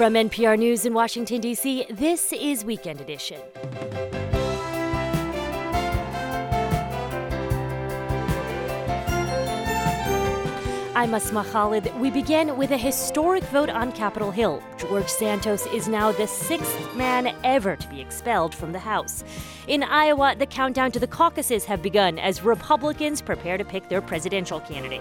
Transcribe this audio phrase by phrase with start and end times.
[0.00, 3.38] From NPR News in Washington, D.C., this is Weekend Edition.
[11.00, 11.98] I'm Asma Khalid.
[11.98, 14.62] We begin with a historic vote on Capitol Hill.
[14.76, 19.24] George Santos is now the sixth man ever to be expelled from the House.
[19.66, 24.02] In Iowa, the countdown to the caucuses have begun as Republicans prepare to pick their
[24.02, 25.00] presidential candidate.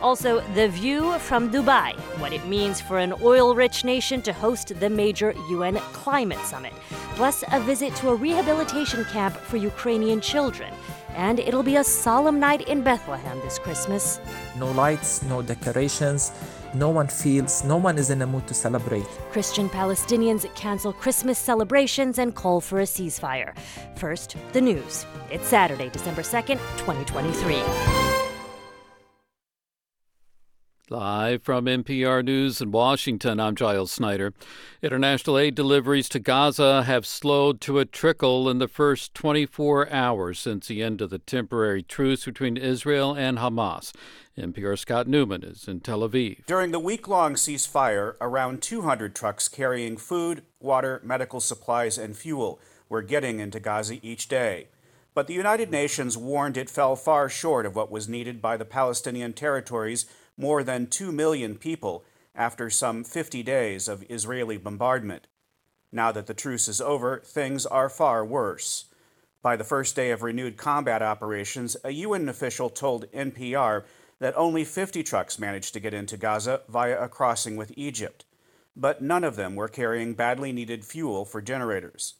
[0.00, 4.78] Also, the view from Dubai, what it means for an oil rich nation to host
[4.78, 6.74] the major UN climate summit,
[7.16, 10.72] plus a visit to a rehabilitation camp for Ukrainian children
[11.16, 14.20] and it'll be a solemn night in Bethlehem this Christmas.
[14.56, 16.32] No lights, no decorations.
[16.72, 19.06] No one feels, no one is in the mood to celebrate.
[19.32, 23.54] Christian Palestinians cancel Christmas celebrations and call for a ceasefire.
[23.96, 25.04] First, the news.
[25.30, 28.29] It's Saturday, December 2nd, 2023.
[30.92, 34.34] Live from NPR News in Washington, I'm Giles Snyder.
[34.82, 40.40] International aid deliveries to Gaza have slowed to a trickle in the first 24 hours
[40.40, 43.92] since the end of the temporary truce between Israel and Hamas.
[44.36, 46.44] NPR Scott Neuman is in Tel Aviv.
[46.46, 52.58] During the week long ceasefire, around 200 trucks carrying food, water, medical supplies, and fuel
[52.88, 54.66] were getting into Gaza each day.
[55.14, 58.64] But the United Nations warned it fell far short of what was needed by the
[58.64, 60.06] Palestinian territories
[60.40, 65.26] more than 2 million people after some 50 days of Israeli bombardment.
[65.92, 68.86] Now that the truce is over, things are far worse.
[69.42, 73.84] By the first day of renewed combat operations, a UN official told NPR
[74.18, 78.24] that only 50 trucks managed to get into Gaza via a crossing with Egypt.
[78.76, 82.14] But none of them were carrying badly needed fuel for generators.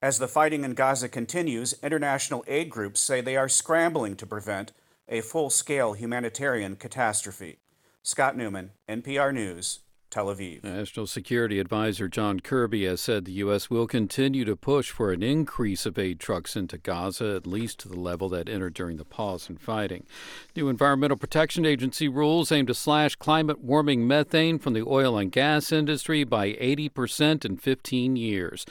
[0.00, 4.72] As the fighting in Gaza continues, international aid groups say they are scrambling to prevent
[5.08, 7.58] a full scale humanitarian catastrophe.
[8.02, 10.64] Scott Neuman, NPR News, Tel Aviv.
[10.64, 13.68] National Security Advisor John Kirby has said the U.S.
[13.68, 17.88] will continue to push for an increase of aid trucks into Gaza, at least to
[17.88, 20.06] the level that entered during the pause in fighting.
[20.56, 25.30] New Environmental Protection Agency rules aim to slash climate warming methane from the oil and
[25.30, 28.64] gas industry by 80% in 15 years.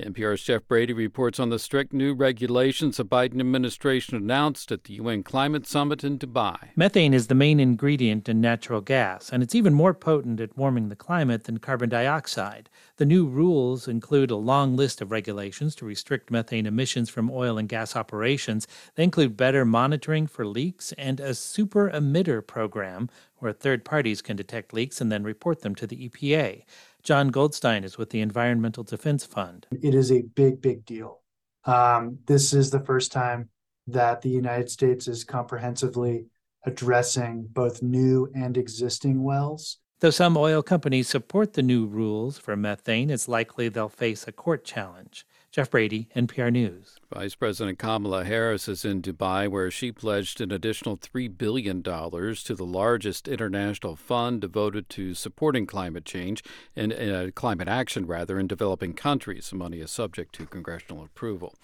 [0.00, 4.94] NPR's Jeff Brady reports on the strict new regulations the Biden administration announced at the
[4.94, 6.70] UN Climate Summit in Dubai.
[6.74, 10.88] Methane is the main ingredient in natural gas, and it's even more potent at warming
[10.88, 12.70] the climate than carbon dioxide.
[12.96, 17.58] The new rules include a long list of regulations to restrict methane emissions from oil
[17.58, 18.66] and gas operations.
[18.94, 23.10] They include better monitoring for leaks and a super emitter program
[23.42, 26.62] where third parties can detect leaks and then report them to the EPA.
[27.02, 29.66] Jon Goldstein is with the Environmental Defense Fund.
[29.82, 31.20] It is a big, big deal.
[31.64, 33.48] Um, this is the first time
[33.88, 36.26] that the United States is comprehensively
[36.64, 39.78] addressing both new and existing wells.
[39.98, 44.32] Though some oil companies support the new rules for methane, it's likely they'll face a
[44.32, 45.26] court challenge.
[45.50, 46.98] Jeff Brady, NPR News.
[47.14, 52.54] Vice President Kamala Harris is in Dubai, where she pledged an additional $3 billion to
[52.54, 56.42] the largest international fund devoted to supporting climate change
[56.74, 59.50] and uh, climate action, rather, in developing countries.
[59.50, 61.54] The money is subject to congressional approval.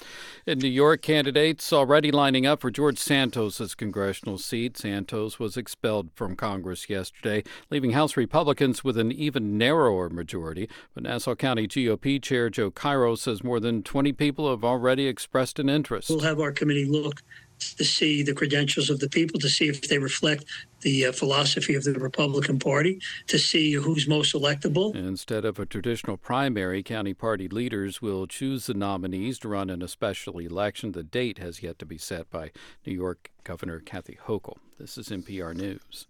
[0.47, 4.77] In New York, candidates already lining up for George Santos's congressional seat.
[4.77, 10.69] Santos was expelled from Congress yesterday, leaving House Republicans with an even narrower majority.
[10.93, 15.38] But Nassau County GOP Chair Joe Cairo says more than 20 people have already expressed
[15.59, 16.11] an interest.
[16.11, 17.23] We'll have our committee look
[17.59, 20.45] to see the credentials of the people, to see if they reflect
[20.83, 24.95] the uh, philosophy of the Republican Party, to see who's most electable.
[24.95, 29.83] Instead of a traditional primary, county party leaders will choose the nominees to run in
[29.83, 30.93] a special election.
[30.93, 32.53] The date has yet to be set by
[32.87, 34.59] New York Governor Kathy Hochul.
[34.79, 36.07] This is NPR News.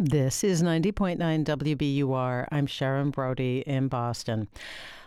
[0.00, 2.46] This is 90.9 WBUR.
[2.52, 4.46] I'm Sharon Brody in Boston.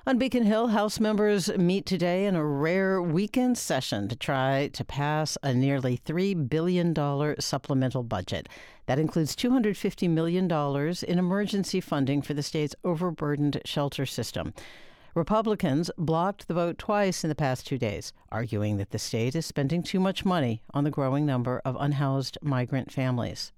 [0.06, 4.84] On Beacon Hill, House members meet today in a rare weekend session to try to
[4.84, 6.94] pass a nearly $3 billion
[7.40, 8.50] supplemental budget.
[8.88, 14.54] That includes $250 million in emergency funding for the state's overburdened shelter system.
[15.16, 19.46] Republicans blocked the vote twice in the past two days, arguing that the state is
[19.46, 23.54] spending too much money on the growing number of unhoused migrant families.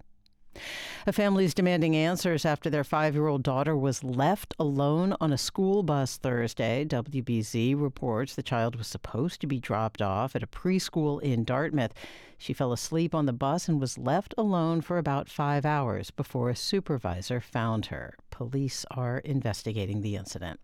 [1.06, 5.32] A family is demanding answers after their five year old daughter was left alone on
[5.32, 6.84] a school bus Thursday.
[6.84, 11.92] WBZ reports the child was supposed to be dropped off at a preschool in Dartmouth.
[12.38, 16.50] She fell asleep on the bus and was left alone for about five hours before
[16.50, 18.16] a supervisor found her.
[18.30, 20.60] Police are investigating the incident.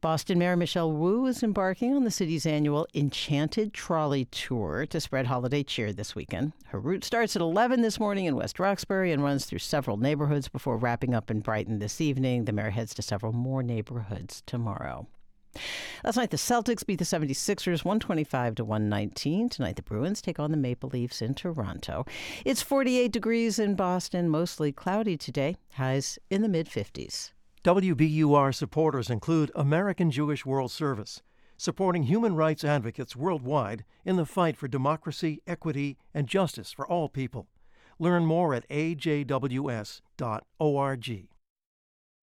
[0.00, 5.26] Boston Mayor Michelle Wu is embarking on the city's annual Enchanted Trolley Tour to spread
[5.26, 6.52] holiday cheer this weekend.
[6.66, 10.48] Her route starts at 11 this morning in West Roxbury and runs through several neighborhoods
[10.48, 12.44] before wrapping up in Brighton this evening.
[12.44, 15.08] The mayor heads to several more neighborhoods tomorrow.
[16.04, 19.48] Last night, the Celtics beat the 76ers 125 to 119.
[19.48, 22.04] Tonight, the Bruins take on the Maple Leafs in Toronto.
[22.44, 27.32] It's 48 degrees in Boston, mostly cloudy today, highs in the mid 50s.
[27.68, 31.20] WBUR supporters include American Jewish World Service,
[31.58, 37.10] supporting human rights advocates worldwide in the fight for democracy, equity, and justice for all
[37.10, 37.46] people.
[37.98, 39.28] Learn more at ajws.org.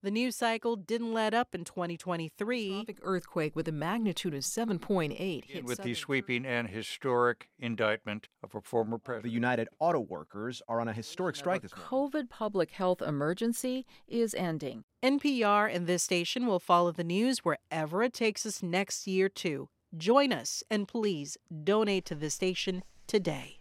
[0.06, 2.86] The news cycle didn't let up in 2023.
[3.02, 8.62] earthquake with a magnitude of 7.8 hit with the sweeping and historic indictment of a
[8.62, 9.24] former president.
[9.24, 11.90] The United Auto Workers are on a historic strike this morning.
[11.90, 14.84] COVID public health emergency is ending.
[15.02, 19.70] NPR and this station will follow the news wherever it takes us next year too.
[19.98, 23.58] Join us and please donate to the station today.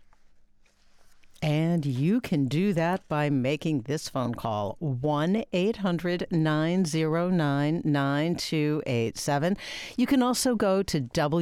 [1.45, 9.57] And you can do that by making this phone call 1 800 909 9287.
[9.99, 11.39] You can also go to WBUR.org.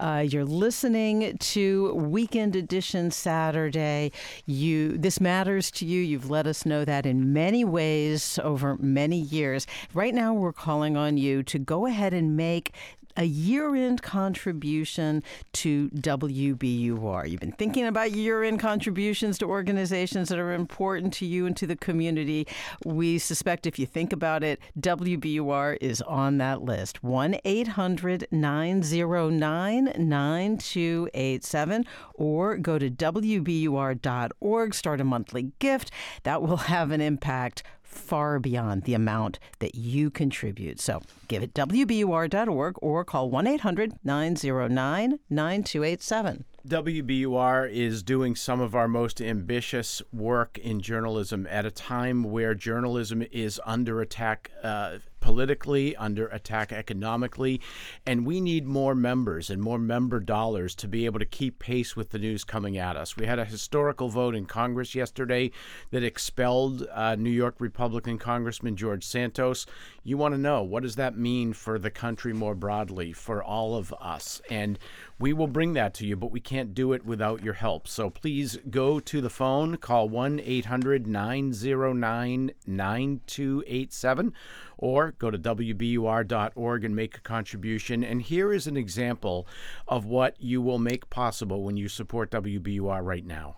[0.00, 4.10] Uh, you're listening to Weekend Edition Saturday.
[4.46, 6.00] You This matters to you.
[6.00, 9.66] You've let us know that in many ways over many years.
[9.92, 12.72] Right now, we're calling on you to go ahead and make
[13.18, 15.22] a year end contribution
[15.52, 17.28] to WBUR.
[17.28, 21.56] You've been thinking about year end contributions to organizations that are important to you and
[21.56, 22.46] to the community.
[22.84, 27.02] We suspect if you think about it, WBUR is on that list.
[27.02, 31.84] 1 800 909 9287
[32.14, 35.90] or go to WBUR.org, start a monthly gift.
[36.22, 37.64] That will have an impact
[37.98, 40.80] far beyond the amount that you contribute.
[40.80, 46.44] So give it WBUR.org or call 1 800 909 9287.
[46.66, 52.54] WBUR is doing some of our most ambitious work in journalism at a time where
[52.54, 57.60] journalism is under attack uh, politically, under attack economically,
[58.06, 61.96] and we need more members and more member dollars to be able to keep pace
[61.96, 63.16] with the news coming at us.
[63.16, 65.50] We had a historical vote in Congress yesterday
[65.90, 69.66] that expelled uh, New York Republican Congressman George Santos.
[70.02, 73.74] You want to know what does that mean for the country more broadly, for all
[73.74, 74.40] of us?
[74.50, 74.78] And
[75.20, 77.88] we will bring that to you, but we can't do it without your help.
[77.88, 84.32] So please go to the phone, call 1 800 909 9287,
[84.76, 88.04] or go to WBUR.org and make a contribution.
[88.04, 89.46] And here is an example
[89.88, 93.56] of what you will make possible when you support WBUR right now.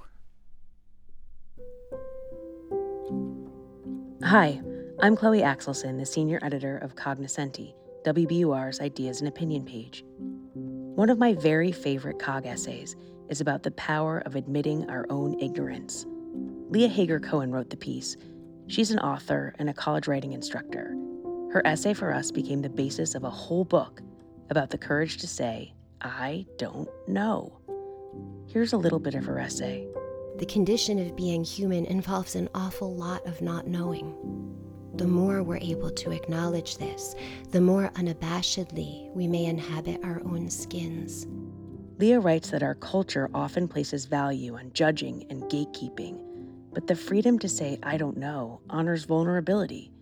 [4.25, 4.61] Hi,
[5.01, 7.75] I'm Chloe Axelson, the senior editor of Cognoscenti,
[8.05, 10.05] WBUR's Ideas and Opinion page.
[10.97, 12.97] One of my very favorite COG essays
[13.29, 16.05] is about the power of admitting our own ignorance.
[16.69, 18.17] Leah Hager Cohen wrote the piece.
[18.67, 20.97] She's an author and a college writing instructor.
[21.53, 24.03] Her essay for us became the basis of a whole book
[24.51, 27.61] about the courage to say, I don't know.
[28.49, 29.87] Here's a little bit of her essay.
[30.39, 34.15] The condition of being human involves an awful lot of not knowing.
[34.95, 37.15] The more we're able to acknowledge this,
[37.51, 41.27] the more unabashedly we may inhabit our own skins.
[41.99, 46.19] Leah writes that our culture often places value on judging and gatekeeping,
[46.73, 49.93] but the freedom to say, I don't know, honors vulnerability.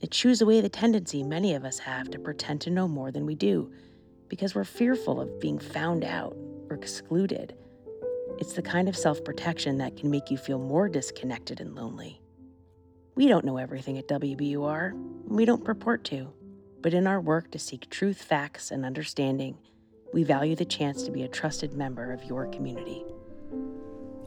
[0.00, 3.26] It chews away the tendency many of us have to pretend to know more than
[3.26, 3.72] we do
[4.28, 6.36] because we're fearful of being found out
[6.70, 7.54] or excluded.
[8.38, 12.20] It's the kind of self protection that can make you feel more disconnected and lonely.
[13.16, 14.92] We don't know everything at WBUR,
[15.28, 16.32] we don't purport to.
[16.82, 19.56] But in our work to seek truth, facts, and understanding,
[20.12, 23.04] we value the chance to be a trusted member of your community.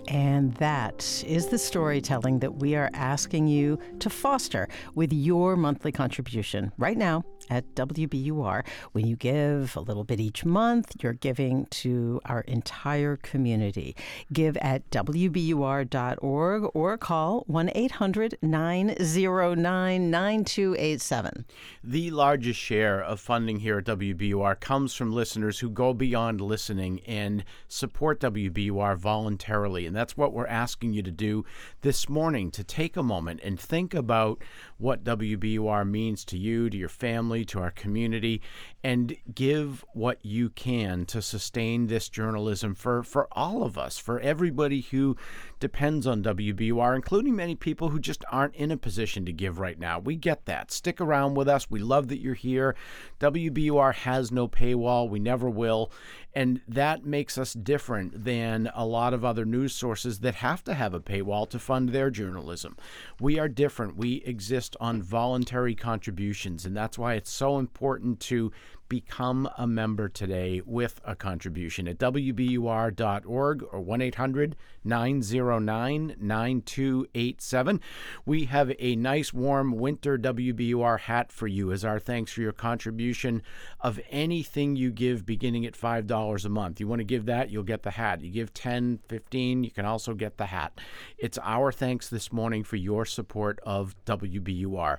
[0.08, 5.92] And that is the storytelling that we are asking you to foster with your monthly
[5.92, 8.66] contribution right now at WBUR.
[8.92, 13.96] When you give a little bit each month, you're giving to our entire community.
[14.32, 21.46] Give at WBUR.org or call 1 800 909 9287.
[21.84, 27.02] The largest share of funding here at WBUR comes from listeners who go beyond listening
[27.02, 29.86] and support WBUR voluntarily.
[29.86, 31.46] And that's what we're asking you to do
[31.82, 34.42] this morning to take a moment and think about
[34.78, 38.42] what WBUR means to you, to your family, to our community,
[38.84, 44.20] and give what you can to sustain this journalism for, for all of us, for
[44.20, 45.16] everybody who
[45.60, 49.80] depends on WBUR, including many people who just aren't in a position to give right
[49.80, 50.00] now.
[50.00, 50.72] We get that.
[50.72, 51.70] Stick around with us.
[51.70, 52.76] We love that you're here.
[53.20, 55.10] WBUR has no paywall.
[55.10, 55.92] We never will.
[56.34, 60.76] And that makes us different than a lot of other news sources that have to
[60.76, 62.78] have a paywall to fund their journalism.
[63.20, 63.98] We are different.
[63.98, 68.52] We exist on voluntary contributions, and that's why it's so important to
[68.90, 77.82] become a member today with a contribution at WBUR.org or 1 800 909 9287.
[78.26, 82.54] We have a nice, warm winter WBUR hat for you as our thanks for your
[82.54, 83.44] contribution
[83.82, 86.80] of anything you give beginning at $5 a month.
[86.80, 88.22] You want to give that, you'll get the hat.
[88.22, 90.80] You give 10, 15, you can also get the hat.
[91.18, 94.98] It's our thanks this morning for your support of WBUR.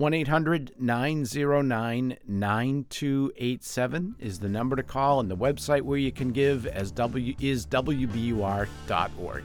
[0.00, 6.30] 1 800 909 9287 is the number to call, and the website where you can
[6.30, 9.44] give as w is wbur.org.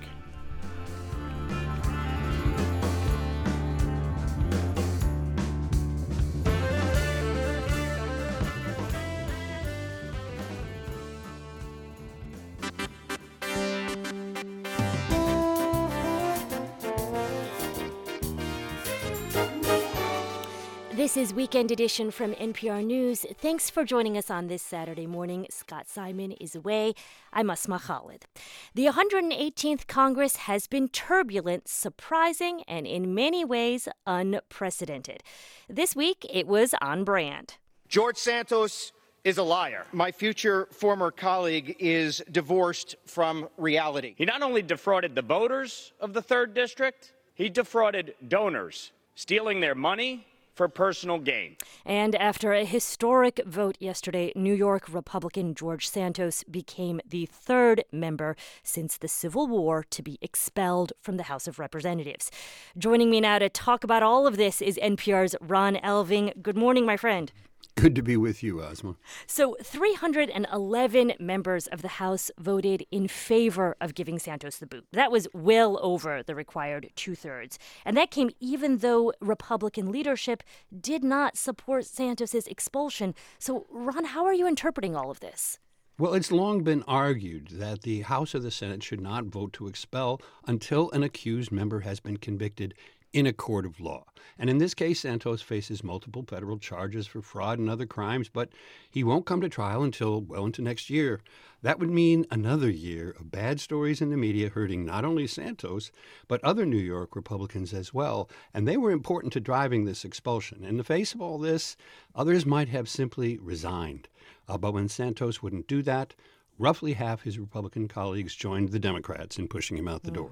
[21.06, 23.28] This is Weekend Edition from NPR News.
[23.38, 25.46] Thanks for joining us on this Saturday morning.
[25.52, 26.96] Scott Simon is away.
[27.32, 28.26] I'm Asma Khalid.
[28.74, 35.22] The 118th Congress has been turbulent, surprising, and in many ways unprecedented.
[35.70, 37.58] This week, it was on brand.
[37.88, 38.92] George Santos
[39.24, 39.86] is a liar.
[39.94, 44.16] My future former colleague is divorced from reality.
[44.18, 49.76] He not only defrauded the voters of the 3rd District, he defrauded donors, stealing their
[49.76, 51.58] money for personal gain.
[51.86, 58.36] And after a historic vote yesterday, New York Republican George Santos became the third member
[58.64, 62.32] since the Civil War to be expelled from the House of Representatives.
[62.78, 66.42] Joining me now to talk about all of this is NPR's Ron Elving.
[66.42, 67.32] Good morning, my friend.
[67.76, 68.96] Good to be with you, Asma.
[69.28, 74.86] So, 311 members of the House voted in favor of giving Santos the boot.
[74.94, 77.60] That was well over the required two thirds.
[77.84, 80.42] And that came even though Republican leadership
[80.80, 83.14] did not support Santos's expulsion.
[83.40, 85.60] So, Ron, how are you interpreting all of this?
[85.98, 89.68] Well, it's long been argued that the House or the Senate should not vote to
[89.68, 92.74] expel until an accused member has been convicted
[93.16, 94.04] in a court of law.
[94.38, 98.50] And in this case, Santos faces multiple federal charges for fraud and other crimes, but
[98.92, 101.22] he won't come to trial until well into next year.
[101.62, 105.92] That would mean another year of bad stories in the media hurting not only Santos,
[106.28, 108.30] but other New York Republicans as well.
[108.54, 110.66] And they were important to driving this expulsion.
[110.66, 111.78] In the face of all this,
[112.16, 114.10] others might have simply resigned.
[114.50, 116.16] Uh, but when Santos wouldn't do that,
[116.58, 120.30] roughly half his Republican colleagues joined the Democrats in pushing him out the door.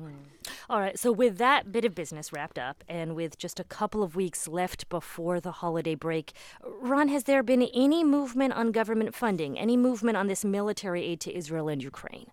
[0.70, 4.04] All right, so with that bit of business wrapped up and with just a couple
[4.04, 6.34] of weeks left before the holiday break,
[6.82, 11.20] Ron, has there been any movement on government funding, any movement on this military aid
[11.22, 12.32] to Israel and Ukraine?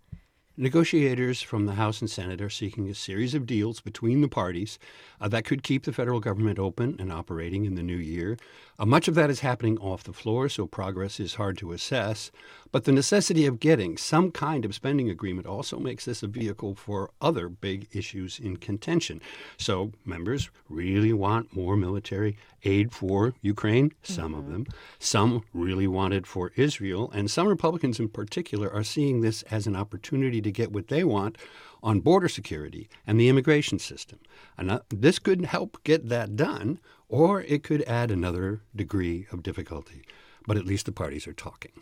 [0.57, 4.79] Negotiators from the House and Senate are seeking a series of deals between the parties
[5.19, 8.37] uh, that could keep the federal government open and operating in the new year.
[8.81, 12.31] Uh, much of that is happening off the floor, so progress is hard to assess.
[12.73, 16.75] But the necessity of getting some kind of spending agreement also makes this a vehicle
[16.75, 19.21] for other big issues in contention.
[19.59, 24.41] So members really want more military aid for Ukraine, some mm-hmm.
[24.41, 24.67] of them.
[24.99, 27.11] Some really want it for Israel.
[27.13, 31.05] And some Republicans in particular are seeing this as an opportunity to get what they
[31.05, 31.37] want
[31.83, 34.19] on border security and the immigration system.
[34.57, 39.43] And uh, this could help get that done, or it could add another degree of
[39.43, 40.03] difficulty.
[40.47, 41.73] But at least the parties are talking.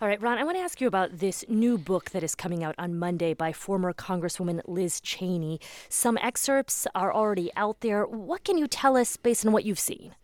[0.00, 2.64] All right, Ron, I want to ask you about this new book that is coming
[2.64, 5.60] out on Monday by former Congresswoman Liz Cheney.
[5.88, 8.04] Some excerpts are already out there.
[8.04, 10.14] What can you tell us based on what you've seen?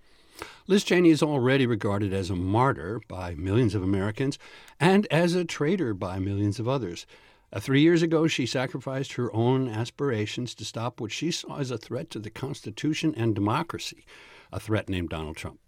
[0.67, 4.39] Liz Cheney is already regarded as a martyr by millions of Americans
[4.81, 7.07] and as a traitor by millions of others.
[7.53, 11.71] Uh, three years ago, she sacrificed her own aspirations to stop what she saw as
[11.71, 14.07] a threat to the Constitution and democracy,
[14.51, 15.59] a threat named Donald Trump.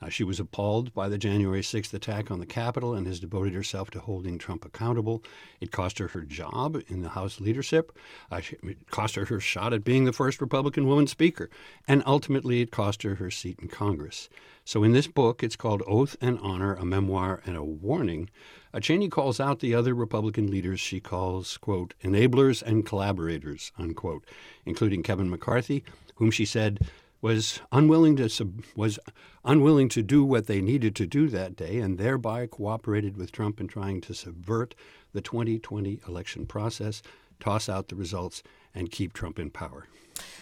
[0.00, 3.54] Uh, she was appalled by the January 6th attack on the Capitol and has devoted
[3.54, 5.22] herself to holding Trump accountable.
[5.60, 7.96] It cost her her job in the House leadership.
[8.30, 11.50] Uh, it cost her her shot at being the first Republican woman speaker.
[11.86, 14.28] And ultimately, it cost her her seat in Congress.
[14.64, 18.28] So, in this book, it's called Oath and Honor A Memoir and a Warning.
[18.74, 24.24] Uh, Cheney calls out the other Republican leaders she calls, quote, enablers and collaborators, unquote,
[24.64, 26.80] including Kevin McCarthy, whom she said
[27.20, 28.98] was unwilling to sub, was
[29.44, 33.60] unwilling to do what they needed to do that day, and thereby cooperated with Trump
[33.60, 34.74] in trying to subvert
[35.12, 37.02] the 2020 election process,
[37.40, 38.42] toss out the results,
[38.74, 39.86] and keep Trump in power.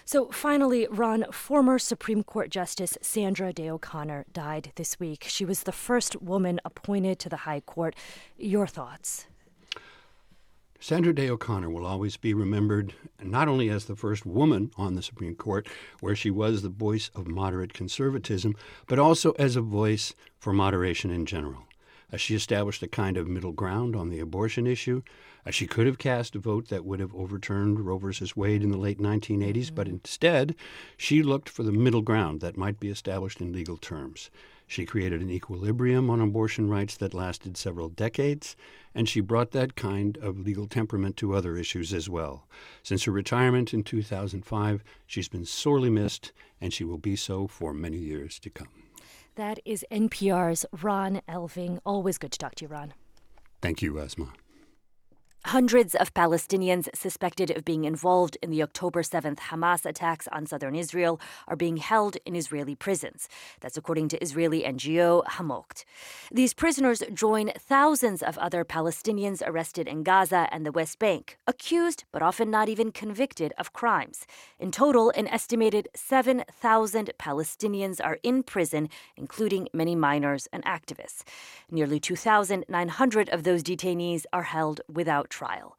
[0.04, 5.24] So, finally, Ron, former Supreme Court Justice Sandra Day O'Connor died this week.
[5.28, 7.94] She was the first woman appointed to the High Court.
[8.36, 9.26] Your thoughts?
[10.82, 15.02] Sandra Day O'Connor will always be remembered not only as the first woman on the
[15.02, 15.68] Supreme Court,
[16.00, 21.10] where she was the voice of moderate conservatism, but also as a voice for moderation
[21.10, 21.64] in general.
[22.12, 25.02] As she established a kind of middle ground on the abortion issue,
[25.46, 28.12] as she could have cast a vote that would have overturned Roe v.
[28.34, 29.74] Wade in the late 1980s, mm-hmm.
[29.74, 30.54] but instead,
[30.96, 34.30] she looked for the middle ground that might be established in legal terms.
[34.66, 38.54] She created an equilibrium on abortion rights that lasted several decades,
[38.94, 42.46] and she brought that kind of legal temperament to other issues as well.
[42.82, 47.74] Since her retirement in 2005, she's been sorely missed, and she will be so for
[47.74, 48.89] many years to come.
[49.40, 51.78] That is NPR's Ron Elving.
[51.86, 52.92] Always good to talk to you, Ron.
[53.62, 54.34] Thank you, Asma.
[55.46, 60.76] Hundreds of Palestinians suspected of being involved in the October 7th Hamas attacks on southern
[60.76, 61.18] Israel
[61.48, 63.26] are being held in Israeli prisons.
[63.60, 65.84] That's according to Israeli NGO HaMoked.
[66.30, 72.04] These prisoners join thousands of other Palestinians arrested in Gaza and the West Bank, accused
[72.12, 74.26] but often not even convicted of crimes.
[74.58, 81.22] In total, an estimated 7,000 Palestinians are in prison, including many minors and activists.
[81.70, 85.78] Nearly 2,900 of those detainees are held without trial.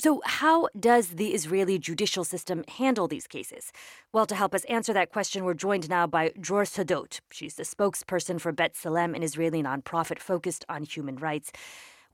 [0.00, 3.72] So, how does the Israeli judicial system handle these cases?
[4.12, 7.20] Well, to help us answer that question, we're joined now by Dror Sadot.
[7.30, 11.52] She's the spokesperson for B'Tselem, an Israeli nonprofit focused on human rights.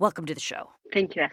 [0.01, 0.71] Welcome to the show.
[0.93, 1.27] Thank you.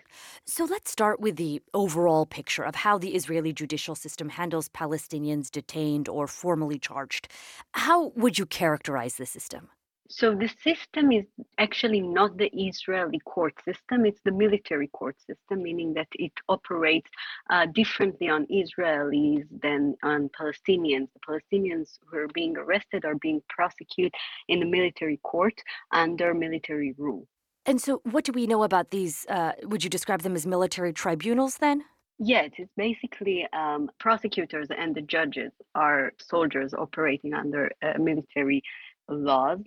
[0.45, 5.51] So let's start with the overall picture of how the Israeli judicial system handles Palestinians
[5.51, 7.27] detained or formally charged.
[7.73, 9.69] How would you characterize the system?
[10.07, 11.25] So the system is
[11.57, 17.09] actually not the Israeli court system, it's the military court system, meaning that it operates
[17.49, 21.07] uh, differently on Israelis than on Palestinians.
[21.13, 24.13] The Palestinians who are being arrested are being prosecuted
[24.47, 25.59] in the military court
[25.91, 27.27] under military rule.
[27.65, 29.25] And so, what do we know about these?
[29.27, 31.83] Uh, would you describe them as military tribunals then?
[32.19, 38.61] Yes, it's basically um, prosecutors and the judges are soldiers operating under uh, military
[39.09, 39.59] laws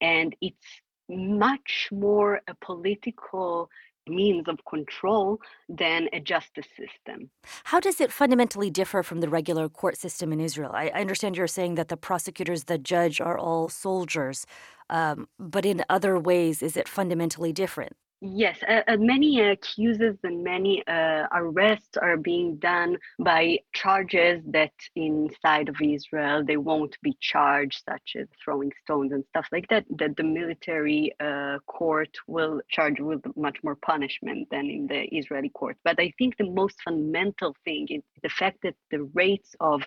[0.00, 0.66] and it's
[1.08, 3.70] much more a political
[4.08, 7.30] means of control than a justice system.
[7.64, 10.70] How does it fundamentally differ from the regular court system in Israel?
[10.72, 14.46] I, understand you're saying that the prosecutors, the judge are all soldiers,
[14.90, 17.96] um, but in other ways, is it fundamentally different?
[18.28, 24.72] Yes, uh, uh, many accuses and many uh, arrests are being done by charges that
[24.96, 29.84] inside of Israel they won't be charged, such as throwing stones and stuff like that.
[29.90, 35.50] That the military uh, court will charge with much more punishment than in the Israeli
[35.50, 35.76] court.
[35.84, 39.82] But I think the most fundamental thing is the fact that the rates of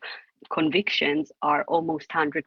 [0.50, 2.44] convictions are almost 100%.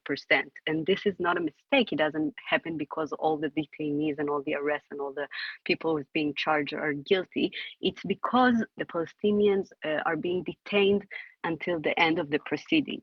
[0.66, 1.92] And this is not a mistake.
[1.92, 5.28] It doesn't happen because all the detainees and all the arrests and all the
[5.64, 7.52] people who's being charged are guilty.
[7.80, 11.04] It's because the Palestinians uh, are being detained
[11.44, 13.02] until the end of the proceedings.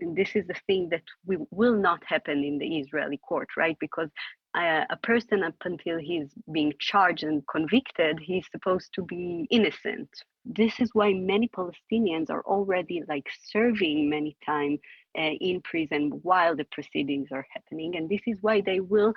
[0.00, 3.76] And this is the thing that we, will not happen in the Israeli court, right?
[3.80, 4.08] Because
[4.54, 10.08] a person, up until he's being charged and convicted, he's supposed to be innocent,
[10.44, 14.78] this is why many Palestinians are already like serving many time
[15.18, 19.12] uh, in prison while the proceedings are happening, and this is why they will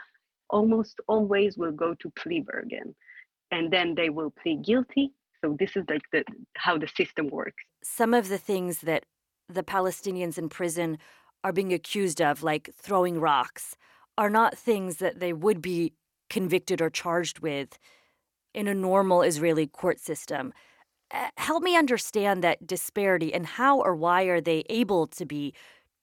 [0.50, 2.94] almost always will go to plea bargain,
[3.52, 5.12] and then they will plead guilty.
[5.44, 6.24] So this is like the
[6.56, 7.64] how the system works.
[7.84, 9.06] Some of the things that
[9.50, 10.98] the Palestinians in prison
[11.44, 13.76] are being accused of, like throwing rocks,
[14.18, 15.94] are not things that they would be
[16.30, 17.78] convicted or charged with
[18.54, 20.54] in a normal Israeli court system.
[21.12, 25.54] Uh, help me understand that disparity and how or why are they able to be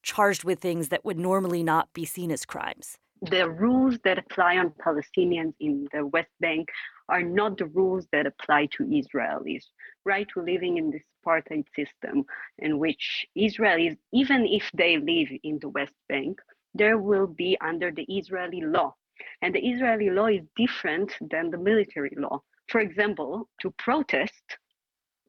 [0.03, 2.97] charged with things that would normally not be seen as crimes?
[3.23, 6.69] The rules that apply on Palestinians in the West Bank
[7.09, 9.65] are not the rules that apply to Israelis,
[10.07, 10.27] right?
[10.35, 12.25] We're living in this apartheid system
[12.59, 16.41] in which Israelis, even if they live in the West Bank,
[16.75, 18.95] there will be under the Israeli law.
[19.43, 22.43] And the Israeli law is different than the military law.
[22.69, 24.57] For example, to protest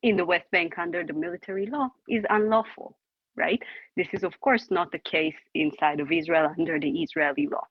[0.03, 2.97] in the West Bank under the military law is unlawful,
[3.35, 3.61] right?
[3.97, 7.63] This is, of course, not the case inside of Israel under the Israeli law.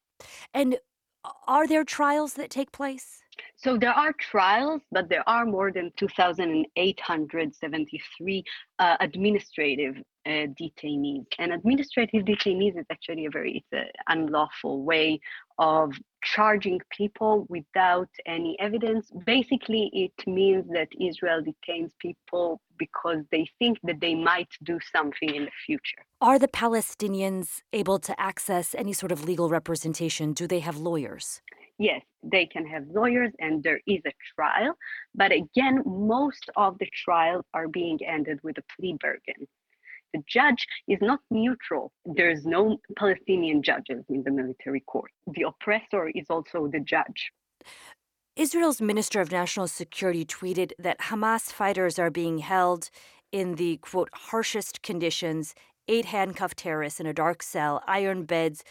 [0.54, 0.78] And
[1.46, 3.19] are there trials that take place?
[3.56, 8.44] So there are trials, but there are more than 2,873
[8.78, 11.24] uh, administrative uh, detainees.
[11.38, 15.20] And administrative detainees is actually a very it's an unlawful way
[15.58, 19.10] of charging people without any evidence.
[19.26, 25.34] Basically, it means that Israel detains people because they think that they might do something
[25.34, 26.02] in the future.
[26.20, 30.32] Are the Palestinians able to access any sort of legal representation?
[30.32, 31.40] Do they have lawyers?
[31.80, 34.74] Yes, they can have lawyers and there is a trial.
[35.14, 39.48] But again, most of the trials are being ended with a plea bargain
[40.12, 41.92] the judge is not neutral.
[42.04, 45.10] There's no Palestinian judges in the military court.
[45.26, 47.30] The oppressor is also the judge.
[48.36, 52.90] Israel's Minister of National Security tweeted that Hamas fighters are being held
[53.32, 55.54] in the quote harshest conditions
[55.88, 58.62] eight handcuffed terrorists in a dark cell, iron beds,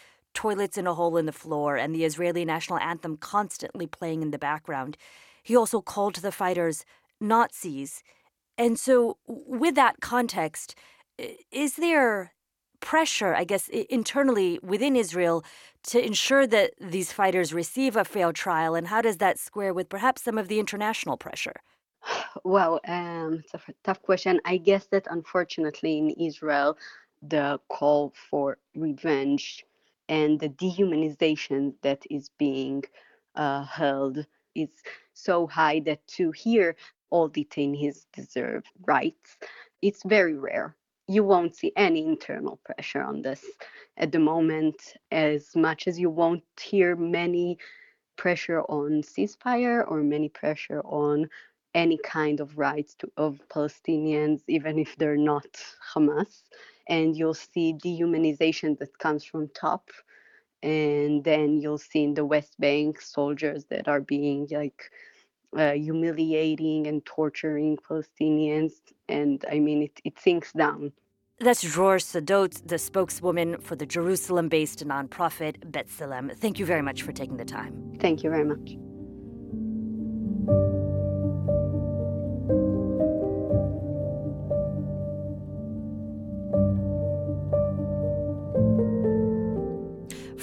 [0.43, 4.31] toilets in a hole in the floor, and the Israeli national anthem constantly playing in
[4.31, 4.93] the background.
[5.49, 6.77] He also called the fighters
[7.19, 7.91] Nazis.
[8.63, 10.67] And so, with that context,
[11.51, 12.31] is there
[12.79, 15.43] pressure, I guess, internally within Israel
[15.91, 18.75] to ensure that these fighters receive a fair trial?
[18.75, 21.57] And how does that square with perhaps some of the international pressure?
[22.45, 24.39] Well, um, it's a tough question.
[24.45, 26.77] I guess that unfortunately in Israel,
[27.21, 29.65] the call for revenge
[30.09, 32.83] and the dehumanization that is being
[33.35, 34.71] uh, held is
[35.13, 36.75] so high that to hear
[37.11, 39.37] all detainees deserve rights,
[39.81, 40.75] it's very rare
[41.09, 43.43] you won't see any internal pressure on this
[43.97, 47.57] at the moment, as much as you won't hear many
[48.15, 51.27] pressure on ceasefire or many pressure on
[51.73, 55.47] any kind of rights to, of Palestinians, even if they're not
[55.95, 56.43] Hamas.
[56.89, 59.89] And you'll see dehumanization that comes from top.
[60.61, 64.91] And then you'll see in the West Bank soldiers that are being like
[65.55, 68.73] uh, humiliating and torturing Palestinians.
[69.07, 70.91] And I mean, it, it sinks down.
[71.39, 76.35] That's Dror Sadot, the spokeswoman for the Jerusalem based nonprofit B'Tselem.
[76.35, 77.93] Thank you very much for taking the time.
[78.01, 78.88] Thank you very much.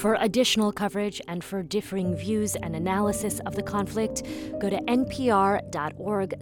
[0.06, 4.22] For additional coverage and for differing views and analysis of the conflict,
[4.60, 6.34] go to npr.org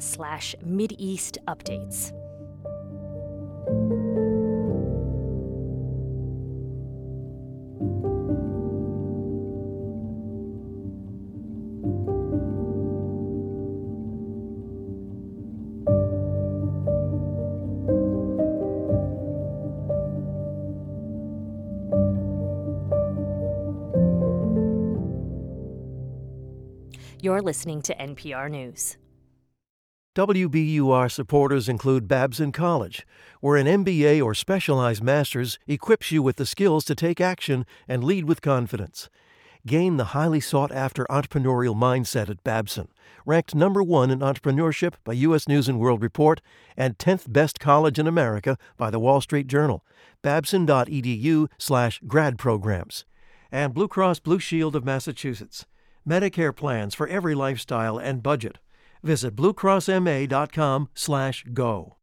[27.34, 28.96] You're listening to NPR News.
[30.14, 33.04] WBUR supporters include Babson College,
[33.40, 38.04] where an MBA or specialized master's equips you with the skills to take action and
[38.04, 39.10] lead with confidence.
[39.66, 42.86] Gain the highly sought after entrepreneurial mindset at Babson,
[43.26, 45.48] ranked number one in entrepreneurship by U.S.
[45.48, 46.40] News and World Report
[46.76, 49.84] and 10th best college in America by the Wall Street Journal.
[50.22, 53.04] Babson.edu slash grad programs.
[53.50, 55.66] And Blue Cross Blue Shield of Massachusetts
[56.06, 58.58] Medicare plans for every lifestyle and budget.
[59.02, 61.96] Visit bluecrossma.com/go.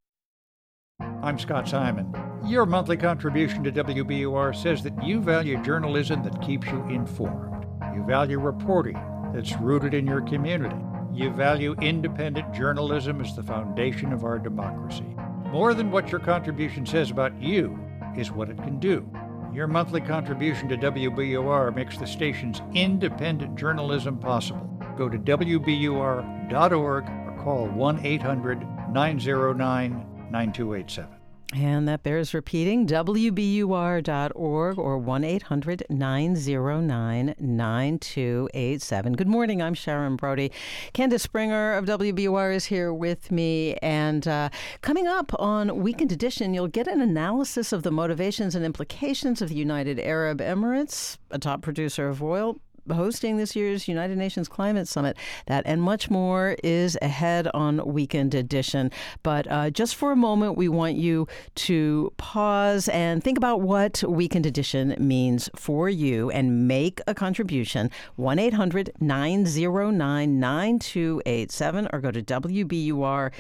[1.24, 2.14] I'm Scott Simon.
[2.46, 7.66] Your monthly contribution to WBUR says that you value journalism that keeps you informed.
[7.96, 9.00] You value reporting
[9.34, 10.76] that's rooted in your community.
[11.14, 15.16] You value independent journalism as the foundation of our democracy.
[15.52, 17.78] More than what your contribution says about you
[18.18, 19.10] is what it can do.
[19.54, 24.66] Your monthly contribution to WBUR makes the station's independent journalism possible.
[24.98, 28.60] Go to WBUR.org or call 1 800
[28.94, 29.92] 909
[30.32, 31.21] 9287.
[31.54, 39.14] And that bears repeating WBUR.org or 1 800 909 9287.
[39.14, 39.62] Good morning.
[39.62, 40.50] I'm Sharon Brody.
[40.94, 43.76] Candace Springer of WBUR is here with me.
[43.82, 44.50] And uh,
[44.82, 49.50] coming up on Weekend Edition, you'll get an analysis of the motivations and implications of
[49.50, 54.88] the United Arab Emirates, a top producer of oil hosting this year's United Nations Climate
[54.88, 55.18] Summit.
[55.48, 58.92] That and much more is ahead on Weekend Edition.
[59.24, 64.04] But uh, just for a moment, we want you to pause and think about what
[64.04, 67.90] Weekend Edition means for you and make a contribution.
[68.16, 73.32] 1 800 909 9287 or go to WBUR.org.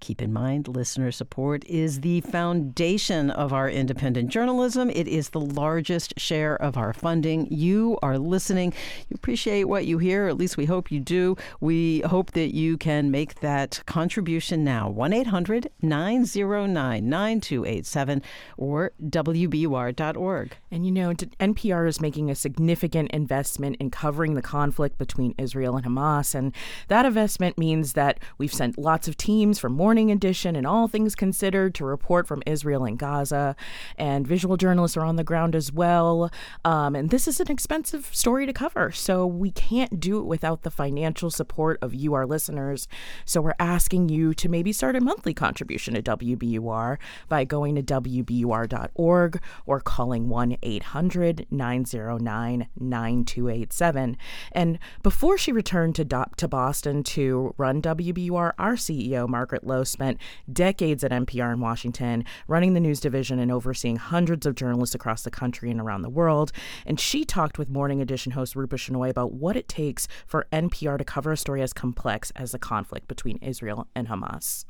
[0.00, 5.40] Keep in mind, listener support is the foundation of our independent journalism, it is the
[5.40, 7.46] largest share of our funding.
[7.50, 8.72] You you are listening.
[9.08, 11.36] You appreciate what you hear, at least we hope you do.
[11.60, 14.88] We hope that you can make that contribution now.
[14.88, 18.22] 1 800 909 9287
[18.56, 20.56] or WBUR.org.
[20.70, 25.76] And you know, NPR is making a significant investment in covering the conflict between Israel
[25.76, 26.34] and Hamas.
[26.34, 26.54] And
[26.88, 31.14] that investment means that we've sent lots of teams from Morning Edition and All Things
[31.14, 33.54] Considered to report from Israel and Gaza.
[33.96, 36.30] And visual journalists are on the ground as well.
[36.64, 38.92] Um, and this is an expensive story to cover.
[38.92, 42.86] So we can't do it without the financial support of you, our listeners.
[43.24, 47.82] So we're asking you to maybe start a monthly contribution to WBUR by going to
[47.82, 54.16] WBUR.org or calling 1 800 909 9287.
[54.52, 59.84] And before she returned to, Do- to Boston to run WBUR, our CEO, Margaret Low,
[59.84, 60.20] spent
[60.52, 65.22] decades at NPR in Washington, running the news division and overseeing hundreds of journalists across
[65.22, 66.52] the country and around the world.
[66.84, 70.98] And she talked with Morning Edition host Rupa Shenoy about what it takes for NPR
[70.98, 74.64] to cover a story as complex as the conflict between Israel and Hamas.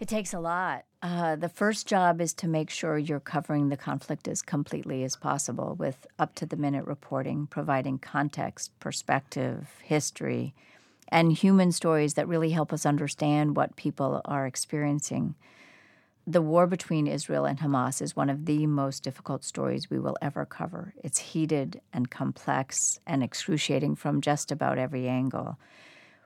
[0.00, 0.84] It takes a lot.
[1.02, 5.16] Uh, the first job is to make sure you're covering the conflict as completely as
[5.16, 10.54] possible with up to the minute reporting, providing context, perspective, history,
[11.08, 15.34] and human stories that really help us understand what people are experiencing.
[16.30, 20.18] The war between Israel and Hamas is one of the most difficult stories we will
[20.20, 20.92] ever cover.
[21.02, 25.58] It's heated and complex and excruciating from just about every angle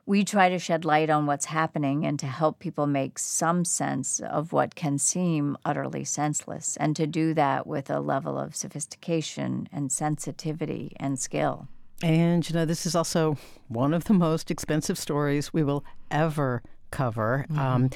[0.05, 4.19] we try to shed light on what's happening and to help people make some sense
[4.19, 9.67] of what can seem utterly senseless, and to do that with a level of sophistication
[9.71, 11.67] and sensitivity and skill.
[12.01, 13.37] And, you know, this is also
[13.69, 16.61] one of the most expensive stories we will ever
[16.93, 17.45] cover.
[17.49, 17.59] Mm-hmm.
[17.59, 17.89] Um,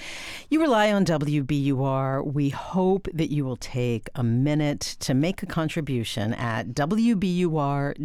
[0.49, 2.33] you rely on WBUR.
[2.33, 7.97] We hope that you will take a minute to make a contribution at WBUR.org.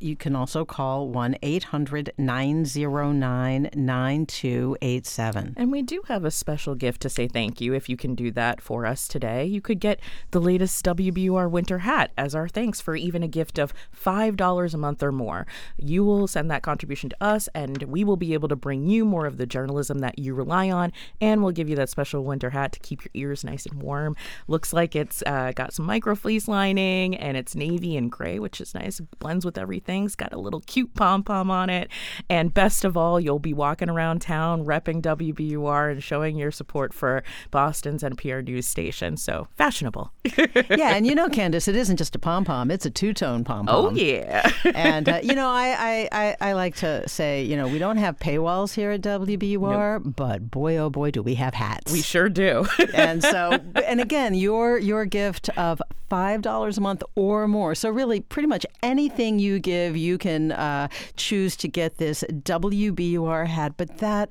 [0.00, 5.54] You can also call 1 800 909 9287.
[5.56, 8.30] And we do have a special gift to say thank you if you can do
[8.30, 9.44] that for us today.
[9.44, 9.98] You could get
[10.30, 14.76] the latest WBUR winter hat as our thanks for even a gift of $5 a
[14.76, 15.48] month or more.
[15.76, 19.04] You will send that contribution to us, and we will be able to bring you
[19.04, 22.50] more of the journalism that you rely on, and we'll give you that special winter
[22.50, 24.14] hat to keep your ears nice and warm.
[24.46, 28.60] Looks like it's uh, got some micro fleece lining, and it's navy and gray, which
[28.60, 29.00] is nice.
[29.00, 30.04] It blends with everything.
[30.04, 31.90] It's got a little cute pom pom on it,
[32.28, 36.92] and best of all, you'll be walking around town repping WBUR and showing your support
[36.92, 39.16] for Boston's NPR news station.
[39.16, 40.12] So fashionable.
[40.70, 43.44] yeah, and you know, Candace, it isn't just a pom pom; it's a two tone
[43.44, 43.86] pom pom.
[43.86, 44.50] Oh yeah.
[44.74, 48.18] and uh, you know, I, I I like to say, you know, we don't have
[48.18, 49.58] paywalls here at WBUR
[49.98, 51.92] but boy, oh boy, do we have hats.
[51.92, 52.66] We sure do.
[52.94, 57.74] and so, and again, your your gift of five dollars a month or more.
[57.74, 63.46] So really, pretty much anything you give, you can uh, choose to get this WBUR
[63.46, 63.74] hat.
[63.76, 64.30] But that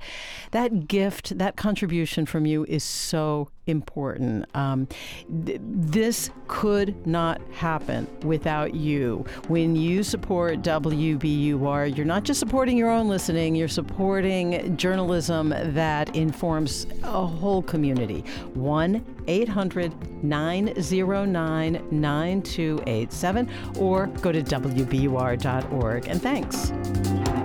[0.51, 4.45] that gift, that contribution from you is so important.
[4.55, 4.87] Um,
[5.45, 9.25] th- this could not happen without you.
[9.47, 16.15] When you support WBUR, you're not just supporting your own listening, you're supporting journalism that
[16.15, 18.21] informs a whole community.
[18.53, 23.49] 1 800 909 9287
[23.79, 26.07] or go to WBUR.org.
[26.07, 27.36] And thanks.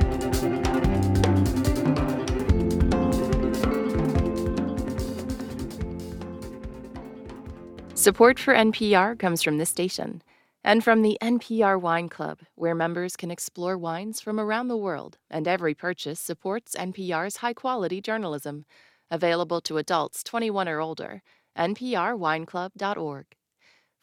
[8.03, 10.25] Support for NPR comes from this station
[10.65, 15.19] and from the NPR Wine Club, where members can explore wines from around the world,
[15.31, 18.65] and every purchase supports NPR's high quality journalism.
[19.09, 21.23] Available to adults 21 or older.
[21.57, 23.27] NPRWineClub.org.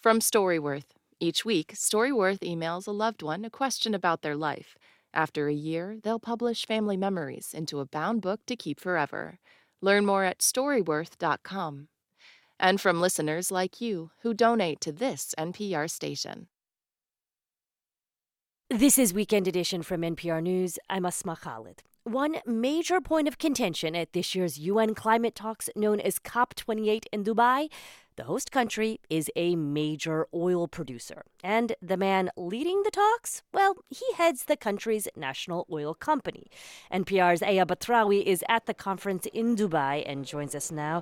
[0.02, 0.96] From Storyworth.
[1.20, 4.78] Each week, Storyworth emails a loved one a question about their life.
[5.14, 9.40] After a year, they'll publish family memories into a bound book to keep forever.
[9.82, 11.89] Learn more at storyworth.com
[12.60, 16.48] and from listeners like you who donate to this NPR station.
[18.70, 20.78] This is Weekend Edition from NPR News.
[20.90, 21.82] I'm Asma Khalid.
[22.04, 27.24] One major point of contention at this year's UN climate talks, known as COP28 in
[27.24, 27.70] Dubai,
[28.16, 31.24] the host country is a major oil producer.
[31.44, 33.44] And the man leading the talks?
[33.54, 36.48] Well, he heads the country's national oil company.
[36.92, 41.02] NPR's Aya Batrawi is at the conference in Dubai and joins us now.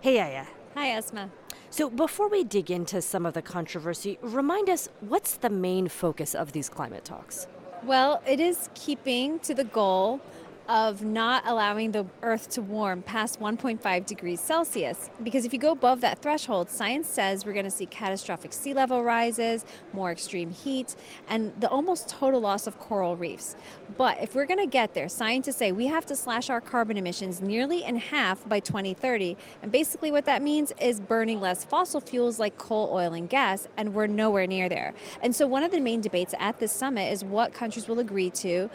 [0.00, 0.46] Hey, Aya,
[0.78, 1.28] Hi, Asma.
[1.70, 6.36] So, before we dig into some of the controversy, remind us what's the main focus
[6.36, 7.48] of these climate talks?
[7.82, 10.20] Well, it is keeping to the goal
[10.68, 15.08] of not allowing the Earth to warm past 1.5 degrees Celsius.
[15.22, 18.74] Because if you go above that threshold, science says we're going to see catastrophic sea
[18.74, 20.94] level rises, more extreme heat,
[21.28, 23.56] and the almost total loss of coral reefs.
[23.96, 26.98] But if we're going to get there, scientists say we have to slash our carbon
[26.98, 29.36] emissions nearly in half by 2030.
[29.62, 33.66] And basically, what that means is burning less fossil fuels like coal, oil, and gas,
[33.78, 34.92] and we're nowhere near there.
[35.22, 38.30] And so, one of the main debates at this summit is what countries will agree
[38.30, 38.68] to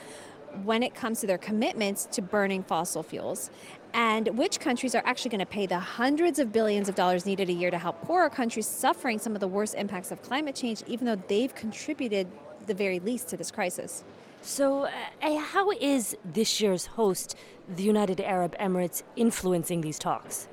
[0.64, 3.50] when it comes to their commitments to burning fossil fuels
[3.94, 7.50] and which countries are actually going to pay the hundreds of billions of dollars needed
[7.50, 10.84] a year to help poorer countries suffering some of the worst impacts of climate change,
[10.88, 12.28] even though they've contributed
[12.66, 14.04] the very least to this crisis.
[14.42, 14.90] So,
[15.22, 17.38] uh, how is this year's host,
[17.74, 20.48] the United Arab Emirates, influencing these talks?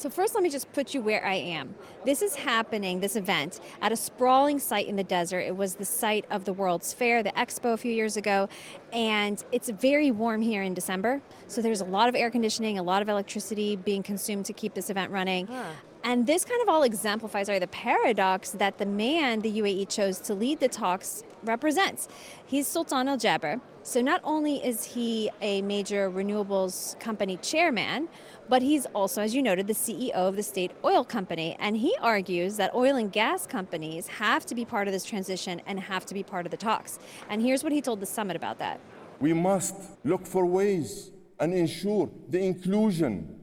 [0.00, 1.74] So, first, let me just put you where I am.
[2.06, 5.40] This is happening, this event, at a sprawling site in the desert.
[5.40, 8.48] It was the site of the World's Fair, the expo a few years ago,
[8.94, 11.20] and it's very warm here in December.
[11.48, 14.72] So, there's a lot of air conditioning, a lot of electricity being consumed to keep
[14.72, 15.48] this event running.
[15.48, 15.64] Huh.
[16.02, 20.18] And this kind of all exemplifies sorry, the paradox that the man the UAE chose
[20.20, 22.08] to lead the talks represents.
[22.46, 23.60] He's Sultan Al Jaber.
[23.82, 28.08] So not only is he a major renewables company chairman,
[28.50, 31.56] but he's also, as you noted, the CEO of the state oil company.
[31.60, 35.62] And he argues that oil and gas companies have to be part of this transition
[35.66, 36.98] and have to be part of the talks.
[37.28, 38.80] And here's what he told the summit about that.
[39.20, 43.38] We must look for ways and ensure the inclusion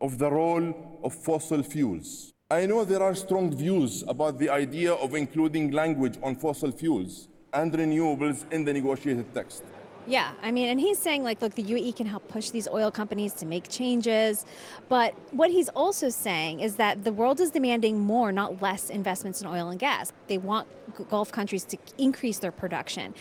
[0.00, 2.32] of the role of fossil fuels.
[2.48, 7.26] I know there are strong views about the idea of including language on fossil fuels
[7.52, 9.64] and renewables in the negotiated text.
[10.06, 12.90] Yeah, I mean, and he's saying, like, look, the UAE can help push these oil
[12.90, 14.44] companies to make changes.
[14.88, 19.40] But what he's also saying is that the world is demanding more, not less, investments
[19.40, 20.12] in oil and gas.
[20.26, 20.66] They want
[21.08, 23.14] Gulf countries to increase their production.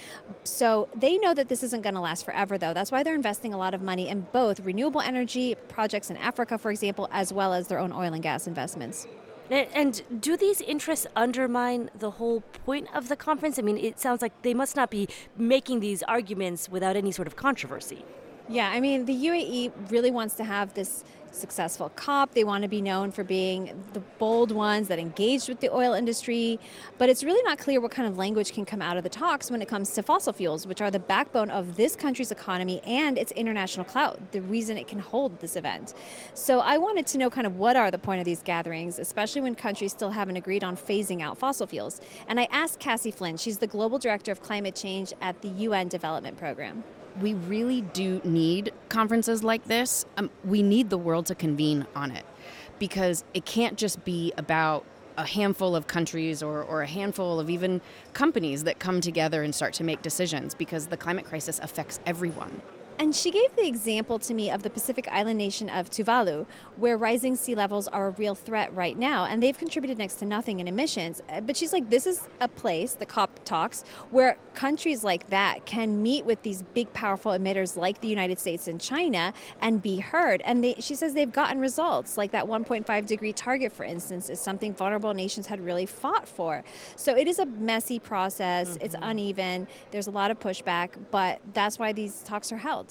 [0.44, 2.74] So they know that this isn't going to last forever, though.
[2.74, 6.58] That's why they're investing a lot of money in both renewable energy projects in Africa,
[6.58, 9.08] for example, as well as their own oil and gas investments.
[9.52, 13.60] And do these interests undermine the whole point of the conference?
[13.60, 17.28] I mean, it sounds like they must not be making these arguments without any sort
[17.28, 18.06] of controversy.
[18.48, 22.34] Yeah, I mean, the UAE really wants to have this successful COP.
[22.34, 25.94] They want to be known for being the bold ones that engaged with the oil
[25.94, 26.60] industry.
[26.98, 29.50] But it's really not clear what kind of language can come out of the talks
[29.50, 33.18] when it comes to fossil fuels, which are the backbone of this country's economy and
[33.18, 35.94] its international clout, the reason it can hold this event.
[36.34, 39.42] So I wanted to know kind of what are the point of these gatherings, especially
[39.42, 42.02] when countries still haven't agreed on phasing out fossil fuels.
[42.28, 45.88] And I asked Cassie Flynn, she's the global director of climate change at the UN
[45.88, 46.84] Development Program
[47.20, 50.06] we really do need conferences like this.
[50.18, 52.26] Um, we need the world to convene on it
[52.80, 54.86] because it can't just be about
[55.18, 57.82] a handful of countries or, or a handful of even
[58.14, 62.62] companies that come together and start to make decisions because the climate crisis affects everyone.
[63.02, 67.00] And she gave the example to me of the Pacific island nation of Tuvalu, where
[67.00, 70.60] rising sea levels are a real threat right now, and they've contributed next to nothing
[70.60, 71.20] in emissions.
[71.28, 75.66] Uh, but she's like, this is a place, the COP talks, where countries like that
[75.66, 79.98] can meet with these big, powerful emitters like the United States and China and be
[79.98, 80.44] heard.
[80.46, 84.40] And they, she says they've gotten results, like that 1.5 degree target, for instance, is
[84.40, 86.64] something vulnerable nations had really fought for.
[86.98, 88.86] So it is a messy process, mm-hmm.
[88.86, 92.91] it's uneven, there's a lot of pushback, but that's why these talks are held.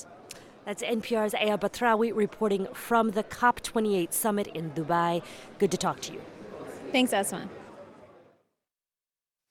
[0.65, 5.23] That's NPR's Aya Batrawi reporting from the COP28 summit in Dubai.
[5.59, 6.21] Good to talk to you.
[6.93, 7.49] Thanks, Asma.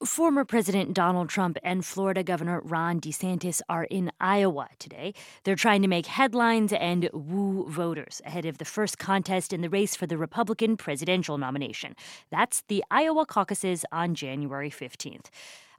[0.06, 5.14] Former President Donald Trump and Florida Governor Ron DeSantis are in Iowa today.
[5.44, 9.70] They're trying to make headlines and woo voters ahead of the first contest in the
[9.70, 11.98] race for the Republican presidential nomination.
[12.32, 15.26] That's the Iowa caucuses on January 15th.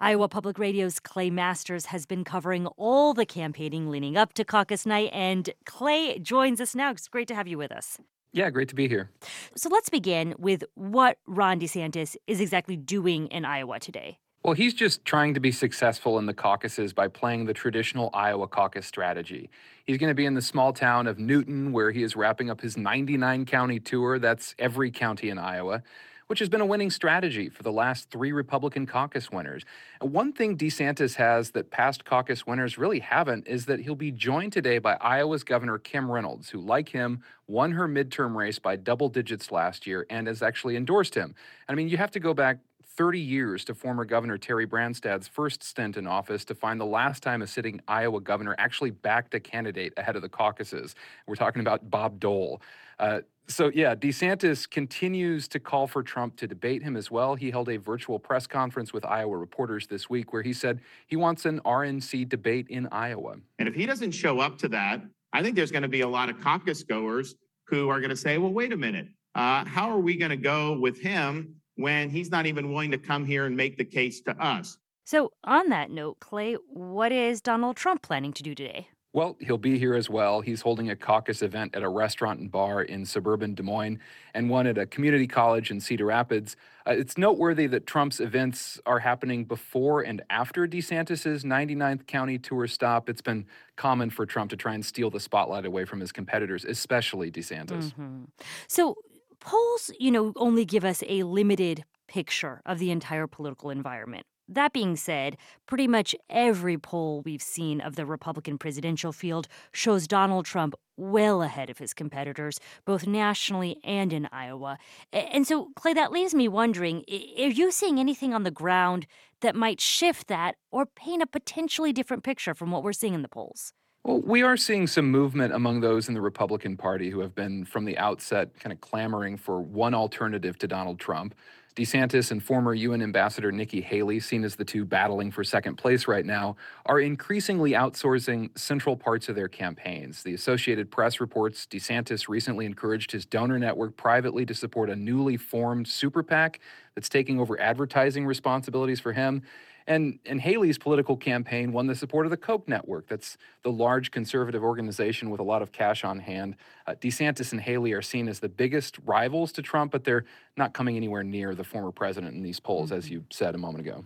[0.02, 4.85] Iowa Public Radio's Clay Masters has been covering all the campaigning leading up to caucus
[4.85, 6.90] night, and Clay joins us now.
[6.90, 7.96] It's great to have you with us.
[8.33, 9.11] Yeah, great to be here.
[9.57, 14.19] So let's begin with what Ron DeSantis is exactly doing in Iowa today.
[14.43, 18.49] Well, he's just trying to be successful in the caucuses by playing the traditional Iowa
[18.49, 19.51] caucus strategy.
[19.85, 22.61] He's going to be in the small town of Newton, where he is wrapping up
[22.61, 24.19] his 99 county tour.
[24.19, 25.83] That's every county in Iowa
[26.31, 29.64] which has been a winning strategy for the last three Republican caucus winners.
[30.01, 34.53] One thing DeSantis has that past caucus winners really haven't is that he'll be joined
[34.53, 39.09] today by Iowa's Governor Kim Reynolds, who, like him, won her midterm race by double
[39.09, 41.35] digits last year and has actually endorsed him.
[41.69, 42.59] I mean, you have to go back
[42.96, 47.22] 30 years to former Governor Terry Branstad's first stint in office to find the last
[47.22, 50.94] time a sitting Iowa governor actually backed a candidate ahead of the caucuses.
[51.26, 52.61] We're talking about Bob Dole.
[52.98, 57.35] Uh, so, yeah, DeSantis continues to call for Trump to debate him as well.
[57.35, 61.16] He held a virtual press conference with Iowa reporters this week where he said he
[61.16, 63.37] wants an RNC debate in Iowa.
[63.59, 66.09] And if he doesn't show up to that, I think there's going to be a
[66.09, 67.34] lot of caucus goers
[67.66, 69.09] who are going to say, well, wait a minute.
[69.34, 72.99] Uh, how are we going to go with him when he's not even willing to
[72.99, 74.79] come here and make the case to us?
[75.05, 78.89] So, on that note, Clay, what is Donald Trump planning to do today?
[79.12, 80.41] Well, he'll be here as well.
[80.41, 83.99] He's holding a caucus event at a restaurant and bar in suburban Des Moines
[84.35, 86.55] and one at a community college in Cedar Rapids.
[86.87, 92.68] Uh, it's noteworthy that Trump's events are happening before and after DeSantis's 99th county tour
[92.68, 93.09] stop.
[93.09, 96.64] It's been common for Trump to try and steal the spotlight away from his competitors,
[96.64, 97.93] especially DeSantis.
[97.93, 98.25] Mm-hmm.
[98.68, 98.95] So,
[99.41, 104.26] polls, you know, only give us a limited picture of the entire political environment.
[104.49, 105.36] That being said,
[105.66, 111.41] pretty much every poll we've seen of the Republican presidential field shows Donald Trump well
[111.41, 114.76] ahead of his competitors, both nationally and in Iowa.
[115.12, 119.07] And so, Clay, that leaves me wondering are you seeing anything on the ground
[119.41, 123.22] that might shift that or paint a potentially different picture from what we're seeing in
[123.22, 123.72] the polls?
[124.03, 127.66] Well, we are seeing some movement among those in the Republican Party who have been
[127.66, 131.34] from the outset kind of clamoring for one alternative to Donald Trump.
[131.76, 136.09] DeSantis and former UN Ambassador Nikki Haley, seen as the two battling for second place
[136.09, 140.22] right now, are increasingly outsourcing central parts of their campaigns.
[140.22, 145.36] The Associated Press reports DeSantis recently encouraged his donor network privately to support a newly
[145.36, 146.59] formed super PAC
[146.94, 149.42] that's taking over advertising responsibilities for him.
[149.91, 153.09] And, and Haley's political campaign won the support of the Koch network.
[153.09, 156.55] That's the large conservative organization with a lot of cash on hand.
[156.86, 160.26] Uh, DeSantis and Haley are seen as the biggest rivals to Trump, but they're
[160.57, 162.99] not coming anywhere near the former president in these polls, mm-hmm.
[162.99, 164.05] as you said a moment ago.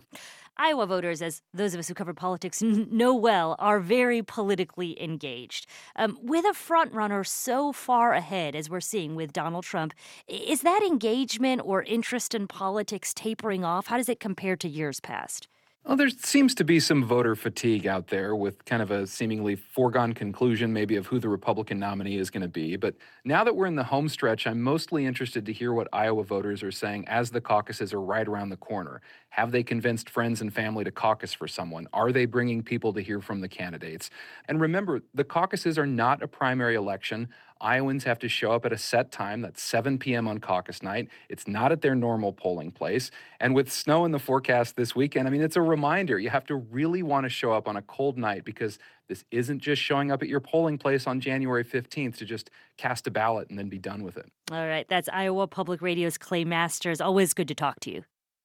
[0.56, 5.66] Iowa voters, as those of us who cover politics know well, are very politically engaged.
[5.96, 9.92] Um, with a frontrunner so far ahead, as we're seeing with Donald Trump,
[10.28, 13.88] is that engagement or interest in politics tapering off?
[13.88, 15.46] How does it compare to years past?
[15.86, 19.54] Well, there seems to be some voter fatigue out there with kind of a seemingly
[19.54, 22.76] foregone conclusion, maybe, of who the Republican nominee is going to be.
[22.76, 22.94] But
[23.26, 26.62] now that we're in the home stretch, I'm mostly interested to hear what Iowa voters
[26.62, 29.02] are saying as the caucuses are right around the corner.
[29.34, 31.88] Have they convinced friends and family to caucus for someone?
[31.92, 34.08] Are they bringing people to hear from the candidates?
[34.46, 37.28] And remember, the caucuses are not a primary election.
[37.60, 39.40] Iowans have to show up at a set time.
[39.40, 40.28] That's 7 p.m.
[40.28, 41.08] on caucus night.
[41.28, 43.10] It's not at their normal polling place.
[43.40, 46.46] And with snow in the forecast this weekend, I mean, it's a reminder you have
[46.46, 48.78] to really want to show up on a cold night because
[49.08, 53.08] this isn't just showing up at your polling place on January 15th to just cast
[53.08, 54.30] a ballot and then be done with it.
[54.52, 54.86] All right.
[54.88, 57.00] That's Iowa Public Radio's Clay Masters.
[57.00, 58.04] Always good to talk to you.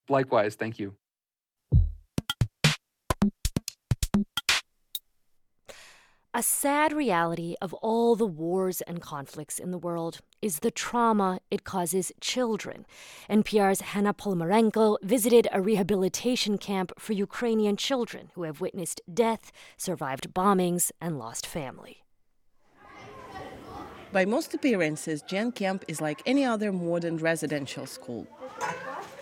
[0.09, 0.55] Likewise.
[0.55, 0.95] Thank you.
[6.31, 11.39] A sad reality of all the wars and conflicts in the world is the trauma
[11.49, 12.85] it causes children.
[13.29, 20.31] NPR's Hanna Palamarenko visited a rehabilitation camp for Ukrainian children who have witnessed death, survived
[20.31, 22.03] bombings, and lost family.
[24.11, 28.27] By most appearances, Gen Camp is like any other modern residential school.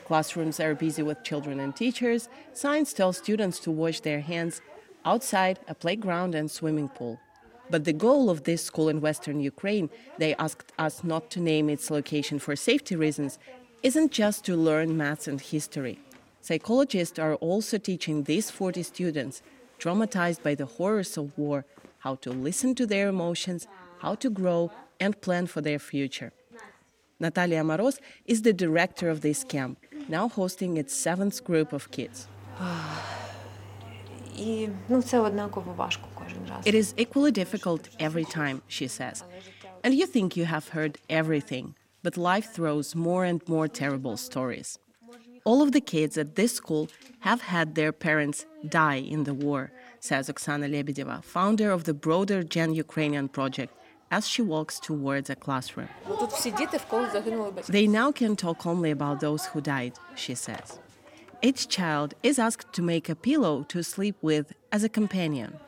[0.08, 2.30] Classrooms are busy with children and teachers.
[2.54, 4.62] Signs tell students to wash their hands
[5.04, 7.20] outside a playground and swimming pool.
[7.70, 11.70] But the goal of this school in western Ukraine, they asked us not to name
[11.70, 13.38] its location for safety reasons,
[13.84, 16.00] isn't just to learn maths and history.
[16.40, 19.42] Psychologists are also teaching these 40 students,
[19.78, 21.66] traumatized by the horrors of war,
[22.00, 23.68] how to listen to their emotions,
[24.00, 26.32] how to grow, and plan for their future.
[27.20, 29.80] Natalia Moroz is the director of this camp,
[30.10, 32.28] now hosting its seventh group of kids.
[36.66, 39.24] It is equally difficult every time, she says.
[39.84, 44.78] And you think you have heard everything, but life throws more and more terrible stories.
[45.44, 46.90] All of the kids at this school
[47.22, 52.44] have had their parents die in the war, says Oksana Lebedeva, founder of the broader
[52.44, 53.74] Gen Ukrainian project
[54.12, 55.90] as she walks towards a classroom.
[57.68, 60.80] They now can talk only about those who died, she says.
[61.42, 65.60] Each child is asked to make a pillow to sleep with as a companion.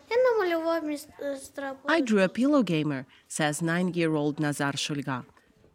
[1.88, 5.26] I drew a pillow gamer, says nine year old Nazar Shulga,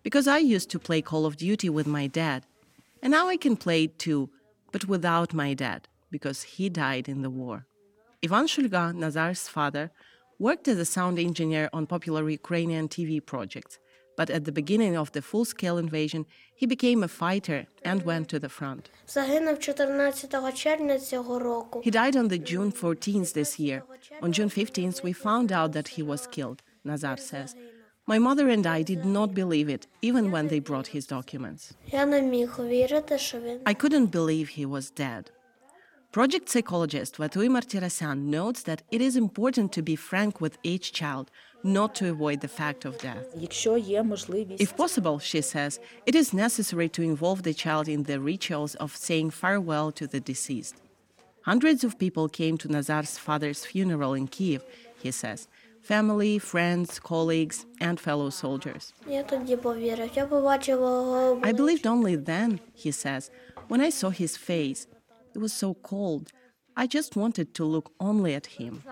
[0.02, 2.44] because I used to play Call of Duty with my dad.
[3.02, 4.30] And now I can play it too,
[4.72, 7.66] but without my dad, because he died in the war.
[8.24, 9.92] Ivan Shulga, Nazar's father,
[10.38, 13.78] worked as a sound engineer on popular Ukrainian TV projects.
[14.16, 18.28] But at the beginning of the full scale invasion, he became a fighter and went
[18.28, 18.90] to the front.
[21.82, 23.82] He died on the June 14th this year.
[24.22, 27.56] On June 15th, we found out that he was killed, Nazar says.
[28.06, 31.72] My mother and I did not believe it, even when they brought his documents.
[31.90, 35.30] I couldn't believe he was dead.
[36.14, 41.28] Project psychologist Vatui Martirosyan notes that it is important to be frank with each child
[41.64, 43.26] not to avoid the fact of death.
[44.60, 48.96] If possible, she says, it is necessary to involve the child in the rituals of
[48.96, 50.76] saying farewell to the deceased.
[51.42, 54.64] Hundreds of people came to Nazar's father's funeral in Kiev,
[55.02, 55.48] he says
[55.82, 58.92] family, friends, colleagues, and fellow soldiers.
[59.08, 59.22] I
[61.56, 63.32] believed only then, he says,
[63.66, 64.86] when I saw his face.
[65.34, 66.32] It was so cold.
[66.76, 68.82] I just wanted to look only at him.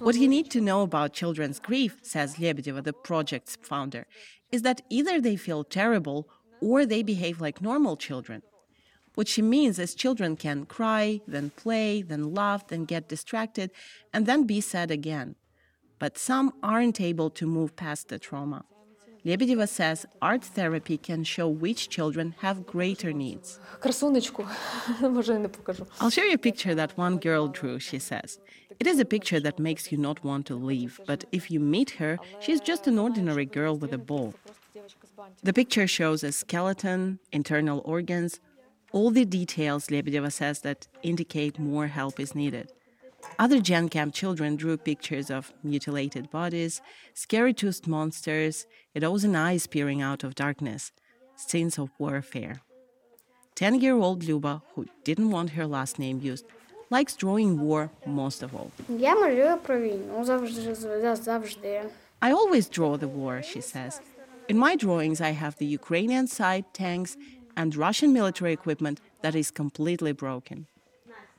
[0.00, 4.06] What you need to know about children's grief, says Lebedeva, the project's founder,
[4.52, 6.28] is that either they feel terrible
[6.60, 8.42] or they behave like normal children.
[9.14, 13.70] What she means is children can cry, then play, then laugh, then get distracted,
[14.12, 15.36] and then be sad again.
[15.98, 18.64] But some aren't able to move past the trauma.
[19.24, 23.60] Lebedeva says art therapy can show which children have greater needs.
[26.00, 28.38] I'll show you a picture that one girl drew, she says.
[28.78, 31.90] It is a picture that makes you not want to leave, but if you meet
[31.90, 34.34] her, she's just an ordinary girl with a ball.
[35.42, 38.40] The picture shows a skeleton, internal organs,
[38.92, 42.72] all the details, Lebedeva says, that indicate more help is needed.
[43.38, 46.80] Other Gen Camp children drew pictures of mutilated bodies,
[47.14, 49.04] scary toothed monsters, and
[49.36, 50.92] eyes peering out of darkness,
[51.36, 52.60] scenes of warfare.
[53.54, 56.44] 10 year old Luba, who didn't want her last name used,
[56.90, 58.70] likes drawing war most of all.
[62.22, 64.00] I always draw the war, she says.
[64.48, 67.16] In my drawings, I have the Ukrainian side, tanks,
[67.56, 70.66] and Russian military equipment that is completely broken.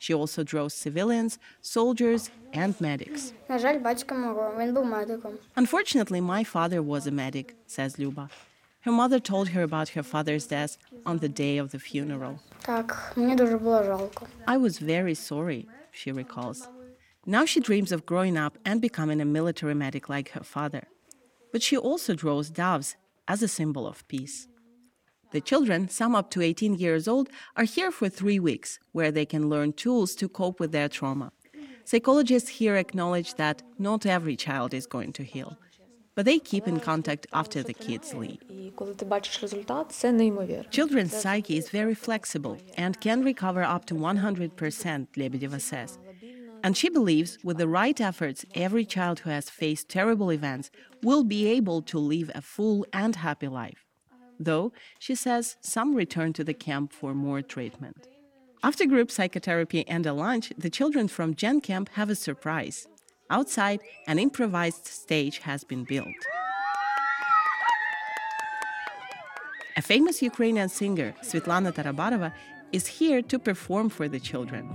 [0.02, 3.34] She also draws civilians, soldiers, and medics.
[5.56, 8.28] Unfortunately, my father was a medic, says Luba.
[8.80, 12.40] Her mother told her about her father's death on the day of the funeral.
[14.48, 16.68] I was very sorry, she recalls.
[17.28, 20.88] Now she dreams of growing up and becoming a military medic like her father.
[21.52, 22.96] But she also draws doves
[23.28, 24.48] as a symbol of peace.
[25.32, 29.26] The children, some up to 18 years old, are here for three weeks, where they
[29.26, 31.32] can learn tools to cope with their trauma.
[31.86, 35.58] Psychologists here acknowledge that not every child is going to heal,
[36.16, 38.42] but they keep in contact after the kids leave.
[40.70, 45.98] Children's psyche is very flexible and can recover up to 100%, Lebedeva says.
[46.62, 50.72] And she believes with the right efforts, every child who has faced terrible events
[51.02, 53.86] will be able to live a full and happy life
[54.46, 58.08] though she says some return to the camp for more treatment.
[58.64, 62.88] After group psychotherapy and a lunch, the children from Gen Camp have a surprise.
[63.30, 66.22] Outside, an improvised stage has been built.
[69.78, 72.34] A famous Ukrainian singer, Svetlana Tarabarova,
[72.72, 74.70] is here to perform for the children.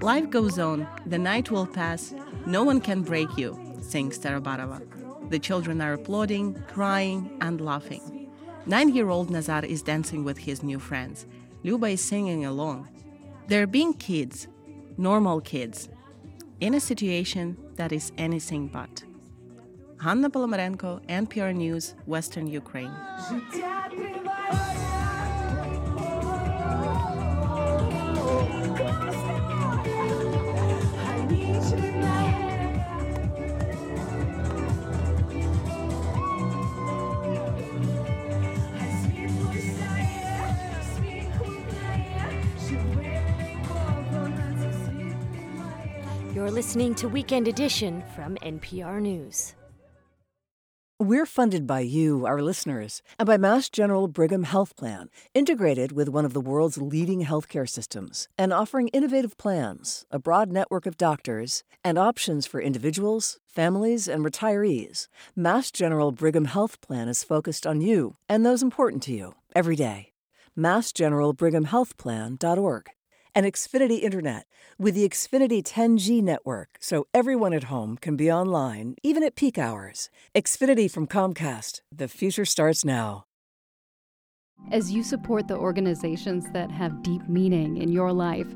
[0.00, 2.14] Life goes on, the night will pass,
[2.46, 4.93] no one can break you, sings Tarabarova.
[5.30, 8.30] The children are applauding, crying, and laughing.
[8.66, 11.26] Nine year old Nazar is dancing with his new friends.
[11.62, 12.88] Luba is singing along.
[13.48, 14.48] They're being kids,
[14.96, 15.88] normal kids,
[16.60, 19.02] in a situation that is anything but.
[20.00, 22.92] Hanna Palamarenko, NPR News, Western Ukraine.
[46.44, 49.54] You're listening to Weekend Edition from NPR News.
[50.98, 56.10] We're funded by you, our listeners, and by Mass General Brigham Health Plan, integrated with
[56.10, 60.98] one of the world's leading healthcare systems and offering innovative plans, a broad network of
[60.98, 65.08] doctors, and options for individuals, families, and retirees.
[65.34, 69.76] Mass General Brigham Health Plan is focused on you and those important to you every
[69.76, 70.12] day.
[70.58, 72.90] MassGeneralBrighamHealthPlan.org
[73.34, 74.46] and Xfinity Internet
[74.78, 79.58] with the Xfinity 10G network so everyone at home can be online, even at peak
[79.58, 80.10] hours.
[80.34, 81.80] Xfinity from Comcast.
[81.90, 83.24] The future starts now.
[84.70, 88.46] As you support the organizations that have deep meaning in your life,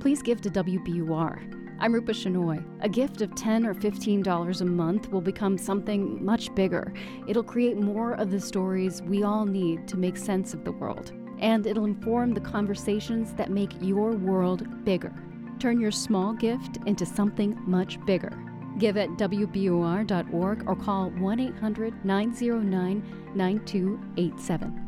[0.00, 1.56] please give to WBUR.
[1.78, 2.64] I'm Rupa Shenoy.
[2.80, 6.92] A gift of 10 or $15 a month will become something much bigger.
[7.26, 11.12] It'll create more of the stories we all need to make sense of the world
[11.38, 15.12] and it'll inform the conversations that make your world bigger.
[15.58, 18.32] Turn your small gift into something much bigger.
[18.78, 24.85] Give at WBUR.org or call 1 800 909 9287.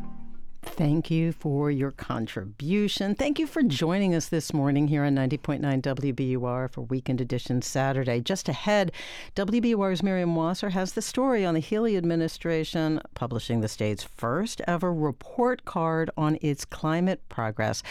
[0.61, 3.15] Thank you for your contribution.
[3.15, 8.21] Thank you for joining us this morning here on 90.9 WBUR for Weekend Edition Saturday.
[8.21, 8.91] Just ahead,
[9.37, 14.93] WBUR's Miriam Wasser has the story on the Healey administration publishing the state's first ever
[14.93, 17.83] report card on its climate progress.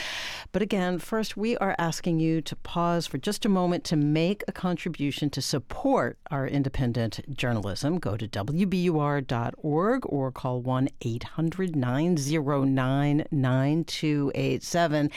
[0.52, 4.44] But again, first, we are asking you to pause for just a moment to make
[4.48, 7.98] a contribution to support our independent journalism.
[7.98, 15.12] Go to WBUR.org or call 1 800 909 9287.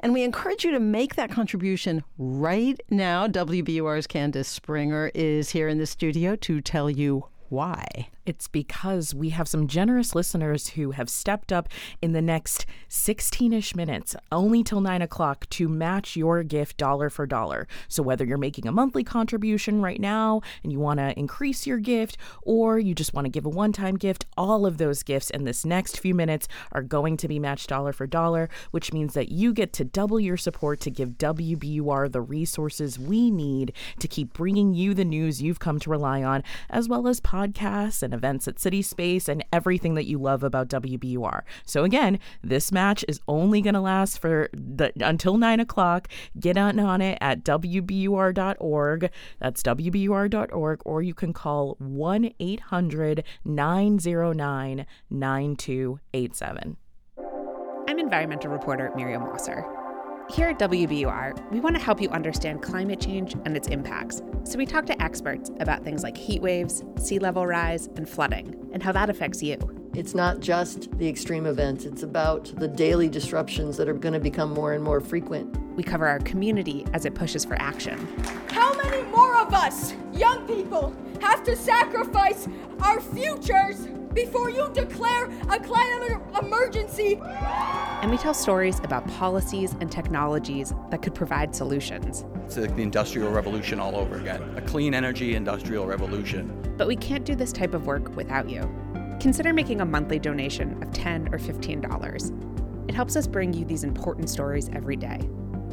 [0.00, 3.26] And we encourage you to make that contribution right now.
[3.26, 8.08] WBUR's Candace Springer is here in the studio to tell you why.
[8.28, 11.66] It's because we have some generous listeners who have stepped up
[12.02, 17.08] in the next 16 ish minutes, only till 9 o'clock, to match your gift dollar
[17.08, 17.66] for dollar.
[17.88, 21.78] So, whether you're making a monthly contribution right now and you want to increase your
[21.78, 25.30] gift, or you just want to give a one time gift, all of those gifts
[25.30, 29.14] in this next few minutes are going to be matched dollar for dollar, which means
[29.14, 34.06] that you get to double your support to give WBUR the resources we need to
[34.06, 38.17] keep bringing you the news you've come to rely on, as well as podcasts and
[38.18, 41.42] events at CitySpace and everything that you love about WBUR.
[41.64, 46.08] So again, this match is only going to last for the until nine o'clock.
[46.38, 49.10] Get on on it at WBUR.org.
[49.38, 56.76] That's WBUR.org, or you can call 1 800 909 9287.
[57.88, 59.77] I'm environmental reporter Miriam Wasser.
[60.30, 64.20] Here at WBUR, we want to help you understand climate change and its impacts.
[64.44, 68.54] So we talk to experts about things like heat waves, sea level rise, and flooding,
[68.74, 69.56] and how that affects you.
[69.94, 74.20] It's not just the extreme events, it's about the daily disruptions that are going to
[74.20, 75.56] become more and more frequent.
[75.74, 77.98] We cover our community as it pushes for action.
[78.50, 82.46] How many more of us, young people, have to sacrifice
[82.82, 83.88] our futures
[84.24, 87.20] before you declare a climate emergency?
[88.02, 92.24] And we tell stories about policies and technologies that could provide solutions.
[92.44, 96.52] It's like the Industrial Revolution all over again, a clean energy industrial revolution.
[96.76, 98.68] But we can't do this type of work without you.
[99.20, 102.88] Consider making a monthly donation of 10 or $15.
[102.88, 105.20] It helps us bring you these important stories every day.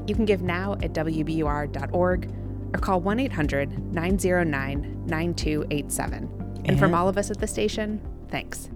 [0.05, 2.31] You can give now at WBUR.org
[2.73, 6.61] or call 1 800 909 9287.
[6.65, 8.69] And from all of us at the station, thanks.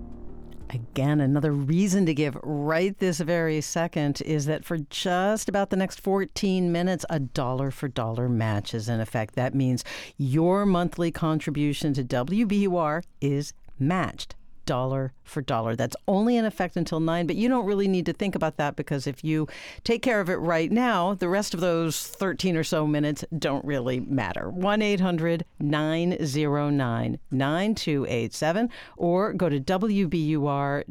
[0.71, 5.75] Again, another reason to give right this very second is that for just about the
[5.75, 9.33] next 14 minutes, a dollar for dollar match is in effect.
[9.35, 9.83] That means
[10.17, 14.35] your monthly contribution to WBUR is matched
[14.69, 15.75] dollar for dollar.
[15.75, 18.75] That's only in effect until 9, but you don't really need to think about that
[18.75, 19.47] because if you
[19.83, 23.65] take care of it right now, the rest of those 13 or so minutes don't
[23.65, 24.51] really matter.
[24.51, 30.83] 1 800 909 9287 or go to WBUR.org.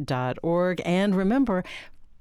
[0.85, 1.62] And remember,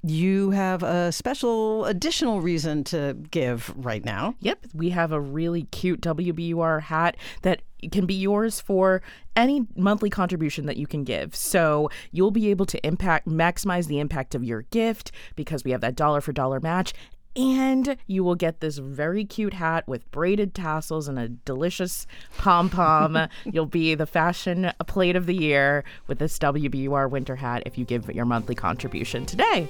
[0.04, 4.36] you have a special additional reason to give right now.
[4.40, 9.02] Yep, we have a really cute WBUR hat that can be yours for
[9.36, 11.36] any monthly contribution that you can give.
[11.36, 15.82] So you'll be able to impact maximize the impact of your gift because we have
[15.82, 16.94] that dollar for dollar match
[17.38, 22.08] and you will get this very cute hat with braided tassels and a delicious
[22.38, 23.18] pom pom.
[23.46, 27.86] You'll be the fashion plate of the year with this WBUR winter hat if you
[27.86, 29.68] give your monthly contribution today.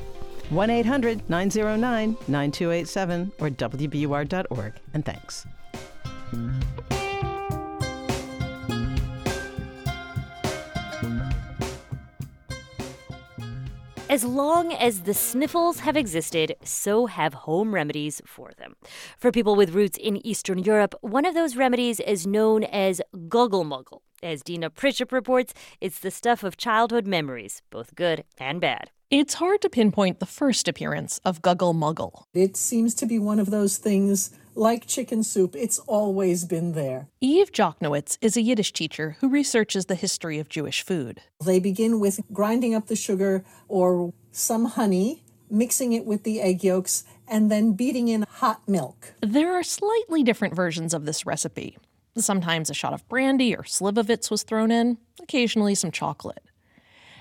[0.50, 4.74] 1 800 909 9287 or WBUR.org.
[4.94, 5.46] And thanks.
[14.10, 18.78] As long as the sniffles have existed, so have home remedies for them.
[19.18, 24.00] For people with roots in Eastern Europe, one of those remedies is known as Gugglemuggle.
[24.24, 28.92] As Deena Prichep reports, it's the stuff of childhood memories, both good and bad.
[29.12, 32.24] It's hard to pinpoint the first appearance of Gugglemuggle.
[32.34, 37.08] It seems to be one of those things like chicken soup, it's always been there.
[37.22, 41.22] Eve Jochnowitz is a Yiddish teacher who researches the history of Jewish food.
[41.44, 46.64] They begin with grinding up the sugar or some honey, mixing it with the egg
[46.64, 49.14] yolks, and then beating in hot milk.
[49.22, 51.78] There are slightly different versions of this recipe.
[52.18, 56.44] Sometimes a shot of brandy or slivovitz was thrown in, occasionally some chocolate.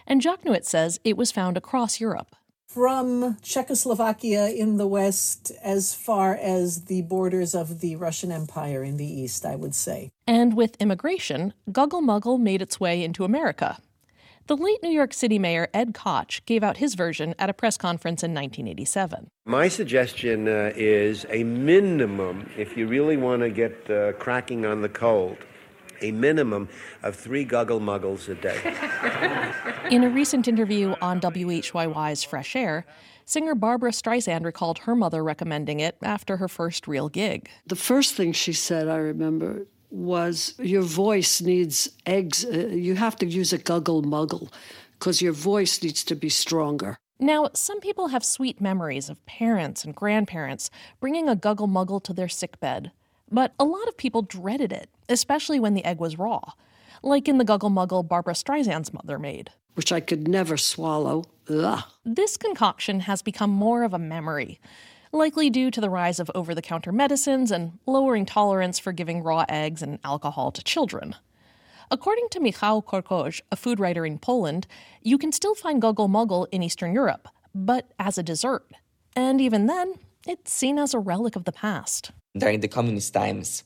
[0.07, 2.34] And Jochnowitz says it was found across Europe
[2.69, 8.97] from Czechoslovakia in the west as far as the borders of the Russian Empire in
[8.97, 10.11] the east, I would say.
[10.27, 13.79] And with immigration, Gugglemuggle made its way into America.
[14.47, 17.77] The late New York City Mayor Ed Koch gave out his version at a press
[17.77, 19.29] conference in 1987.
[19.45, 24.83] My suggestion uh, is a minimum, if you really want to get uh, cracking on
[24.83, 25.39] the cold,
[26.01, 26.68] a minimum
[27.03, 29.94] of three guggle muggles a day.
[29.94, 32.86] In a recent interview on WHYY's Fresh Air,
[33.24, 37.49] singer Barbra Streisand recalled her mother recommending it after her first real gig.
[37.66, 42.44] The first thing she said, I remember, was your voice needs eggs.
[42.44, 44.51] Uh, you have to use a guggle muggle
[44.99, 46.97] because your voice needs to be stronger.
[47.18, 50.70] Now, some people have sweet memories of parents and grandparents
[51.01, 52.92] bringing a guggle muggle to their sickbed,
[53.31, 56.41] but a lot of people dreaded it, especially when the egg was raw,
[57.03, 59.51] like in the guggle muggle Barbra Streisand's mother made.
[59.74, 61.24] Which I could never swallow.
[61.49, 61.85] Ugh.
[62.05, 64.61] This concoction has become more of a memory,
[65.12, 69.22] likely due to the rise of over the counter medicines and lowering tolerance for giving
[69.22, 71.14] raw eggs and alcohol to children.
[71.91, 74.66] According to Michał Korkosz, a food writer in Poland,
[75.03, 78.66] you can still find gogol muggle in Eastern Europe, but as a dessert.
[79.14, 79.95] And even then,
[80.27, 82.11] it's seen as a relic of the past.
[82.37, 83.64] During the communist times,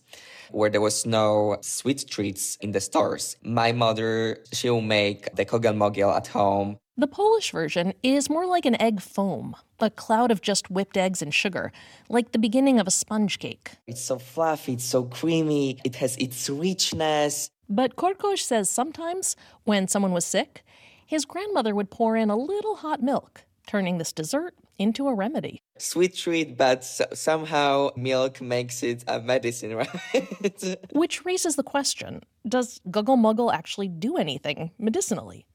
[0.53, 5.73] where there was no sweet treats in the stores, my mother, she'll make the gogol
[5.73, 6.79] muggle at home.
[6.97, 11.21] The Polish version is more like an egg foam, a cloud of just whipped eggs
[11.21, 11.73] and sugar,
[12.09, 13.73] like the beginning of a sponge cake.
[13.89, 17.51] It's so fluffy, it's so creamy, it has its richness.
[17.69, 20.63] But Korkosz says sometimes, when someone was sick,
[21.05, 25.63] his grandmother would pour in a little hot milk, turning this dessert into a remedy.
[25.79, 30.87] Sweet treat, but so- somehow milk makes it a medicine, right?
[30.93, 35.47] Which raises the question does Guggle Muggle actually do anything medicinally?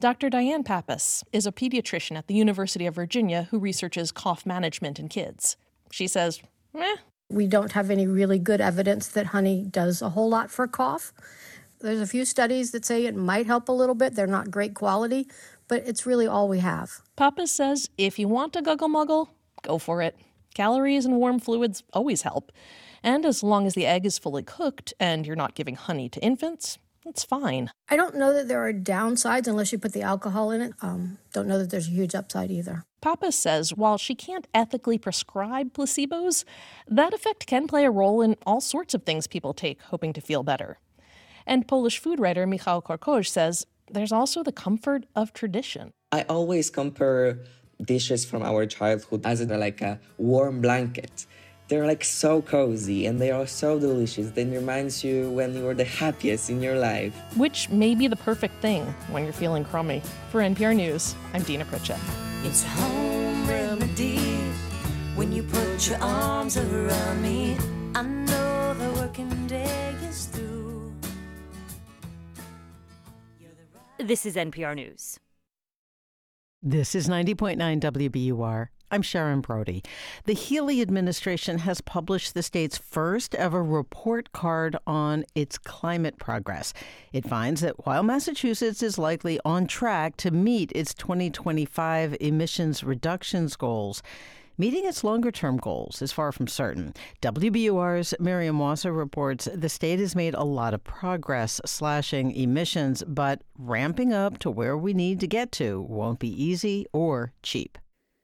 [0.00, 0.28] Dr.
[0.28, 5.08] Diane Pappas is a pediatrician at the University of Virginia who researches cough management in
[5.08, 5.56] kids.
[5.92, 6.42] She says,
[6.76, 6.96] eh,
[7.30, 11.12] we don't have any really good evidence that honey does a whole lot for cough.
[11.80, 14.14] There's a few studies that say it might help a little bit.
[14.14, 15.28] They're not great quality,
[15.68, 17.00] but it's really all we have.
[17.16, 19.28] Papa says if you want to guggle muggle,
[19.62, 20.16] go for it.
[20.54, 22.52] Calories and warm fluids always help.
[23.02, 26.20] And as long as the egg is fully cooked and you're not giving honey to
[26.20, 27.70] infants, it's fine.
[27.88, 30.72] I don't know that there are downsides unless you put the alcohol in it.
[30.82, 32.84] Um, don't know that there's a huge upside either.
[33.00, 36.44] Papa says while she can't ethically prescribe placebos,
[36.86, 40.20] that effect can play a role in all sorts of things people take hoping to
[40.20, 40.78] feel better.
[41.44, 45.92] And Polish food writer Michał Korkosz says there's also the comfort of tradition.
[46.10, 47.38] I always compare
[47.84, 51.26] dishes from our childhood as like a warm blanket.
[51.68, 54.30] They're like so cozy and they are so delicious.
[54.30, 57.14] They reminds you when you were the happiest in your life.
[57.36, 60.02] Which may be the perfect thing when you're feeling crummy.
[60.30, 61.98] For NPR News, I'm Deena Prichep.
[62.44, 64.18] It's home remedy
[65.14, 67.56] when you put your arms around me.
[67.94, 70.61] I know the working day is through.
[74.04, 75.20] This is NPR News.
[76.60, 78.66] This is 90.9 WBUR.
[78.90, 79.84] I'm Sharon Brody.
[80.24, 86.74] The Healey administration has published the state's first ever report card on its climate progress.
[87.12, 93.54] It finds that while Massachusetts is likely on track to meet its 2025 emissions reductions
[93.54, 94.02] goals,
[94.62, 96.94] Meeting its longer term goals is far from certain.
[97.20, 103.42] WBUR's Miriam Wasser reports the state has made a lot of progress slashing emissions, but
[103.58, 107.76] ramping up to where we need to get to won't be easy or cheap.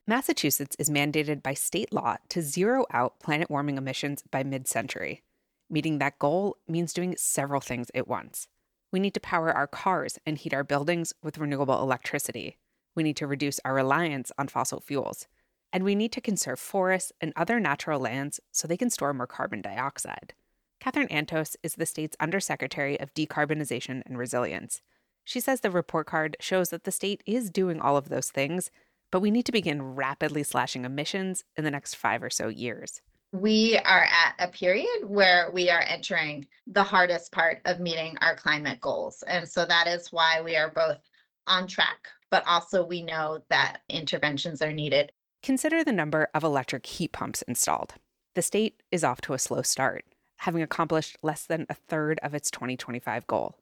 [0.06, 5.24] Massachusetts is mandated by state law to zero out planet warming emissions by mid century.
[5.68, 8.46] Meeting that goal means doing several things at once.
[8.92, 12.58] We need to power our cars and heat our buildings with renewable electricity.
[12.94, 15.26] We need to reduce our reliance on fossil fuels.
[15.72, 19.26] And we need to conserve forests and other natural lands so they can store more
[19.26, 20.34] carbon dioxide.
[20.80, 24.80] Catherine Antos is the state's Undersecretary of Decarbonization and Resilience.
[25.24, 28.70] She says the report card shows that the state is doing all of those things,
[29.10, 33.02] but we need to begin rapidly slashing emissions in the next five or so years.
[33.32, 38.36] We are at a period where we are entering the hardest part of meeting our
[38.36, 39.22] climate goals.
[39.26, 40.98] And so that is why we are both
[41.46, 45.12] on track, but also we know that interventions are needed.
[45.42, 47.94] Consider the number of electric heat pumps installed.
[48.34, 50.04] The state is off to a slow start,
[50.38, 53.56] having accomplished less than a third of its 2025 goal.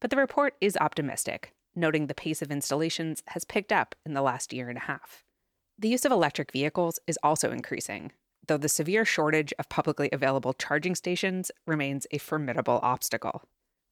[0.00, 4.22] But the report is optimistic, noting the pace of installations has picked up in the
[4.22, 5.24] last year and a half.
[5.78, 8.12] The use of electric vehicles is also increasing,
[8.46, 13.42] though the severe shortage of publicly available charging stations remains a formidable obstacle.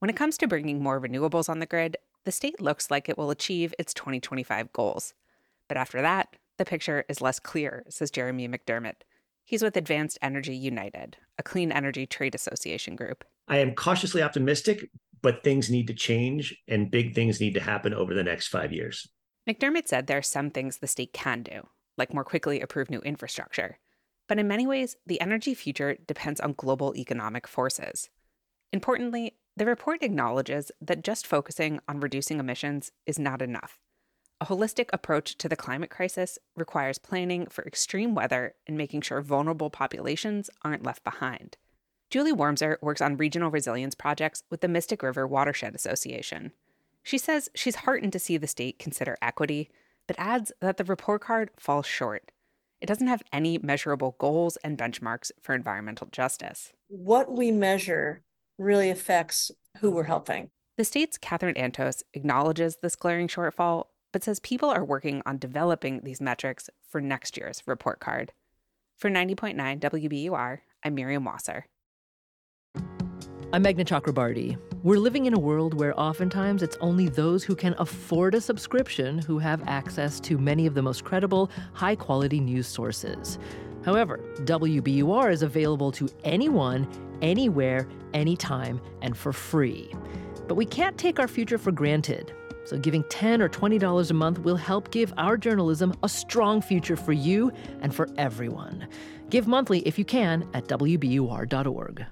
[0.01, 3.17] When it comes to bringing more renewables on the grid, the state looks like it
[3.17, 5.15] will achieve its 2025 goals.
[5.69, 8.97] But after that, the picture is less clear, says Jeremy McDiarmid.
[9.45, 13.25] He's with Advanced Energy United, a clean energy trade association group.
[13.49, 14.91] I am cautiously optimistic,
[15.23, 18.75] but things need to change and big things need to happen over the next five
[18.75, 19.09] years.
[19.49, 23.01] McDiarmid said there are some things the state can do, like more quickly approve new
[23.01, 23.79] infrastructure.
[24.29, 28.11] But in many ways, the energy future depends on global economic forces.
[28.71, 33.79] Importantly, The report acknowledges that just focusing on reducing emissions is not enough.
[34.43, 39.21] A holistic approach to the climate crisis requires planning for extreme weather and making sure
[39.21, 41.59] vulnerable populations aren't left behind.
[42.09, 46.53] Julie Wormser works on regional resilience projects with the Mystic River Watershed Association.
[47.03, 49.69] She says she's heartened to see the state consider equity,
[50.07, 52.33] but adds that the report card falls short.
[52.81, 56.73] It doesn't have any measurable goals and benchmarks for environmental justice.
[56.89, 58.23] What we measure
[58.59, 60.51] really affects who we're helping.
[60.79, 66.01] The state's Catherine Antos acknowledges this glaring shortfall, but says people are working on developing
[66.03, 68.33] these metrics for next year's report card.
[68.97, 71.67] For 90.9 WBUR, I'm Miriam Wasser.
[73.53, 74.57] I'm Meghna Chakrabarty.
[74.85, 79.19] We're living in a world where oftentimes it's only those who can afford a subscription
[79.19, 83.39] who have access to many of the most credible, high quality news sources.
[83.85, 86.89] However, WBUR is available to anyone,
[87.23, 89.93] anywhere, anytime, and for free.
[90.47, 92.33] But we can't take our future for granted.
[92.71, 96.95] So, giving 10 or $20 a month will help give our journalism a strong future
[96.95, 97.51] for you
[97.83, 98.87] and for everyone.
[99.29, 102.07] Give monthly if you can at WBUR.org.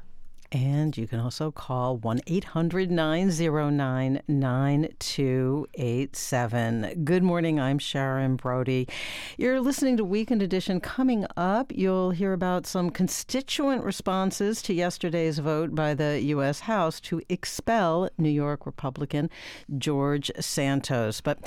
[0.51, 7.05] And you can also call 1 800 909 9287.
[7.05, 7.61] Good morning.
[7.61, 8.89] I'm Sharon Brody.
[9.37, 10.81] You're listening to Weekend Edition.
[10.81, 16.61] Coming up, you'll hear about some constituent responses to yesterday's vote by the U.S.
[16.61, 19.29] House to expel New York Republican
[19.77, 21.21] George Santos.
[21.21, 21.41] But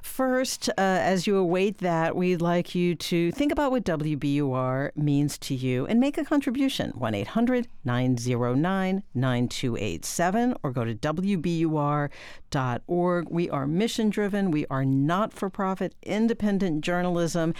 [0.00, 5.38] first, uh, as you await that, we'd like you to think about what WBUR means
[5.38, 6.90] to you and make a contribution.
[6.90, 12.10] 1 800 909 909 9287 or go to WBUR.org.
[13.30, 17.54] We are mission driven, we are not for profit, independent journalism.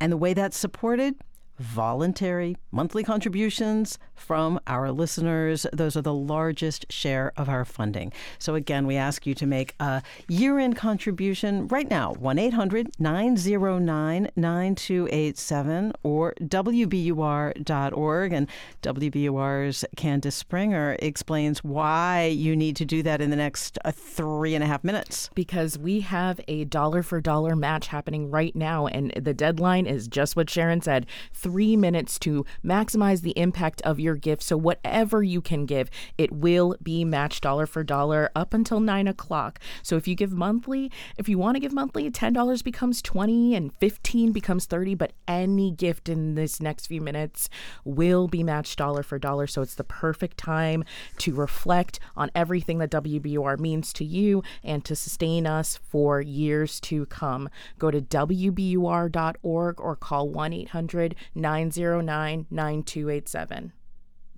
[0.00, 1.16] And the way that's supported,
[1.62, 5.66] voluntary monthly contributions from our listeners.
[5.72, 8.12] Those are the largest share of our funding.
[8.38, 12.90] So, again, we ask you to make a year end contribution right now 1 800
[12.98, 18.32] 909 9287 or WBUR.org.
[18.32, 18.48] And
[18.82, 24.54] WBUR's Candace Springer explains why you need to do that in the next uh, three
[24.54, 25.30] and a half minutes.
[25.34, 30.08] Because we have a dollar for dollar match happening right now, and the deadline is
[30.08, 34.42] just what Sharon said three minutes to maximize the impact of your gift.
[34.42, 39.06] So, whatever you can give, it will be matched dollar for dollar up until nine
[39.06, 39.60] o'clock.
[39.82, 43.72] So, if you give monthly, if you want to give monthly, $10 becomes 20 and
[43.74, 44.94] 15 becomes 30.
[44.94, 47.48] But any gift in this next few minutes
[47.84, 49.46] will be matched dollar for dollar.
[49.46, 50.84] So, it's the perfect time
[51.18, 56.80] to reflect on everything that WBUR means to you and to sustain us for years
[56.80, 57.48] to come.
[57.78, 63.72] Go to WBUR.org or call 1 800 909 9287.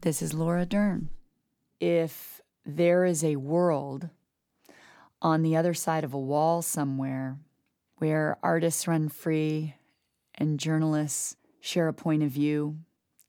[0.01, 1.11] This is Laura Dern.
[1.81, 4.11] If there is a world
[5.21, 7.39] on the other side of a wall somewhere
[7.99, 9.75] where artists run free
[10.37, 12.79] and journalists share a point of view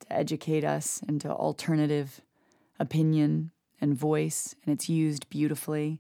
[0.02, 2.22] to educate us into alternative
[2.80, 3.52] opinion
[3.82, 6.00] and voice, and it's used beautifully,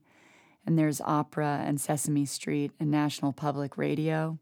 [0.66, 4.38] and there's opera and Sesame Street and National Public Radio,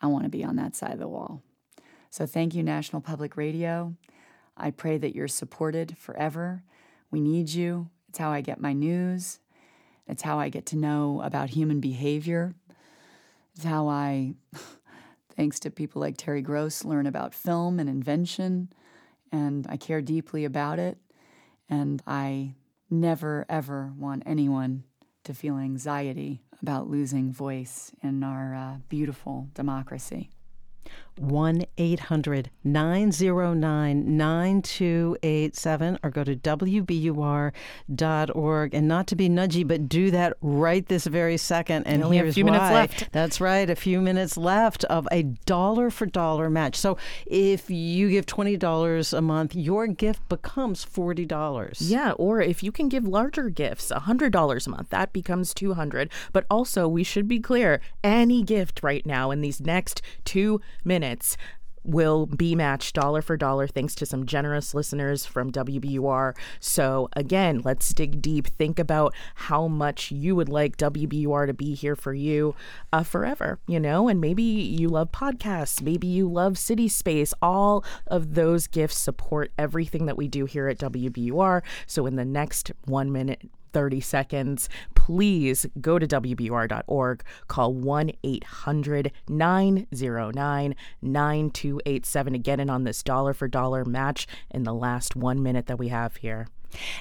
[0.00, 1.42] I want to be on that side of the wall.
[2.10, 3.94] So thank you, National Public Radio.
[4.56, 6.64] I pray that you're supported forever.
[7.12, 7.88] We need you.
[8.08, 9.38] It's how I get my news.
[10.08, 12.52] It's how I get to know about human behavior.
[13.54, 14.34] It's how I,
[15.36, 18.72] thanks to people like Terry Gross, learn about film and invention.
[19.30, 20.98] And I care deeply about it.
[21.68, 22.54] And I
[22.90, 24.82] never, ever want anyone
[25.22, 30.30] to feel anxiety about losing voice in our uh, beautiful democracy.
[31.20, 37.54] 1 800 909 9287 or go to WBUR.org.
[38.74, 41.86] And not to be nudgy, but do that right this very second.
[41.86, 42.52] And only here's a few why.
[42.52, 43.12] minutes left.
[43.12, 46.76] That's right, a few minutes left of a dollar for dollar match.
[46.76, 46.96] So
[47.26, 51.76] if you give $20 a month, your gift becomes $40.
[51.80, 56.46] Yeah, or if you can give larger gifts, $100 a month, that becomes 200 But
[56.50, 61.09] also, we should be clear any gift right now in these next two minutes
[61.82, 66.36] will be matched dollar for dollar thanks to some generous listeners from WBUR.
[66.58, 68.46] So, again, let's dig deep.
[68.46, 72.54] Think about how much you would like WBUR to be here for you
[72.92, 74.08] uh, forever, you know?
[74.08, 77.32] And maybe you love podcasts, maybe you love CitySpace.
[77.40, 81.62] All of those gifts support everything that we do here at WBUR.
[81.86, 83.42] So, in the next one minute,
[83.72, 92.84] 30 seconds, please go to WBUR.org, call 1 800 909 9287 to get in on
[92.84, 96.46] this dollar for dollar match in the last one minute that we have here.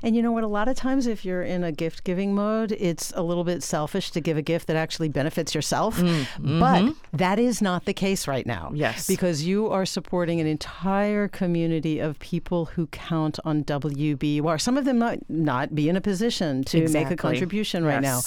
[0.03, 0.43] And you know what?
[0.43, 3.63] A lot of times, if you're in a gift giving mode, it's a little bit
[3.63, 5.97] selfish to give a gift that actually benefits yourself.
[5.97, 6.59] Mm-hmm.
[6.59, 8.71] But that is not the case right now.
[8.73, 9.07] Yes.
[9.07, 14.59] Because you are supporting an entire community of people who count on WBUR.
[14.59, 18.21] Some of them might not be in a position to make a contribution right now.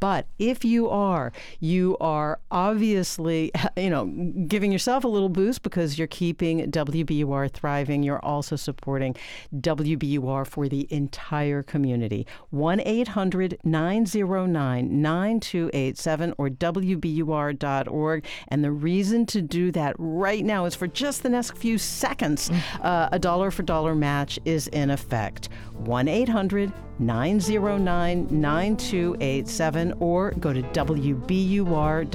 [0.00, 4.06] But if you are, you are obviously, you know,
[4.46, 8.02] giving yourself a little boost because you're keeping WBUR thriving.
[8.02, 9.16] You're also supporting
[9.54, 12.26] WBUR for the entire community.
[12.50, 18.24] 1 800 909 9287 or WBUR.org.
[18.48, 22.50] And the reason to do that right now is for just the next few seconds.
[22.80, 25.48] Uh, a dollar for dollar match is in effect.
[25.74, 32.06] 1 800 909 9287 or go to WBUR.org.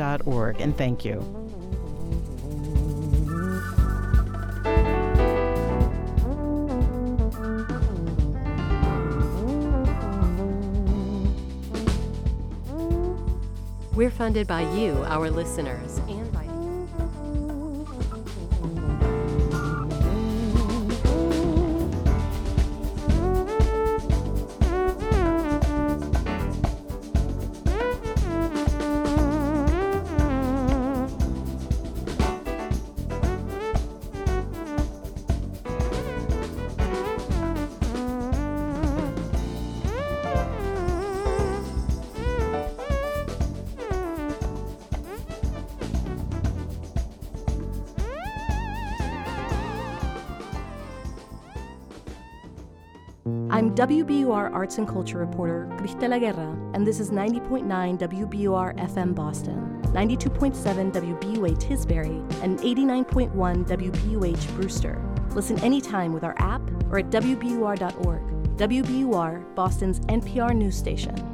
[0.62, 1.42] And thank you.
[13.94, 16.31] We're funded by you, our listeners, and
[53.82, 57.66] WBUR Arts and Culture reporter Cristela Guerra, and this is 90.9
[57.98, 63.34] WBUR FM Boston, 92.7 WBUA Tisbury, and 89.1
[63.66, 65.02] WBUH Brewster.
[65.32, 66.62] Listen anytime with our app
[66.92, 68.22] or at WBUR.org.
[68.58, 71.31] WBUR, Boston's NPR news station.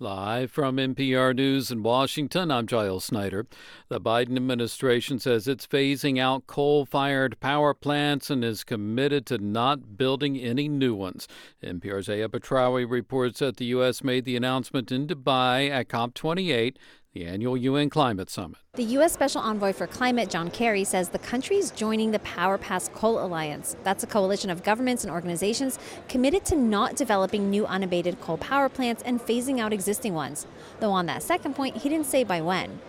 [0.00, 3.46] Live from NPR News in Washington, I'm Giles Snyder.
[3.88, 9.38] The Biden administration says it's phasing out coal fired power plants and is committed to
[9.38, 11.28] not building any new ones.
[11.62, 14.02] NPR's Aya Batrawi reports that the U.S.
[14.02, 16.74] made the announcement in Dubai at COP28,
[17.14, 18.58] the annual UN Climate Summit.
[18.74, 19.12] The U.S.
[19.12, 23.24] Special Envoy for Climate, John Kerry, says the country is joining the Powering Past Coal
[23.24, 23.76] Alliance.
[23.84, 28.68] That's a coalition of governments and organizations committed to not developing new unabated coal power
[28.68, 30.48] plants and phasing out existing ones.
[30.80, 32.80] Though on that second point, he didn't say by when.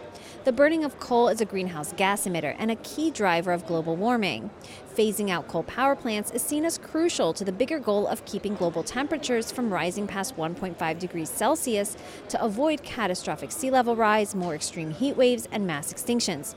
[0.46, 3.96] The burning of coal is a greenhouse gas emitter and a key driver of global
[3.96, 4.52] warming.
[4.96, 8.54] Phasing out coal power plants is seen as crucial to the bigger goal of keeping
[8.54, 11.98] global temperatures from rising past 1.5 degrees Celsius
[12.30, 16.54] to avoid catastrophic sea level rise, more extreme heat waves, and mass extinctions.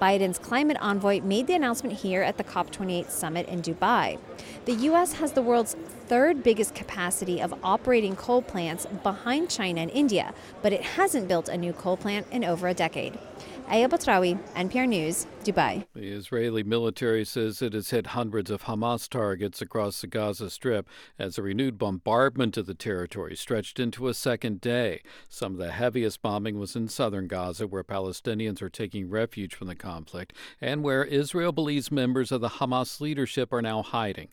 [0.00, 4.18] Biden's climate envoy made the announcement here at the COP28 summit in Dubai.
[4.64, 5.14] The U.S.
[5.14, 5.74] has the world's
[6.06, 10.32] third biggest capacity of operating coal plants behind China and India,
[10.62, 13.18] but it hasn't built a new coal plant in over a decade.
[13.70, 15.84] Aya Batrawi, NPR News, Dubai.
[15.94, 20.88] The Israeli military says it has hit hundreds of Hamas targets across the Gaza Strip
[21.18, 25.02] as a renewed bombardment of the territory stretched into a second day.
[25.28, 29.66] Some of the heaviest bombing was in southern Gaza, where Palestinians are taking refuge from
[29.66, 34.28] the conflict, and where Israel believes members of the Hamas leadership are now hiding.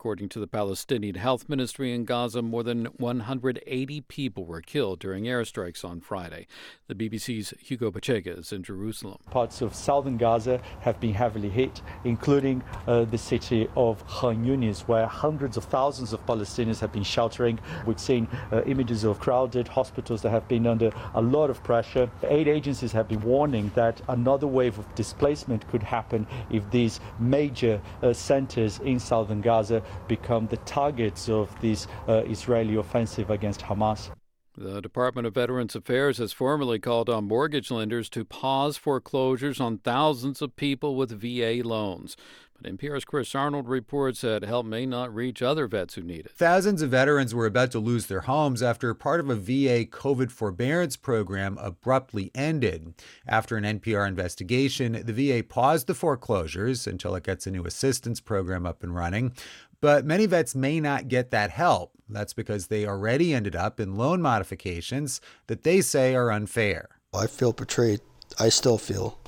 [0.00, 5.24] According to the Palestinian Health Ministry in Gaza, more than 180 people were killed during
[5.24, 6.46] airstrikes on Friday.
[6.88, 9.18] The BBC's Hugo Bachega is in Jerusalem.
[9.30, 14.88] Parts of southern Gaza have been heavily hit, including uh, the city of Khan Yunis,
[14.88, 17.60] where hundreds of thousands of Palestinians have been sheltering.
[17.84, 22.10] We've seen uh, images of crowded hospitals that have been under a lot of pressure.
[22.22, 27.82] Aid agencies have been warning that another wave of displacement could happen if these major
[28.02, 34.10] uh, centers in southern Gaza become the targets of this uh, Israeli offensive against Hamas.
[34.56, 39.78] The Department of Veterans Affairs has formally called on mortgage lenders to pause foreclosures on
[39.78, 42.16] thousands of people with VA loans.
[42.60, 46.32] But NPR's Chris Arnold reports that help may not reach other vets who need it.
[46.32, 50.30] Thousands of veterans were about to lose their homes after part of a VA COVID
[50.30, 52.92] forbearance program abruptly ended.
[53.26, 58.20] After an NPR investigation, the VA paused the foreclosures until it gets a new assistance
[58.20, 59.32] program up and running.
[59.80, 61.92] But many vets may not get that help.
[62.08, 66.88] That's because they already ended up in loan modifications that they say are unfair.
[67.14, 68.00] I feel betrayed.
[68.38, 69.18] I still feel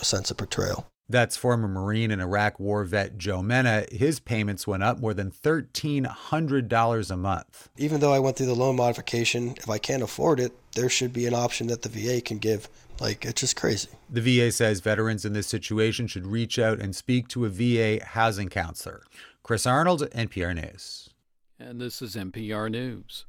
[0.00, 0.86] a sense of betrayal.
[1.08, 3.84] That's former Marine and Iraq War vet Joe Mena.
[3.92, 7.68] His payments went up more than $1,300 a month.
[7.76, 11.12] Even though I went through the loan modification, if I can't afford it, there should
[11.12, 12.68] be an option that the VA can give.
[12.98, 13.90] Like, it's just crazy.
[14.08, 18.02] The VA says veterans in this situation should reach out and speak to a VA
[18.04, 19.02] housing counselor.
[19.42, 21.10] Chris Arnold, NPR News.
[21.58, 23.26] And this is NPR News.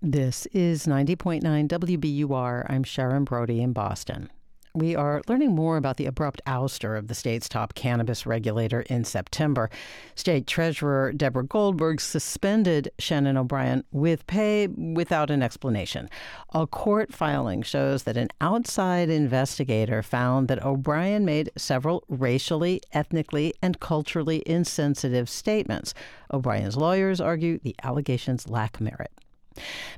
[0.00, 2.66] This is 90.9 WBUR.
[2.70, 4.30] I'm Sharon Brody in Boston.
[4.74, 9.04] We are learning more about the abrupt ouster of the state's top cannabis regulator in
[9.04, 9.68] September.
[10.14, 16.08] State Treasurer Deborah Goldberg suspended Shannon O'Brien with pay without an explanation.
[16.54, 23.52] A court filing shows that an outside investigator found that O'Brien made several racially, ethnically,
[23.60, 25.92] and culturally insensitive statements.
[26.32, 29.12] O'Brien's lawyers argue the allegations lack merit.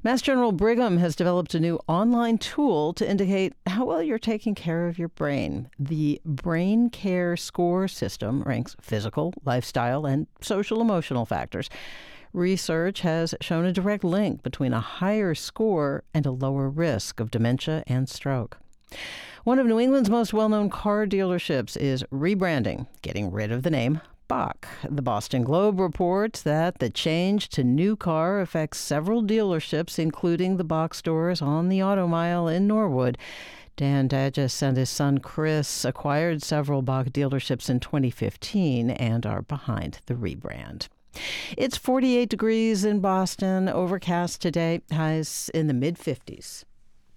[0.02, 4.54] Mass General Brigham has developed a new online tool to indicate how well you're taking
[4.54, 5.70] care of your brain.
[5.78, 11.70] The Brain Care Score system ranks physical, lifestyle, and social emotional factors.
[12.32, 17.30] Research has shown a direct link between a higher score and a lower risk of
[17.30, 18.58] dementia and stroke.
[19.44, 23.70] One of New England's most well known car dealerships is rebranding, getting rid of the
[23.70, 24.00] name
[24.34, 24.66] Boch.
[24.90, 30.64] The Boston Globe reports that the change to new car affects several dealerships, including the
[30.64, 33.16] box stores on the Auto Mile in Norwood.
[33.76, 40.00] Dan Dages and his son Chris acquired several Boch dealerships in 2015 and are behind
[40.06, 40.88] the rebrand.
[41.56, 46.64] It's 48 degrees in Boston, overcast today, highs in the mid 50s.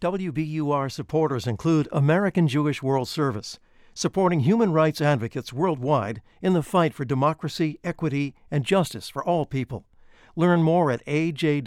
[0.02, 3.58] WBUR supporters include American Jewish World Service
[3.98, 9.44] supporting human rights advocates worldwide in the fight for democracy, equity, and justice for all
[9.44, 9.88] people.
[10.36, 11.66] Learn more at ajws.org.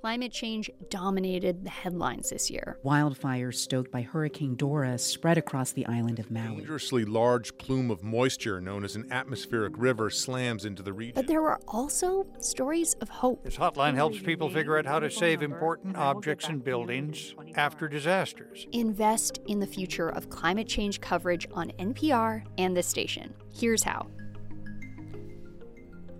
[0.00, 2.78] Climate change dominated the headlines this year.
[2.84, 6.46] Wildfires stoked by Hurricane Dora spread across the island of Maui.
[6.46, 11.14] A dangerously large plume of moisture known as an atmospheric river slams into the region.
[11.16, 13.42] But there were also stories of hope.
[13.42, 18.68] This hotline helps people figure out how to save important objects and buildings after disasters.
[18.70, 23.34] Invest in the future of climate change coverage on NPR and this station.
[23.52, 24.06] Here's how.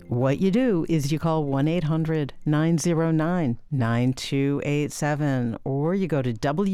[0.09, 6.73] What you do is you call 1 800 909 9287 or you go to WBUR.org.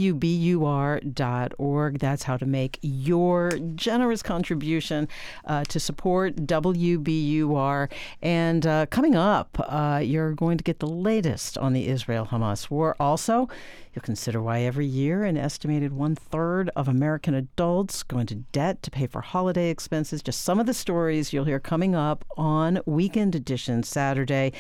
[1.99, 5.09] That's how to make your generous contribution
[5.43, 7.91] uh, to support WBUR.
[8.21, 12.69] And uh, coming up, uh, you're going to get the latest on the Israel Hamas
[12.69, 12.95] war.
[13.01, 13.49] Also,
[13.95, 18.83] You'll consider why every year an estimated one third of American adults go into debt
[18.83, 20.21] to pay for holiday expenses.
[20.21, 24.51] Just some of the stories you'll hear coming up on Weekend Edition Saturday.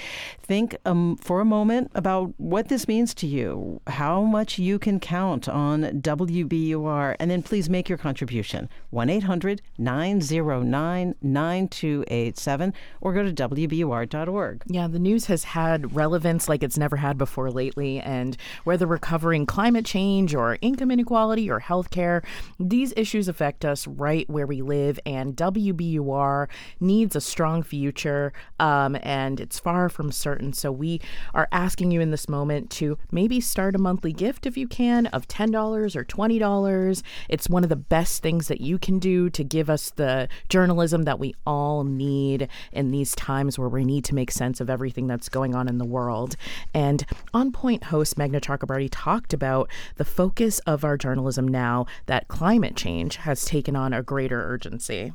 [0.41, 5.01] Think um, for a moment about what this means to you, how much you can
[5.01, 8.69] count on WBUR, and then please make your contribution.
[8.91, 14.63] 1 800 909 9287 or go to WBUR.org.
[14.67, 18.97] Yeah, the news has had relevance like it's never had before lately, and whether we're
[18.97, 22.23] covering covering climate change or income inequality or healthcare.
[22.59, 26.47] These issues affect us right where we live, and WBUR
[26.79, 30.53] needs a strong future, um, and it's far from certain.
[30.53, 31.01] So we
[31.33, 35.07] are asking you in this moment to maybe start a monthly gift if you can
[35.07, 37.03] of $10 or $20.
[37.27, 41.01] It's one of the best things that you can do to give us the journalism
[41.05, 45.07] that we all need in these times where we need to make sense of everything
[45.07, 46.35] that's going on in the world.
[46.75, 47.03] And
[47.33, 52.27] On Point host Meghna Chakrabarti talked talked about the focus of our journalism now that
[52.27, 55.13] climate change has taken on a greater urgency.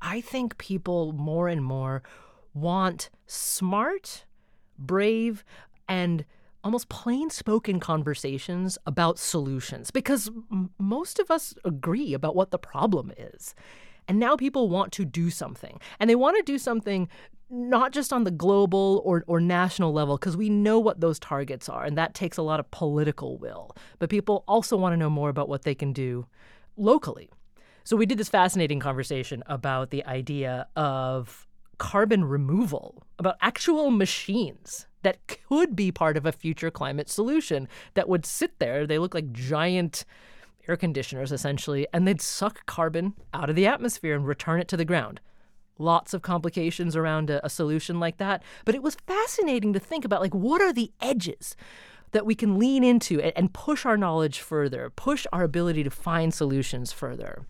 [0.00, 2.04] I think people more and more
[2.52, 4.24] want smart,
[4.78, 5.44] brave,
[5.88, 6.24] and
[6.62, 12.58] almost plain spoken conversations about solutions because m- most of us agree about what the
[12.58, 13.54] problem is.
[14.08, 15.80] And now people want to do something.
[15.98, 17.08] And they want to do something
[17.50, 21.68] not just on the global or, or national level, because we know what those targets
[21.68, 23.76] are, and that takes a lot of political will.
[23.98, 26.26] But people also want to know more about what they can do
[26.76, 27.30] locally.
[27.84, 31.46] So we did this fascinating conversation about the idea of
[31.78, 38.08] carbon removal, about actual machines that could be part of a future climate solution that
[38.08, 38.86] would sit there.
[38.86, 40.04] They look like giant
[40.68, 44.76] air conditioners, essentially, and they'd suck carbon out of the atmosphere and return it to
[44.76, 45.20] the ground
[45.78, 48.42] lots of complications around a, a, solution like that.
[48.64, 51.56] But it was fascinating to think about like what are the edges
[52.12, 55.90] that we can lean into and, and push our knowledge further, push our ability to
[55.90, 57.46] find solutions further.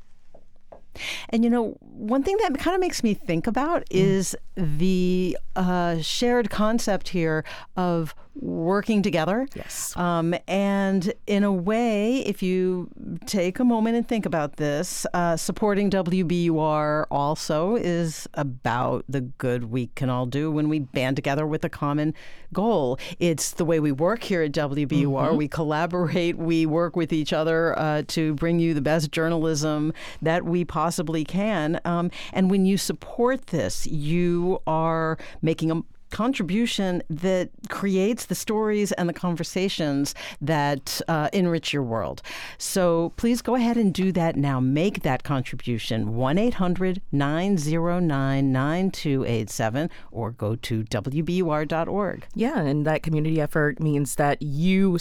[1.29, 3.87] And you know, one thing that kind of makes me think about mm.
[3.91, 7.45] is the uh, shared concept here
[7.77, 9.47] of working together.
[9.55, 9.97] Yes.
[9.97, 12.91] Um, and in a way, if you
[13.27, 19.71] take a moment and think about this, uh, supporting WBUR also is about the good
[19.71, 22.15] we can all do when we band together with a common
[22.53, 22.99] goal.
[23.19, 24.89] It's the way we work here at WBUR.
[24.89, 25.37] Mm-hmm.
[25.37, 29.93] We collaborate, we work with each other uh, to bring you the best journalism
[30.23, 31.81] that we possibly can.
[31.85, 35.83] Um, and when you support this, you are making a
[36.15, 42.23] contribution that creates the stories and the conversations that uh, enrich your world.
[42.57, 44.61] So please go ahead and do that now.
[44.61, 52.27] Make that contribution 1 800 909 9287 or go to WBUR.org.
[52.35, 54.99] Yeah, and that community effort means that you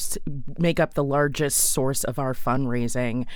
[0.58, 3.28] make up the largest source of our fundraising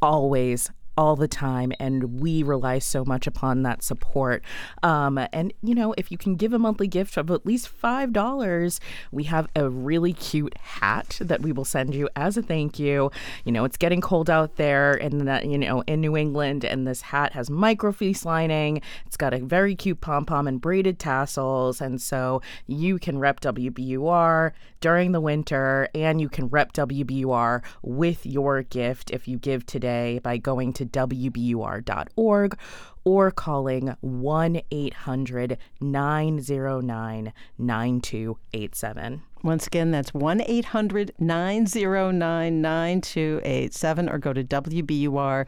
[0.00, 4.42] always all the time, and we rely so much upon that support.
[4.82, 8.12] Um, and you know, if you can give a monthly gift of at least five
[8.12, 8.80] dollars,
[9.10, 13.10] we have a really cute hat that we will send you as a thank you.
[13.44, 16.86] You know, it's getting cold out there, and that you know in New England, and
[16.86, 18.80] this hat has micro fleece lining.
[19.06, 23.40] It's got a very cute pom pom and braided tassels, and so you can rep
[23.40, 29.64] WBUR during the winter, and you can rep WBUR with your gift if you give
[29.66, 32.58] today by going to WBUR.org
[33.04, 39.22] or calling 1 800 909 9287.
[39.44, 45.46] Once again, that's 1 800 909 9287 or go to WBUR.org.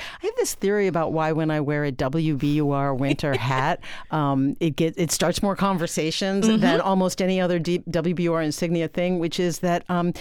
[0.00, 3.80] I have this theory about why when I wear a WBUR winter hat,
[4.12, 6.60] um, it, get, it starts more conversations mm-hmm.
[6.60, 9.84] than almost any other D- WBUR insignia thing, which is that.
[9.90, 10.12] Um,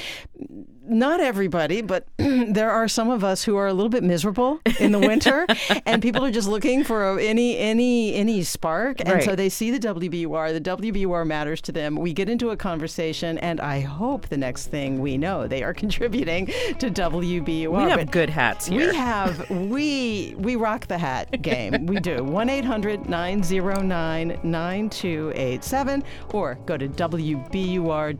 [0.89, 4.91] not everybody, but there are some of us who are a little bit miserable in
[4.91, 5.45] the winter,
[5.85, 9.23] and people are just looking for any any any spark, and right.
[9.23, 10.53] so they see the WBUR.
[10.53, 11.95] The WBUR matters to them.
[11.95, 15.73] We get into a conversation, and I hope the next thing we know, they are
[15.83, 17.69] contributing to WBUR.
[17.69, 18.89] We have but good hats here.
[18.89, 21.85] We have we we rock the hat game.
[21.85, 22.23] we do.
[22.37, 26.03] One 909 9287
[26.33, 28.17] or go to WBUR.org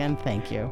[0.00, 0.70] and thank you.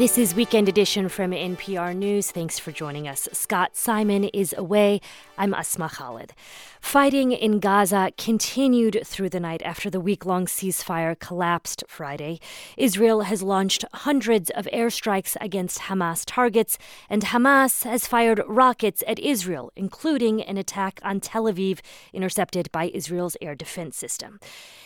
[0.00, 2.30] This is Weekend Edition from NPR News.
[2.30, 3.28] Thanks for joining us.
[3.34, 5.02] Scott Simon is away.
[5.40, 6.34] I'm Asma Khalid.
[6.82, 12.40] Fighting in Gaza continued through the night after the week long ceasefire collapsed Friday.
[12.76, 16.76] Israel has launched hundreds of airstrikes against Hamas targets,
[17.08, 21.80] and Hamas has fired rockets at Israel, including an attack on Tel Aviv
[22.12, 24.40] intercepted by Israel's air defense system.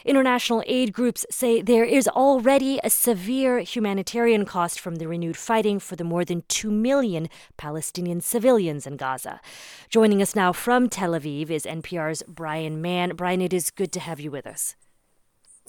[0.05, 5.81] International aid groups say there is already a severe humanitarian cost from the renewed fighting
[5.81, 9.41] for the more than 2 million Palestinian civilians in Gaza.
[9.89, 13.17] Joining us now from Tel Aviv is NPR's Brian Mann.
[13.17, 14.77] Brian, it is good to have you with us.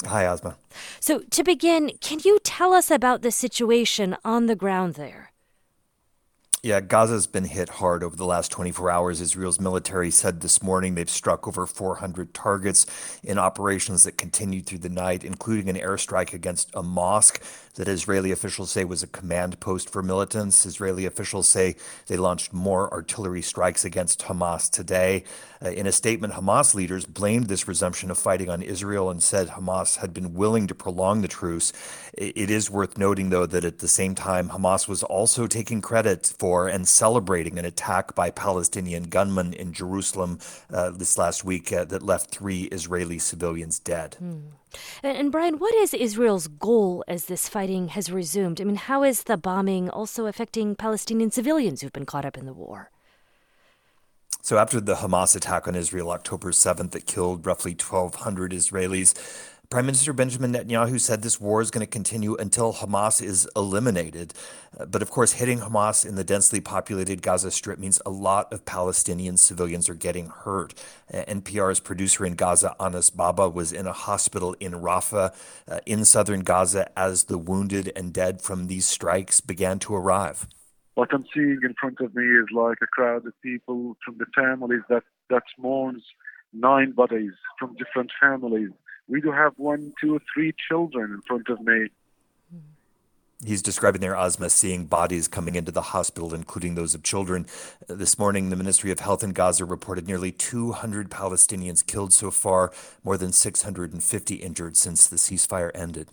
[0.06, 0.58] Hi, Asma.
[1.00, 5.32] So, to begin, can you tell us about the situation on the ground there?
[6.66, 9.22] Yeah, Gaza's been hit hard over the last 24 hours.
[9.22, 12.88] Israel's military said this morning they've struck over 400 targets
[13.24, 17.40] in operations that continued through the night, including an airstrike against a mosque
[17.76, 20.66] that Israeli officials say was a command post for militants.
[20.66, 21.76] Israeli officials say
[22.08, 25.24] they launched more artillery strikes against Hamas today.
[25.64, 29.50] Uh, in a statement, Hamas leaders blamed this resumption of fighting on Israel and said
[29.50, 31.72] Hamas had been willing to prolong the truce.
[32.14, 36.34] It is worth noting, though, that at the same time, Hamas was also taking credit
[36.38, 40.40] for and celebrating an attack by Palestinian gunmen in Jerusalem
[40.72, 44.16] uh, this last week uh, that left three Israeli civilians dead.
[44.16, 44.40] Hmm.
[45.04, 48.60] And, Brian, what is Israel's goal as this fighting has resumed?
[48.60, 52.46] I mean, how is the bombing also affecting Palestinian civilians who've been caught up in
[52.46, 52.92] the war?
[54.42, 59.16] So, after the Hamas attack on Israel October 7th that killed roughly 1,200 Israelis,
[59.70, 64.34] Prime Minister Benjamin Netanyahu said this war is going to continue until Hamas is eliminated.
[64.78, 68.52] Uh, but of course, hitting Hamas in the densely populated Gaza Strip means a lot
[68.52, 70.74] of Palestinian civilians are getting hurt.
[71.12, 75.34] Uh, NPR's producer in Gaza, Anas Baba, was in a hospital in Rafah
[75.68, 80.48] uh, in southern Gaza as the wounded and dead from these strikes began to arrive.
[80.94, 84.26] What I'm seeing in front of me is like a crowd of people from the
[84.36, 86.04] families that, that mourns
[86.54, 88.70] nine bodies from different families
[89.08, 91.90] we do have one, two, three children in front of me.
[93.44, 97.46] He's describing there, Asma, seeing bodies coming into the hospital, including those of children.
[97.86, 102.72] This morning, the Ministry of Health in Gaza reported nearly 200 Palestinians killed so far,
[103.04, 106.08] more than 650 injured since the ceasefire ended.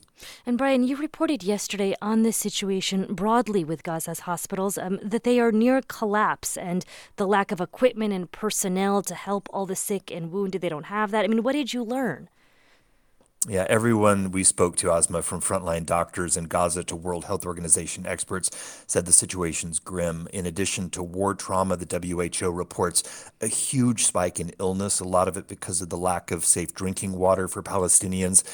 [0.44, 5.38] And Brian, you reported yesterday on this situation broadly with Gaza's hospitals um, that they
[5.38, 6.84] are near collapse and
[7.16, 10.60] the lack of equipment and personnel to help all the sick and wounded.
[10.60, 11.24] They don't have that.
[11.24, 12.28] I mean, what did you learn?
[13.48, 18.06] Yeah, everyone we spoke to, Asma, from frontline doctors in Gaza to World Health Organization
[18.06, 20.28] experts, said the situation's grim.
[20.32, 25.26] In addition to war trauma, the WHO reports a huge spike in illness, a lot
[25.26, 28.44] of it because of the lack of safe drinking water for Palestinians.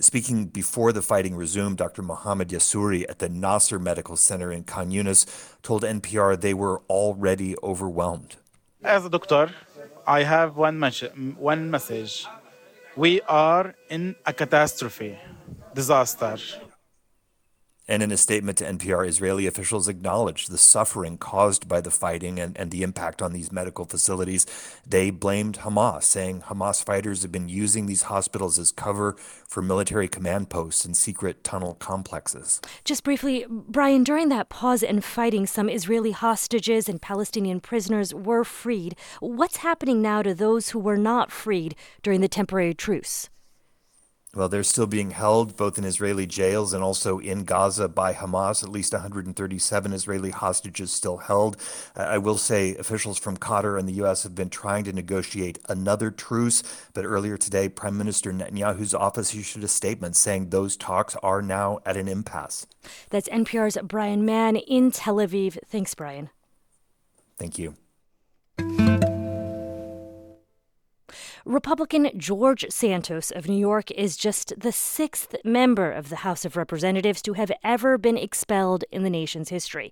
[0.00, 2.00] Speaking before the fighting resumed, Dr.
[2.00, 5.26] Mohammed Yasouri at the Nasser Medical Center in Khan Yunis
[5.62, 8.36] told NPR they were already overwhelmed.
[8.82, 9.50] As a doctor,
[10.06, 10.80] I have one,
[11.36, 12.26] one message
[12.98, 15.16] we are in a catastrophe,
[15.72, 16.36] disaster.
[17.88, 22.38] And in a statement to NPR, Israeli officials acknowledged the suffering caused by the fighting
[22.38, 24.46] and, and the impact on these medical facilities.
[24.86, 29.16] They blamed Hamas, saying Hamas fighters have been using these hospitals as cover
[29.48, 32.60] for military command posts and secret tunnel complexes.
[32.84, 38.44] Just briefly, Brian, during that pause in fighting, some Israeli hostages and Palestinian prisoners were
[38.44, 38.96] freed.
[39.20, 43.30] What's happening now to those who were not freed during the temporary truce?
[44.38, 48.62] Well, they're still being held both in Israeli jails and also in Gaza by Hamas.
[48.62, 51.56] At least 137 Israeli hostages still held.
[51.96, 54.22] I will say officials from Qatar and the U.S.
[54.22, 56.62] have been trying to negotiate another truce,
[56.94, 61.80] but earlier today, Prime Minister Netanyahu's office issued a statement saying those talks are now
[61.84, 62.64] at an impasse.
[63.10, 65.58] That's NPR's Brian Mann in Tel Aviv.
[65.66, 66.30] Thanks, Brian.
[67.38, 67.74] Thank you.
[71.48, 76.58] Republican George Santos of New York is just the sixth member of the House of
[76.58, 79.90] Representatives to have ever been expelled in the nation's history.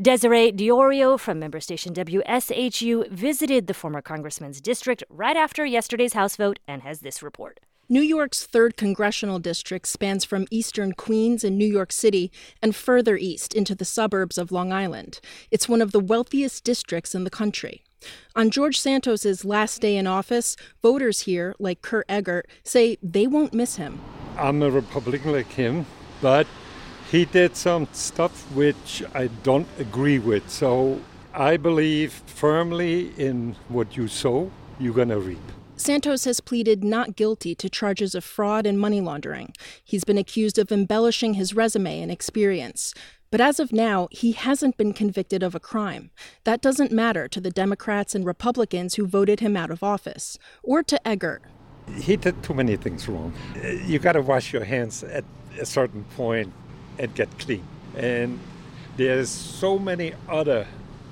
[0.00, 6.36] Desiree D'Iorio from member station WSHU visited the former congressman's district right after yesterday's House
[6.36, 7.58] vote and has this report.
[7.88, 12.30] New York's 3rd congressional district spans from eastern Queens and New York City
[12.62, 15.18] and further east into the suburbs of Long Island.
[15.50, 17.82] It's one of the wealthiest districts in the country.
[18.34, 23.52] On George Santos's last day in office, voters here, like Kurt Eggert, say they won't
[23.52, 24.00] miss him.
[24.38, 25.86] I'm a Republican like him,
[26.20, 26.46] but
[27.10, 30.48] he did some stuff which I don't agree with.
[30.48, 31.00] So
[31.34, 34.50] I believe firmly in what you sow,
[34.80, 35.52] you're going to reap.
[35.76, 39.52] Santos has pleaded not guilty to charges of fraud and money laundering.
[39.82, 42.94] He's been accused of embellishing his resume and experience.
[43.32, 46.10] But as of now, he hasn't been convicted of a crime.
[46.44, 50.82] That doesn't matter to the Democrats and Republicans who voted him out of office, or
[50.82, 51.42] to Eggert.
[51.96, 53.32] He did too many things wrong.
[53.86, 55.24] You got to wash your hands at
[55.58, 56.52] a certain point
[56.98, 57.64] and get clean.
[57.96, 58.38] And
[58.98, 60.66] there's so many other,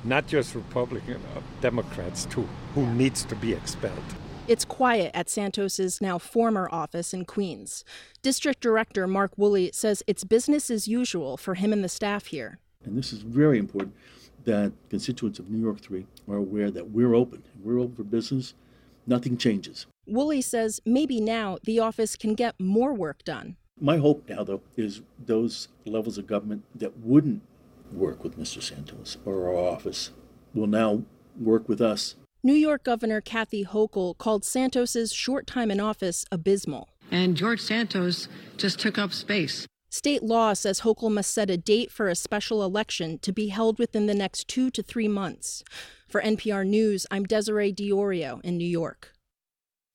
[0.05, 4.15] not just Republican, uh, Democrats too, who needs to be expelled.
[4.51, 7.85] It's quiet at Santos's now former office in Queens.
[8.21, 12.59] District Director Mark Woolley says it's business as usual for him and the staff here.
[12.85, 13.95] And this is very important
[14.43, 17.45] that constituents of New York 3 are aware that we're open.
[17.63, 18.55] We're open for business.
[19.07, 19.87] Nothing changes.
[20.05, 23.55] Woolley says maybe now the office can get more work done.
[23.81, 27.43] My hope now, though, is those levels of government that wouldn't
[27.93, 28.61] work with Mr.
[28.61, 30.11] Santos or our office
[30.53, 31.05] will now
[31.39, 36.89] work with us New York Governor Kathy Hochul called Santos's short time in office abysmal.
[37.11, 39.67] And George Santos just took up space.
[39.91, 43.79] State law says Hochul must set a date for a special election to be held
[43.79, 45.63] within the next two to three months.
[46.09, 49.13] For NPR News, I'm Desiree D'Iorio in New York.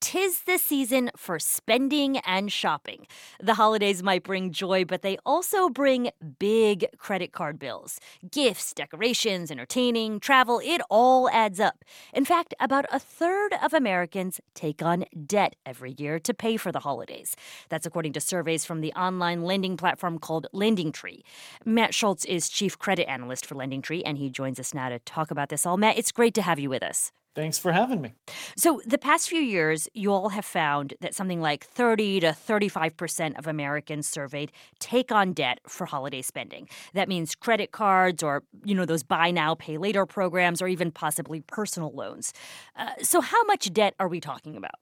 [0.00, 3.06] Tis the season for spending and shopping.
[3.40, 7.98] The holidays might bring joy, but they also bring big credit card bills.
[8.30, 11.82] Gifts, decorations, entertaining, travel, it all adds up.
[12.12, 16.70] In fact, about a third of Americans take on debt every year to pay for
[16.70, 17.34] the holidays.
[17.70, 21.22] That's according to surveys from the online lending platform called LendingTree.
[21.64, 25.30] Matt Schultz is chief credit analyst for LendingTree, and he joins us now to talk
[25.30, 25.78] about this all.
[25.78, 27.12] Matt, it's great to have you with us.
[27.36, 28.14] Thanks for having me.
[28.56, 33.38] So, the past few years, you all have found that something like 30 to 35%
[33.38, 36.66] of Americans surveyed take on debt for holiday spending.
[36.94, 40.90] That means credit cards or, you know, those buy now, pay later programs or even
[40.90, 42.32] possibly personal loans.
[42.74, 44.76] Uh, so, how much debt are we talking about?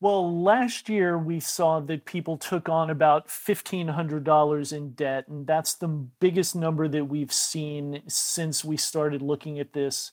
[0.00, 5.74] Well, last year we saw that people took on about $1,500 in debt, and that's
[5.74, 10.12] the biggest number that we've seen since we started looking at this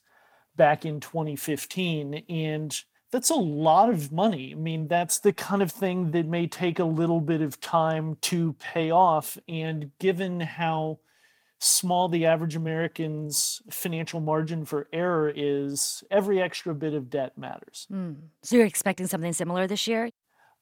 [0.60, 2.22] back in 2015.
[2.28, 4.52] And that's a lot of money.
[4.52, 8.18] I mean, that's the kind of thing that may take a little bit of time
[8.20, 9.38] to pay off.
[9.48, 10.98] And given how
[11.60, 17.86] small the average American's financial margin for error is, every extra bit of debt matters.
[17.90, 18.16] Mm.
[18.42, 20.10] So you're expecting something similar this year?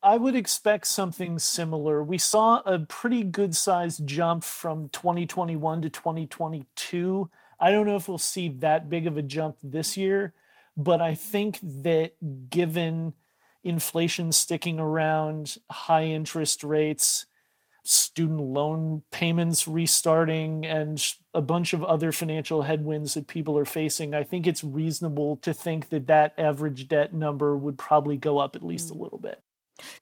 [0.01, 2.05] I would expect something similar.
[2.05, 7.29] We saw a pretty good sized jump from 2021 to 2022.
[7.61, 10.33] I don't know if we'll see that big of a jump this year,
[10.77, 12.13] but I think that
[12.51, 13.15] given
[13.65, 17.27] inflation sticking around, high interest rates,
[17.85, 21.03] student loan payments restarting, and
[21.35, 25.53] a bunch of other financial headwinds that people are facing, I think it's reasonable to
[25.53, 29.01] think that that average debt number would probably go up at least a mm.
[29.01, 29.43] little bit.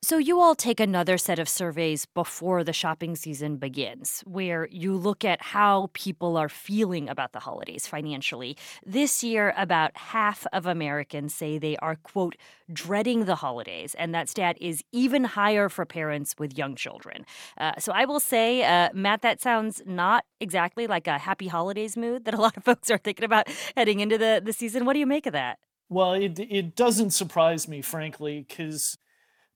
[0.02, 4.96] So, you all take another set of surveys before the shopping season begins, where you
[4.96, 8.56] look at how people are feeling about the holidays financially.
[8.84, 12.36] This year, about half of Americans say they are, quote,
[12.72, 13.94] dreading the holidays.
[13.98, 17.24] And that stat is even higher for parents with young children.
[17.58, 21.96] Uh, so, I will say, uh, Matt, that sounds not exactly like a happy holidays
[21.96, 24.84] mood that a lot of folks are thinking about heading into the, the season.
[24.84, 25.58] What do you make of that?
[25.88, 28.98] Well, it, it doesn't surprise me, frankly, because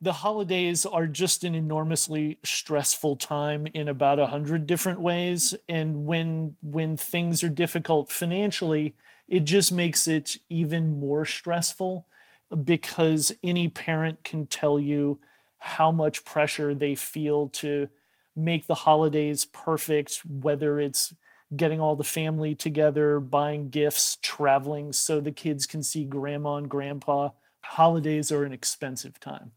[0.03, 5.55] the holidays are just an enormously stressful time in about a hundred different ways.
[5.69, 8.95] And when when things are difficult financially
[9.29, 12.05] it just makes it even more stressful
[12.65, 15.21] because any parent can tell you
[15.59, 17.89] how much pressure they feel to
[18.35, 21.15] make the holidays perfect whether it's
[21.57, 26.69] getting all the family together buying gifts traveling so the kids can see grandma and
[26.69, 27.29] grandpa.
[27.63, 29.53] Holidays are an expensive time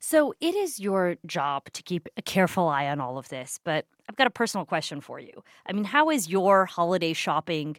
[0.00, 3.86] so it is your job to keep a careful eye on all of this, but
[4.08, 5.42] I've got a personal question for you.
[5.66, 7.76] I mean, how is your holiday shopping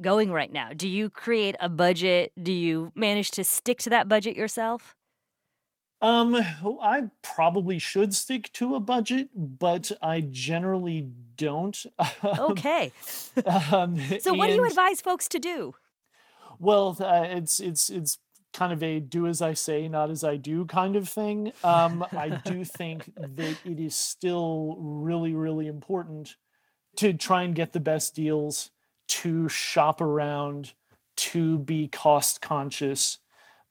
[0.00, 0.72] going right now?
[0.74, 2.32] Do you create a budget?
[2.42, 4.96] Do you manage to stick to that budget yourself?
[6.00, 11.02] Um, I probably should stick to a budget, but I generally
[11.36, 11.80] don't.
[12.38, 12.94] Okay.
[13.72, 15.74] um, So what do you and advise folks to do?
[16.58, 18.18] well, uh, it's it's it's
[18.52, 21.52] kind of a do as I say, not as I do kind of thing.
[21.64, 26.36] Um, I do think that it is still really, really important
[26.96, 28.70] to try and get the best deals,
[29.08, 30.74] to shop around,
[31.16, 33.18] to be cost conscious.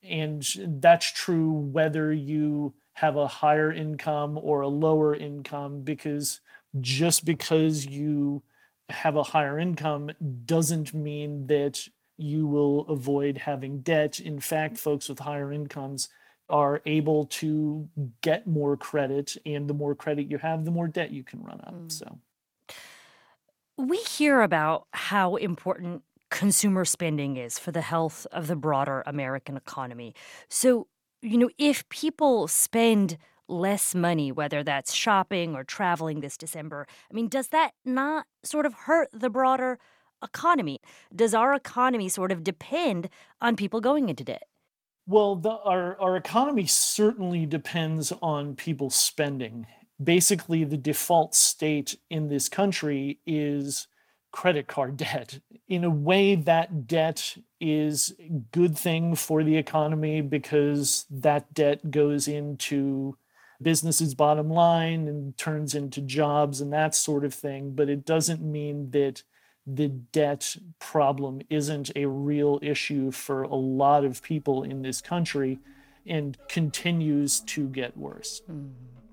[0.04, 0.44] And
[0.82, 6.42] that's true whether you have a higher income or a lower income, because
[6.80, 8.42] just because you
[8.90, 10.12] have a higher income
[10.46, 11.88] doesn't mean that
[12.22, 14.20] you will avoid having debt.
[14.20, 16.10] In fact, folks with higher incomes
[16.50, 17.90] are able to
[18.22, 21.62] get more credit, and the more credit you have, the more debt you can run
[21.62, 21.74] up.
[21.74, 21.92] Mm.
[21.92, 22.20] So,
[23.78, 29.58] We hear about how important consumer spending is for the health of the broader American
[29.58, 30.14] economy.
[30.50, 30.88] So,
[31.22, 33.18] you know, if people spend
[33.48, 38.66] less money, whether that's shopping or traveling this December, I mean, does that not sort
[38.66, 39.78] of hurt the broader
[40.24, 40.80] economy?
[41.16, 43.10] Does our economy sort of depend
[43.42, 44.44] on people going into debt?
[45.08, 49.68] well, the, our our economy certainly depends on people spending.
[50.02, 53.88] Basically, the default state in this country is
[54.32, 55.40] credit card debt.
[55.68, 61.92] In a way, that debt is a good thing for the economy because that debt
[61.92, 63.18] goes into
[63.62, 67.76] businesses' bottom line and turns into jobs and that sort of thing.
[67.76, 69.24] But it doesn't mean that
[69.68, 75.60] the debt problem isn't a real issue for a lot of people in this country
[76.06, 78.42] and continues to get worse.
[78.50, 78.70] Mm-hmm.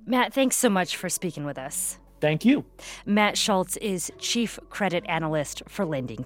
[0.07, 1.99] Matt, thanks so much for speaking with us.
[2.21, 2.65] Thank you.
[3.05, 6.25] Matt Schultz is Chief Credit Analyst for Lending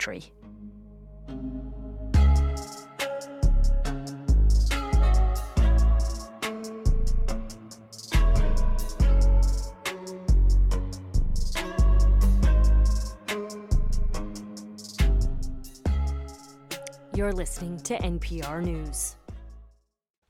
[17.23, 19.15] You're listening to NPR News.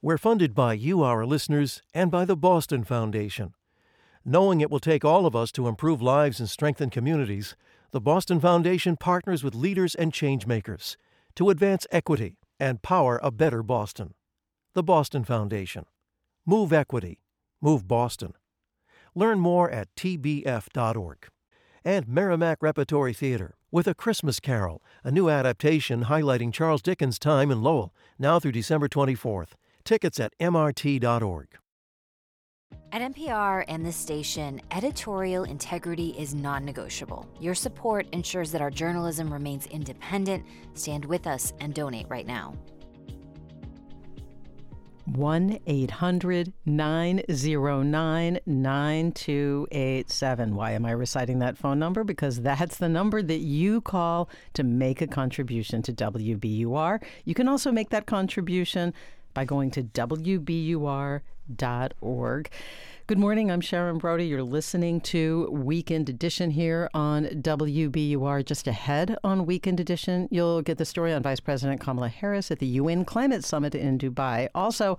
[0.02, 3.54] We're funded by you, our listeners, and by the Boston Foundation.
[4.26, 7.56] Knowing it will take all of us to improve lives and strengthen communities,
[7.92, 10.96] the Boston Foundation partners with leaders and changemakers
[11.36, 14.12] to advance equity and power a better Boston.
[14.74, 15.86] The Boston Foundation.
[16.44, 17.22] Move equity.
[17.62, 18.34] Move Boston.
[19.14, 21.26] Learn more at tbf.org.
[21.84, 27.50] And Merrimack Repertory Theater with A Christmas Carol, a new adaptation highlighting Charles Dickens' time
[27.50, 29.52] in Lowell, now through December 24th.
[29.84, 31.48] Tickets at mrt.org.
[32.92, 37.26] At NPR and this station, editorial integrity is non negotiable.
[37.40, 40.44] Your support ensures that our journalism remains independent.
[40.74, 42.54] Stand with us and donate right now.
[45.06, 50.54] 1 800 909 9287.
[50.54, 52.04] Why am I reciting that phone number?
[52.04, 57.02] Because that's the number that you call to make a contribution to WBUR.
[57.24, 58.94] You can also make that contribution
[59.34, 61.20] by going to WBUR.org.
[63.08, 63.50] Good morning.
[63.50, 64.26] I'm Sharon Brody.
[64.26, 68.44] You're listening to Weekend Edition here on WBUR.
[68.44, 72.60] Just ahead on Weekend Edition, you'll get the story on Vice President Kamala Harris at
[72.60, 74.48] the UN Climate Summit in Dubai.
[74.54, 74.98] Also,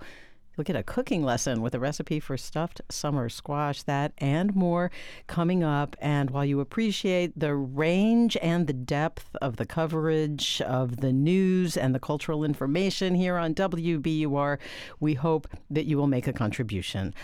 [0.56, 4.92] You'll get a cooking lesson with a recipe for stuffed summer squash, that and more
[5.26, 5.96] coming up.
[6.00, 11.76] And while you appreciate the range and the depth of the coverage of the news
[11.76, 14.58] and the cultural information here on WBUR,
[15.00, 17.14] we hope that you will make a contribution.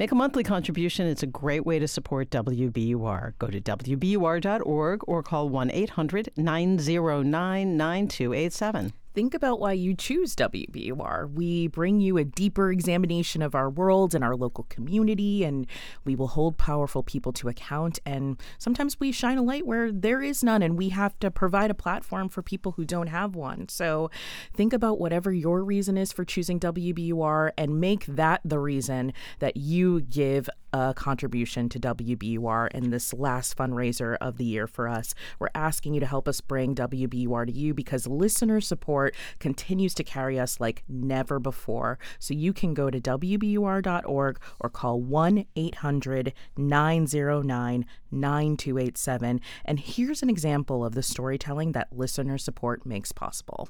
[0.00, 1.06] Make a monthly contribution.
[1.06, 3.34] It's a great way to support WBUR.
[3.38, 11.30] Go to WBUR.org or call 1 800 909 9287 think about why you choose WBUR.
[11.30, 15.66] We bring you a deeper examination of our world and our local community, and
[16.06, 17.98] we will hold powerful people to account.
[18.06, 21.70] And sometimes we shine a light where there is none, and we have to provide
[21.70, 23.68] a platform for people who don't have one.
[23.68, 24.10] So
[24.54, 29.58] think about whatever your reason is for choosing WBUR and make that the reason that
[29.58, 35.14] you give a contribution to WBUR in this last fundraiser of the year for us.
[35.38, 40.04] We're asking you to help us bring WBUR to you because listener support continues to
[40.04, 41.98] carry us like never before.
[42.18, 49.40] So you can go to WBUR.org or call 1 800 909 9287.
[49.64, 53.68] And here's an example of the storytelling that listener support makes possible.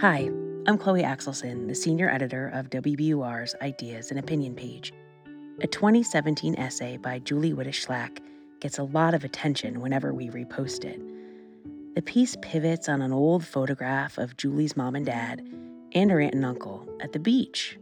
[0.00, 0.30] Hi.
[0.66, 4.92] I'm Chloe Axelson, the senior editor of WBUR's Ideas and Opinion page.
[5.62, 7.86] A 2017 essay by Julie Wittish
[8.60, 11.00] gets a lot of attention whenever we repost it.
[11.94, 15.42] The piece pivots on an old photograph of Julie's mom and dad
[15.92, 17.78] and her aunt and uncle at the beach.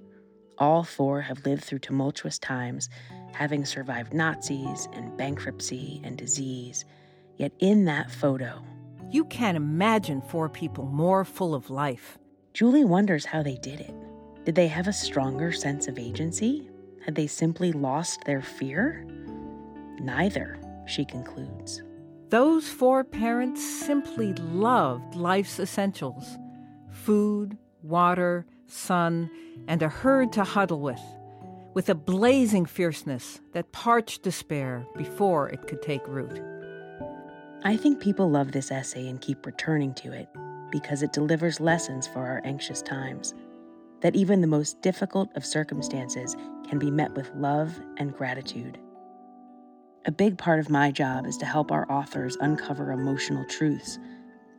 [0.57, 2.89] All four have lived through tumultuous times,
[3.33, 6.85] having survived Nazis and bankruptcy and disease.
[7.39, 8.63] Yet in that photo,
[9.11, 12.19] you can't imagine four people more full of life.
[12.59, 13.95] Julie wonders how they did it.
[14.45, 16.69] Did they have a stronger sense of agency?
[17.05, 19.07] Had they simply lost their fear?
[20.01, 21.85] Neither, she concludes.
[22.31, 26.37] Those four parents simply loved life's essentials
[26.91, 29.31] food, water, sun,
[29.69, 31.01] and a herd to huddle with,
[31.75, 36.43] with a blazing fierceness that parched despair before it could take root.
[37.63, 40.29] I think people love this essay and keep returning to it
[40.71, 43.35] because it delivers lessons for our anxious times.
[44.01, 46.37] That even the most difficult of circumstances
[46.69, 48.79] can be met with love and gratitude.
[50.07, 53.99] A big part of my job is to help our authors uncover emotional truths.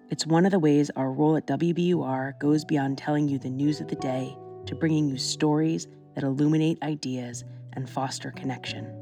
[0.09, 3.79] It's one of the ways our role at WBUR goes beyond telling you the news
[3.79, 8.98] of the day to bringing you stories that illuminate ideas and foster connection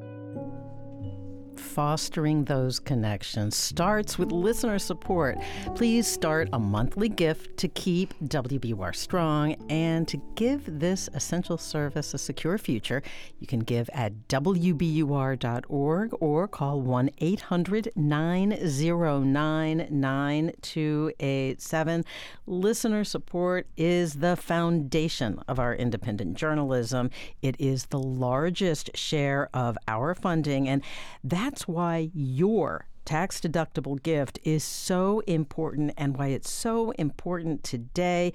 [1.60, 5.38] fostering those connections starts with listener support.
[5.76, 12.14] Please start a monthly gift to keep WBUR strong and to give this essential service
[12.14, 13.02] a secure future.
[13.40, 22.06] You can give at WBUR.org or call 1 800 909 9287.
[22.46, 27.10] Listener support is the foundation of our independent journalism.
[27.42, 30.84] It is the largest share of our funding, and
[31.48, 38.34] that's why your tax deductible gift is so important and why it's so important today.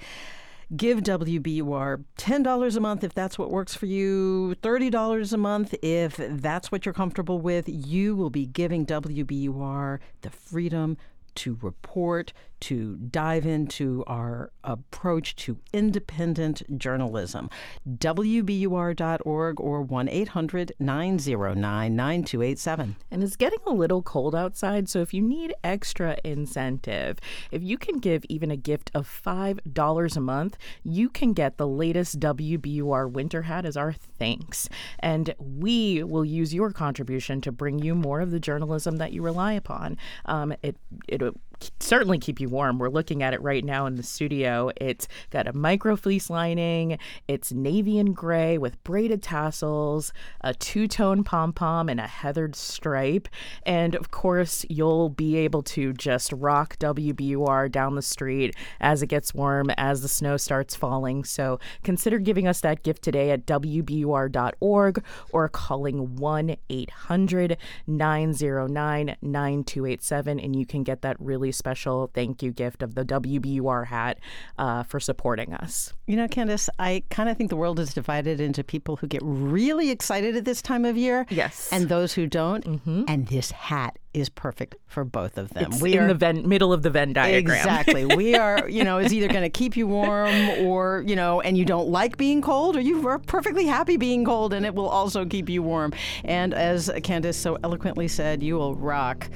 [0.74, 6.16] Give WBUR $10 a month if that's what works for you, $30 a month if
[6.16, 7.68] that's what you're comfortable with.
[7.68, 10.96] You will be giving WBUR the freedom
[11.34, 12.32] to report,
[12.62, 17.50] to dive into our approach to independent journalism.
[17.88, 22.96] WBUR.org or 1 800 909 9287.
[23.10, 27.18] And it's getting a little cold outside, so if you need extra incentive,
[27.50, 31.66] if you can give even a gift of $5 a month, you can get the
[31.66, 34.68] latest WBUR winter hat as our thanks.
[35.00, 39.22] And we will use your contribution to bring you more of the journalism that you
[39.22, 39.96] rely upon.
[40.26, 40.76] Um, it,
[41.08, 41.32] it'll
[41.80, 42.78] certainly keep you warm.
[42.78, 44.70] We're looking at it right now in the studio.
[44.76, 46.98] It's got a micro fleece lining.
[47.28, 52.56] It's navy and gray with braided tassels, a two tone pom pom, and a heathered
[52.56, 53.28] stripe.
[53.64, 59.06] And of course, you'll be able to just rock WBUR down the street as it
[59.06, 61.24] gets warm, as the snow starts falling.
[61.24, 67.56] So consider giving us that gift today at WBUR.org or calling 1 800
[67.86, 73.04] 909 9287, and you can get that really very special thank you gift of the
[73.04, 74.18] WBUR hat
[74.58, 75.92] uh, for supporting us.
[76.06, 79.20] You know, Candace, I kind of think the world is divided into people who get
[79.22, 81.26] really excited at this time of year.
[81.30, 81.68] Yes.
[81.70, 82.64] And those who don't.
[82.64, 83.04] Mm-hmm.
[83.06, 85.72] And this hat is perfect for both of them.
[85.72, 87.56] It's we in are, the Venn, middle of the Venn diagram.
[87.56, 88.04] Exactly.
[88.16, 91.56] we are, you know, is either going to keep you warm or, you know, and
[91.56, 94.88] you don't like being cold or you are perfectly happy being cold and it will
[94.88, 95.92] also keep you warm.
[96.24, 99.28] And as Candace so eloquently said, you will rock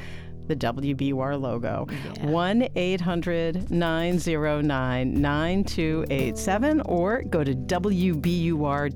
[0.49, 1.87] the WBUR logo.
[2.23, 8.95] 1 800 909 9287 or go to WBUR.org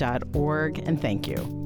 [0.79, 1.61] and thank you.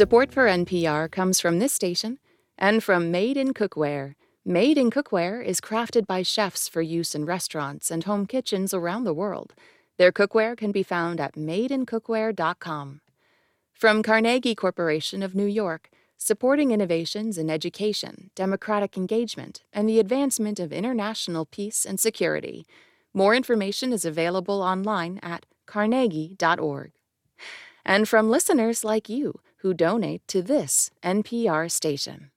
[0.00, 2.20] Support for NPR comes from this station
[2.56, 4.14] and from Made in Cookware.
[4.46, 9.04] Made in Cookware is crafted by chefs for use in restaurants and home kitchens around
[9.04, 9.52] the world.
[9.98, 13.02] Their cookware can be found at madeincookware.com.
[13.74, 20.58] From Carnegie Corporation of New York, supporting innovations in education, democratic engagement, and the advancement
[20.58, 22.66] of international peace and security.
[23.12, 26.92] More information is available online at carnegie.org.
[27.84, 32.30] And from listeners like you, who donate to this NPR station.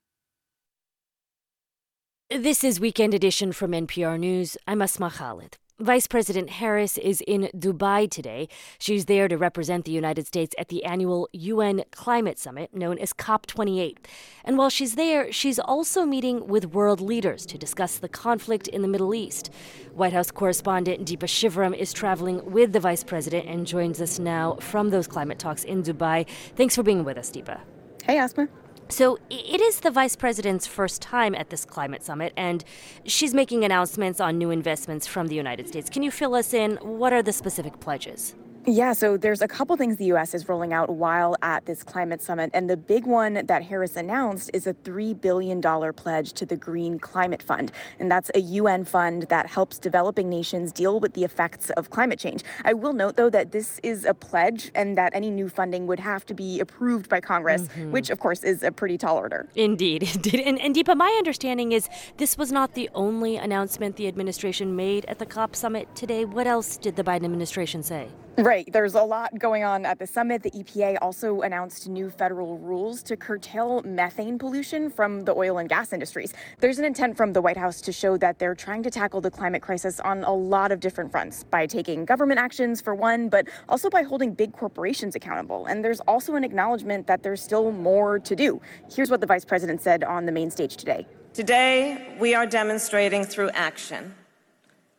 [2.39, 4.57] This is Weekend Edition from NPR News.
[4.67, 5.59] I'm Asma Khalid.
[5.79, 8.47] Vice President Harris is in Dubai today.
[8.79, 13.13] She's there to represent the United States at the annual UN Climate Summit known as
[13.13, 13.97] COP28.
[14.43, 18.81] And while she's there, she's also meeting with world leaders to discuss the conflict in
[18.81, 19.51] the Middle East.
[19.93, 24.55] White House correspondent Deepa Shivaram is traveling with the Vice President and joins us now
[24.55, 26.25] from those climate talks in Dubai.
[26.55, 27.59] Thanks for being with us, Deepa.
[28.07, 28.47] Hey, Asma.
[28.93, 32.63] So it is the vice president's first time at this climate summit, and
[33.05, 35.89] she's making announcements on new investments from the United States.
[35.89, 36.75] Can you fill us in?
[36.75, 38.35] What are the specific pledges?
[38.65, 40.33] Yeah, so there's a couple things the U.S.
[40.33, 42.49] is rolling out while at this climate summit.
[42.53, 45.61] And the big one that Harris announced is a $3 billion
[45.93, 47.73] pledge to the Green Climate Fund.
[47.99, 52.19] And that's a UN fund that helps developing nations deal with the effects of climate
[52.19, 52.43] change.
[52.63, 55.99] I will note, though, that this is a pledge and that any new funding would
[55.99, 57.91] have to be approved by Congress, mm-hmm.
[57.91, 59.47] which, of course, is a pretty tall order.
[59.55, 60.09] Indeed.
[60.43, 61.87] And, and Deepa, my understanding is
[62.17, 66.25] this was not the only announcement the administration made at the COP summit today.
[66.25, 68.09] What else did the Biden administration say?
[68.37, 68.67] Right.
[68.73, 70.41] There's a lot going on at the summit.
[70.41, 75.69] The EPA also announced new federal rules to curtail methane pollution from the oil and
[75.69, 76.33] gas industries.
[76.59, 79.29] There's an intent from the White House to show that they're trying to tackle the
[79.29, 83.47] climate crisis on a lot of different fronts by taking government actions for one, but
[83.69, 85.67] also by holding big corporations accountable.
[85.67, 88.59] And there's also an acknowledgement that there's still more to do.
[88.91, 91.05] Here's what the vice president said on the main stage today.
[91.33, 94.15] Today, we are demonstrating through action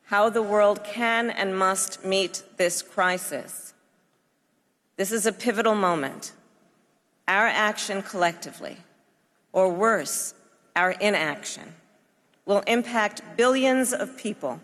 [0.05, 3.75] how the world can and must meet this crisis.
[4.97, 6.33] This is a pivotal moment.
[7.27, 8.77] Our action collectively,
[9.53, 10.35] or worse,
[10.77, 11.75] our inaction,
[12.45, 14.61] will impact billions of people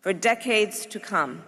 [0.00, 1.42] for decades to come.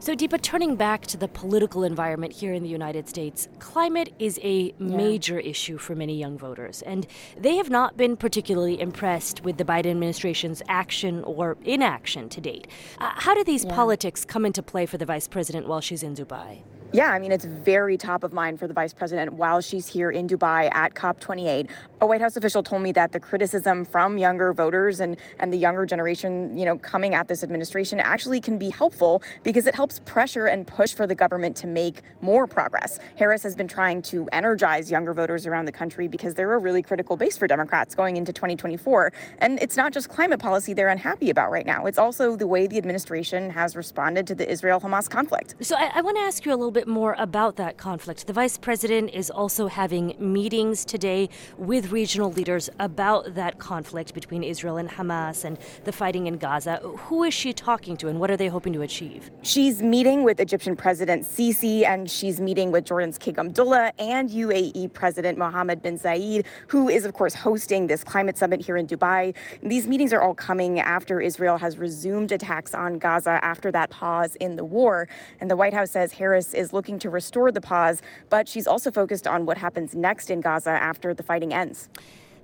[0.00, 4.38] So, Deepa, turning back to the political environment here in the United States, climate is
[4.44, 7.04] a major issue for many young voters, and
[7.36, 12.68] they have not been particularly impressed with the Biden administration's action or inaction to date.
[12.98, 13.74] Uh, how do these yeah.
[13.74, 16.62] politics come into play for the vice president while she's in Dubai?
[16.90, 20.10] Yeah, I mean, it's very top of mind for the vice president while she's here
[20.10, 21.68] in Dubai at COP28.
[22.00, 25.58] A White House official told me that the criticism from younger voters and, and the
[25.58, 30.00] younger generation, you know, coming at this administration actually can be helpful because it helps
[30.06, 32.98] pressure and push for the government to make more progress.
[33.16, 36.80] Harris has been trying to energize younger voters around the country because they're a really
[36.80, 39.12] critical base for Democrats going into 2024.
[39.40, 42.66] And it's not just climate policy they're unhappy about right now, it's also the way
[42.66, 45.54] the administration has responded to the Israel Hamas conflict.
[45.60, 48.28] So I, I want to ask you a little bit bit more about that conflict.
[48.28, 54.44] The vice president is also having meetings today with regional leaders about that conflict between
[54.44, 56.76] Israel and Hamas and the fighting in Gaza.
[57.08, 59.32] Who is she talking to and what are they hoping to achieve?
[59.42, 64.92] She's meeting with Egyptian President Sisi and she's meeting with Jordan's King Abdullah and UAE
[64.92, 69.34] President Mohammed bin Zayed, who is, of course, hosting this climate summit here in Dubai.
[69.64, 74.36] These meetings are all coming after Israel has resumed attacks on Gaza after that pause
[74.36, 75.08] in the war.
[75.40, 78.66] And the White House says Harris is is looking to restore the pause, but she's
[78.66, 81.88] also focused on what happens next in Gaza after the fighting ends.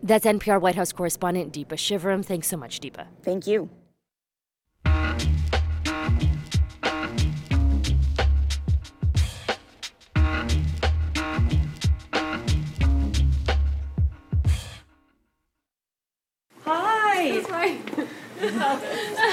[0.02, 2.24] That's NPR White House correspondent Deepa Shivaram.
[2.24, 3.06] Thanks so much, Deepa.
[3.22, 3.68] Thank you.
[16.64, 17.40] Hi.
[18.40, 18.78] How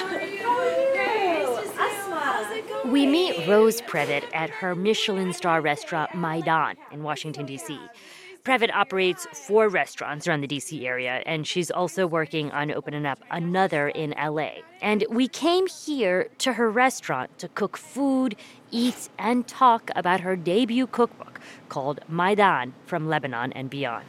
[0.06, 0.44] are you?
[0.44, 0.72] How are you?
[0.72, 0.91] Nice to you.
[2.86, 7.80] We meet Rose Previte at her Michelin star restaurant Maydan in Washington, D.C.
[8.44, 13.20] Previte operates four restaurants around the DC area, and she's also working on opening up
[13.30, 14.50] another in LA.
[14.82, 18.36] And we came here to her restaurant to cook food,
[18.72, 21.40] eat, and talk about her debut cookbook
[21.70, 24.08] called Maydan from Lebanon and Beyond.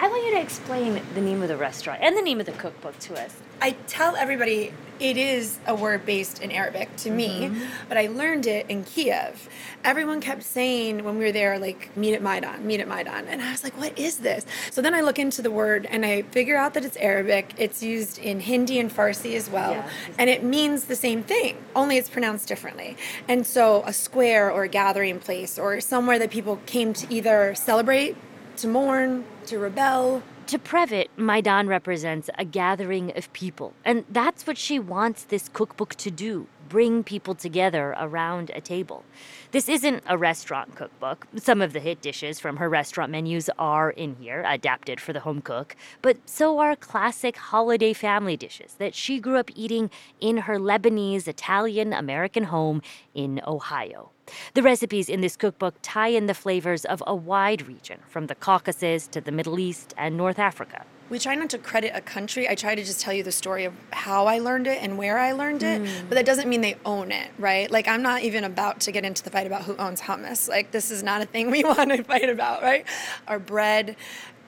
[0.00, 2.52] I want you to explain the name of the restaurant and the name of the
[2.52, 3.40] cookbook to us.
[3.60, 7.62] I tell everybody it is a word based in Arabic to me, Mhm.
[7.88, 9.48] but I learned it in Kiev.
[9.82, 13.26] Everyone kept saying when we were there, like, meet at Maidan, meet at Maidan.
[13.26, 14.44] And I was like, what is this?
[14.70, 17.54] So then I look into the word and I figure out that it's Arabic.
[17.56, 19.70] It's used in Hindi and Farsi as well.
[19.72, 19.88] Yeah.
[20.18, 22.98] And it means the same thing, only it's pronounced differently.
[23.26, 27.54] And so a square or a gathering place or somewhere that people came to either
[27.54, 28.16] celebrate,
[28.58, 34.58] to mourn, to rebel, To Previte, Maidan represents a gathering of people, and that's what
[34.58, 39.04] she wants this cookbook to do bring people together around a table.
[39.52, 41.28] This isn't a restaurant cookbook.
[41.36, 45.20] Some of the hit dishes from her restaurant menus are in here, adapted for the
[45.20, 49.88] home cook, but so are classic holiday family dishes that she grew up eating
[50.20, 52.82] in her Lebanese, Italian, American home
[53.14, 54.10] in Ohio.
[54.54, 58.34] The recipes in this cookbook tie in the flavors of a wide region, from the
[58.34, 60.84] Caucasus to the Middle East and North Africa.
[61.10, 62.48] we try not to credit a country.
[62.48, 65.18] I try to just tell you the story of how I learned it and where
[65.18, 65.82] I learned it.
[65.82, 66.08] Mm.
[66.08, 67.68] But that doesn't mean they own it, right?
[67.68, 70.48] Like I'm not even about to get into the fight about who owns hummus.
[70.48, 72.86] Like this is not a thing we want to fight about, right?
[73.26, 73.96] Our bread,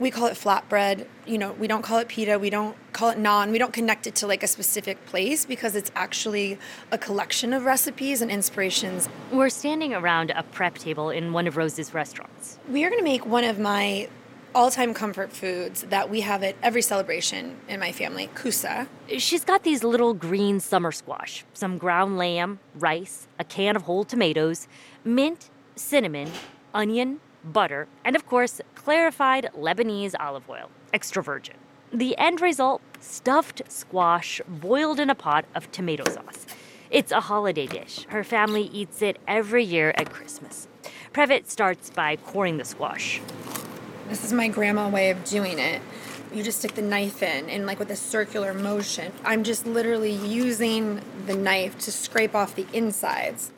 [0.02, 1.06] we call it flatbread.
[1.26, 2.38] You know, we don't call it pita.
[2.38, 3.52] We don't call it naan.
[3.52, 6.58] We don't connect it to like a specific place because it's actually
[6.90, 9.08] a collection of recipes and inspirations.
[9.30, 12.58] We're standing around a prep table in one of Rose's restaurants.
[12.68, 14.08] We are going to make one of my
[14.54, 18.86] all-time comfort foods that we have at every celebration in my family, kusa.
[19.16, 24.04] She's got these little green summer squash, some ground lamb, rice, a can of whole
[24.04, 24.68] tomatoes,
[25.04, 26.30] mint, cinnamon,
[26.74, 31.54] onion, butter, and of course, clarified Lebanese olive oil, extra virgin.
[31.92, 36.46] The end result stuffed squash boiled in a pot of tomato sauce.
[36.90, 38.04] It's a holiday dish.
[38.08, 40.68] Her family eats it every year at Christmas.
[41.14, 43.20] Previte starts by coring the squash.
[44.08, 45.80] This is my grandma way of doing it.
[46.34, 49.12] You just stick the knife in and like with a circular motion.
[49.24, 53.52] I'm just literally using the knife to scrape off the insides.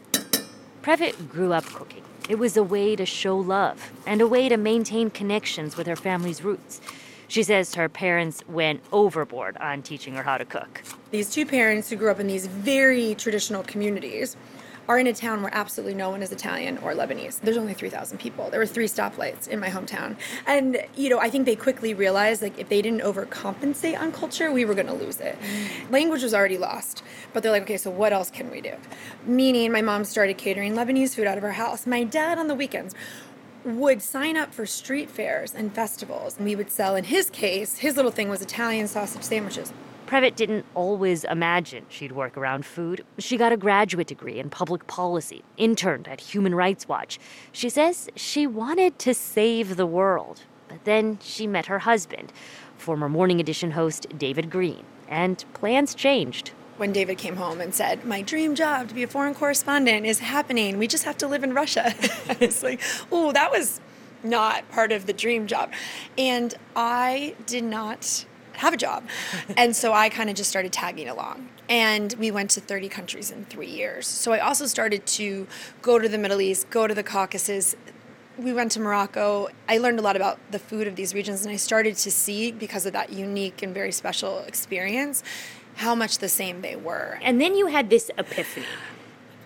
[0.82, 2.03] Previte grew up cooking.
[2.26, 5.96] It was a way to show love and a way to maintain connections with her
[5.96, 6.80] family's roots.
[7.28, 10.82] She says her parents went overboard on teaching her how to cook.
[11.10, 14.36] These two parents who grew up in these very traditional communities
[14.88, 17.40] are in a town where absolutely no one is Italian or Lebanese.
[17.40, 18.50] There's only 3,000 people.
[18.50, 20.16] There were three stoplights in my hometown.
[20.46, 24.52] And, you know, I think they quickly realized like if they didn't overcompensate on culture,
[24.52, 25.38] we were going to lose it.
[25.90, 27.02] Language was already lost.
[27.32, 28.74] But they're like, okay, so what else can we do?
[29.26, 31.86] Meaning my mom started catering Lebanese food out of her house.
[31.86, 32.94] My dad on the weekends
[33.64, 36.36] would sign up for street fairs and festivals.
[36.36, 39.72] And we would sell, in his case, his little thing was Italian sausage sandwiches.
[40.14, 43.04] Previte didn't always imagine she'd work around food.
[43.18, 47.18] She got a graduate degree in public policy, interned at Human Rights Watch.
[47.50, 50.42] She says she wanted to save the world.
[50.68, 52.32] But then she met her husband,
[52.78, 56.52] former Morning Edition host David Greene, and plans changed.
[56.76, 60.20] when David came home and said, My dream job to be a foreign correspondent is
[60.20, 60.78] happening.
[60.78, 61.92] We just have to live in Russia.
[62.38, 62.80] it's like,
[63.10, 63.80] oh, that was
[64.22, 65.72] not part of the dream job.
[66.16, 69.04] And I did not have a job.
[69.56, 71.48] and so I kind of just started tagging along.
[71.68, 74.06] And we went to 30 countries in three years.
[74.06, 75.46] So I also started to
[75.82, 77.74] go to the Middle East, go to the Caucasus,
[78.36, 79.48] we went to Morocco.
[79.68, 82.50] I learned a lot about the food of these regions, and I started to see,
[82.52, 85.22] because of that unique and very special experience,
[85.76, 87.18] how much the same they were.
[87.22, 88.66] And then you had this epiphany.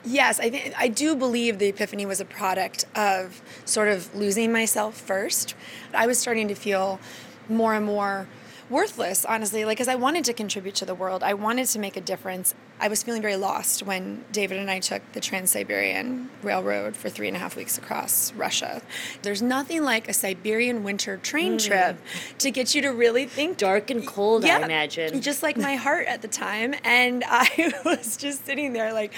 [0.04, 4.52] Yes, I think I do believe the epiphany was a product of sort of losing
[4.52, 5.54] myself first.
[5.92, 7.00] I was starting to feel
[7.48, 8.26] more and more
[8.70, 11.22] worthless, honestly, like because I wanted to contribute to the world.
[11.22, 12.54] I wanted to make a difference.
[12.80, 17.28] I was feeling very lost when David and I took the Trans-Siberian Railroad for three
[17.28, 18.82] and a half weeks across Russia.
[19.22, 21.66] There's nothing like a Siberian winter train Mm.
[21.66, 21.96] trip
[22.38, 24.44] to get you to really think dark and cold.
[24.44, 25.20] Yeah, I imagine.
[25.22, 29.12] just like my heart at the time, and I was just sitting there like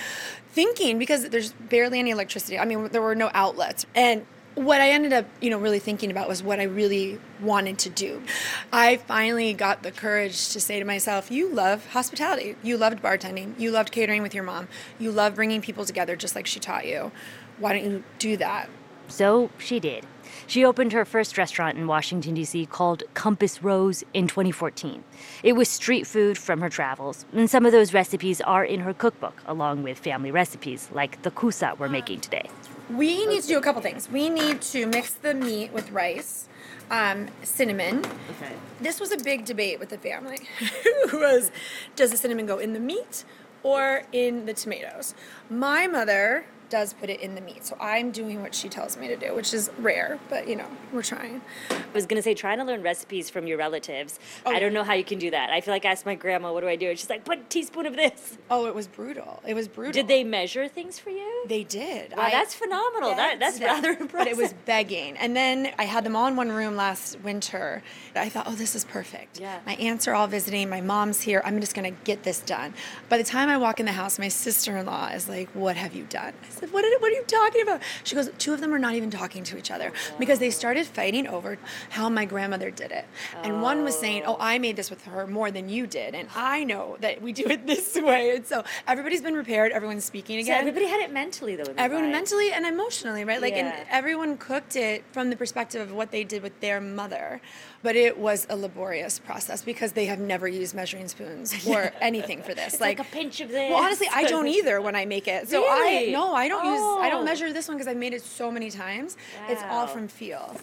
[0.53, 2.59] thinking because there's barely any electricity.
[2.59, 4.25] I mean, there were no outlets, and
[4.61, 7.91] what I ended up, you know, really thinking about was what I really wanted to
[7.91, 8.23] do.
[8.71, 12.57] I finally got the courage to say to myself, "You love hospitality.
[12.63, 13.59] You loved bartending.
[13.59, 14.69] You loved catering with your mom.
[14.99, 17.11] You love bringing people together, just like she taught you.
[17.59, 18.69] Why don't you do that?"
[19.09, 20.05] So she did.
[20.47, 22.67] She opened her first restaurant in Washington, D.C.
[22.67, 25.03] called Compass Rose in 2014.
[25.43, 28.93] It was street food from her travels, and some of those recipes are in her
[28.93, 32.49] cookbook, along with family recipes like the kusa we're making today.
[32.97, 34.09] We need to do a couple things.
[34.11, 36.49] We need to mix the meat with rice,
[36.91, 37.99] um, cinnamon.
[37.99, 38.53] Okay.
[38.81, 40.39] This was a big debate with the family.
[41.13, 41.53] was
[41.95, 43.25] does the cinnamon go in the meat
[43.63, 45.15] or in the tomatoes?
[45.49, 49.09] My mother does put it in the meat, so I'm doing what she tells me
[49.09, 51.43] to do, which is rare, but you know, we're trying.
[51.71, 54.19] I was going to say, trying to learn recipes from your relatives.
[54.47, 55.51] Oh, I don't know how you can do that.
[55.51, 56.89] I feel like I asked my grandma, what do I do?
[56.89, 58.39] And she's like, put a teaspoon of this.
[58.51, 59.43] Oh, it was brutal.
[59.47, 59.93] It was brutal.
[59.93, 61.45] Did they measure things for you?
[61.47, 62.17] They did.
[62.17, 63.15] Wow, that's phenomenal.
[63.17, 65.17] That, that's Yeah, rather But it was begging.
[65.17, 67.83] And then I had them all in one room last winter.
[68.15, 69.41] I thought, oh, this is perfect.
[69.41, 69.59] Yeah.
[69.67, 70.69] My aunts are all visiting.
[70.69, 71.43] My mom's here.
[71.45, 72.75] I'm just going to get this done.
[73.09, 75.77] By the time I walk in the house, my sister in law is like, what
[75.77, 76.33] have you done?
[76.61, 77.81] Said, what, what are you talking about?
[78.05, 80.87] She goes, two of them are not even talking to each other because they started
[80.87, 81.59] fighting over
[81.91, 83.07] how my grandmother did it.
[83.43, 86.15] And one was saying, oh, I made this with her more than you did.
[86.15, 88.37] And I know that we do it this way.
[88.37, 89.73] And so everybody's been prepared.
[89.73, 90.59] Everyone's speaking So again.
[90.61, 91.73] everybody had it mentally, though.
[91.77, 92.13] Everyone mind.
[92.13, 93.41] mentally and emotionally, right?
[93.41, 93.75] Like, Yeah.
[93.81, 97.41] and everyone cooked it from the perspective of what they did with their mother.
[97.83, 102.43] But it was a laborious process because they have never used measuring spoons or anything
[102.43, 102.75] for this.
[102.75, 103.71] It's like, a pinch of this.
[103.71, 105.49] well, honestly, I don't either when I make it.
[105.49, 106.11] So Really?
[106.11, 107.11] I no, I don't use I Oh.
[107.11, 109.17] don't measure this one because I've made it so many times.
[109.49, 110.55] It's all from feel.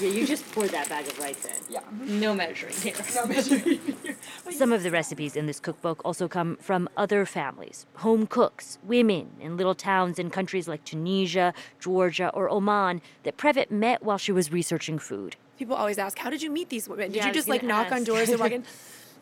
[0.00, 1.52] Yeah, you just poured that bag of rice in.
[1.68, 1.80] Yeah.
[1.90, 2.94] No measuring here.
[3.14, 3.80] no measuring
[4.50, 9.30] Some of the recipes in this cookbook also come from other families, home cooks, women
[9.40, 14.32] in little towns in countries like Tunisia, Georgia, or Oman that Previte met while she
[14.32, 15.36] was researching food.
[15.58, 17.10] People always ask, "How did you meet these women?
[17.10, 18.64] Did Yeah, you just like gonna knock on doors and walk in?"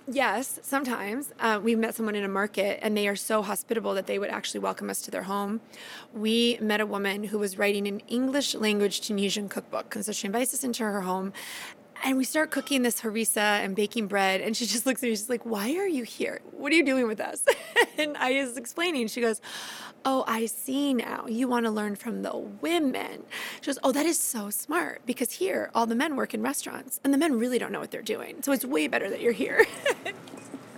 [0.09, 1.33] Yes, sometimes.
[1.41, 4.31] Uh, we met someone in a market and they are so hospitable that they would
[4.31, 5.61] actually welcome us to their home.
[6.15, 9.97] We met a woman who was writing an English language Tunisian cookbook.
[9.97, 11.33] And so she invites us into her home
[12.05, 14.41] and we start cooking this harissa and baking bread.
[14.41, 16.41] And she just looks at me, she's like, Why are you here?
[16.53, 17.45] What are you doing with us?
[17.99, 19.09] and I was explaining.
[19.09, 19.41] She goes,
[20.05, 21.27] Oh, I see now.
[21.27, 23.25] You want to learn from the women.
[23.61, 27.01] She goes, Oh, that is so smart because here all the men work in restaurants
[27.05, 28.43] and the men really don't know what they're doing.
[28.43, 29.67] So it's way better that you're here.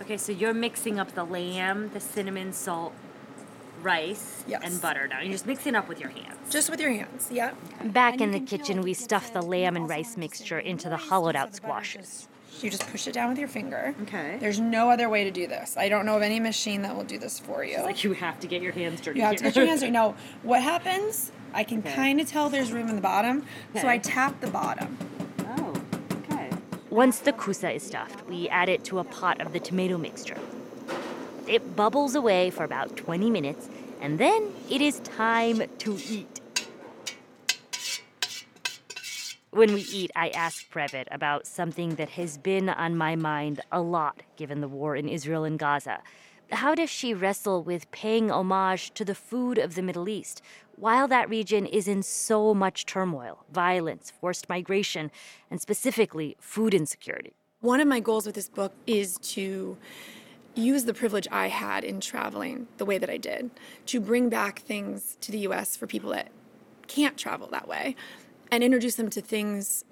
[0.09, 2.95] Okay, so you're mixing up the lamb, the cinnamon, salt,
[3.81, 5.21] rice, and butter now.
[5.21, 6.37] You're just mixing up with your hands.
[6.49, 7.53] Just with your hands, yeah.
[7.85, 11.55] Back in the kitchen, we stuff the lamb and rice mixture into the hollowed out
[11.55, 12.27] squashes.
[12.61, 13.95] You just push it down with your finger.
[14.03, 14.37] Okay.
[14.39, 15.77] There's no other way to do this.
[15.77, 17.75] I don't know of any machine that will do this for you.
[17.75, 19.19] It's like you have to get your hands dirty.
[19.19, 19.51] You have to here.
[19.51, 19.91] get your hands dirty.
[19.91, 21.31] Now, what happens?
[21.53, 23.45] I can kind of tell there's room in the bottom,
[23.79, 24.97] so I tap the bottom.
[25.57, 25.81] Oh,
[26.23, 26.49] okay.
[26.89, 30.37] Once the kusa is stuffed, we add it to a pot of the tomato mixture.
[31.49, 33.69] It bubbles away for about 20 minutes,
[33.99, 36.41] and then it is time to eat.
[39.49, 43.81] When we eat, I ask Previte about something that has been on my mind a
[43.81, 46.01] lot given the war in Israel and Gaza.
[46.51, 50.43] How does she wrestle with paying homage to the food of the Middle East
[50.75, 55.09] while that region is in so much turmoil, violence, forced migration,
[55.49, 57.33] and specifically food insecurity?
[57.61, 59.77] One of my goals with this book is to
[60.55, 63.51] use the privilege I had in traveling the way that I did
[63.87, 66.29] to bring back things to the US for people that
[66.87, 67.95] can't travel that way
[68.51, 69.85] and introduce them to things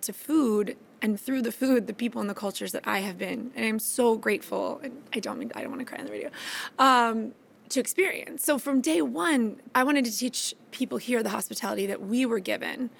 [0.00, 3.52] to food and through the food the people and the cultures that I have been.
[3.54, 6.12] And I'm so grateful and I don't mean I don't want to cry on the
[6.12, 6.30] radio
[6.78, 7.32] um,
[7.70, 8.44] to experience.
[8.44, 12.40] So from day one I wanted to teach people here the hospitality that we were
[12.40, 12.90] given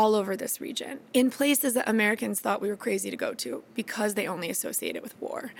[0.00, 3.62] all over this region in places that Americans thought we were crazy to go to
[3.74, 5.52] because they only associate it with war.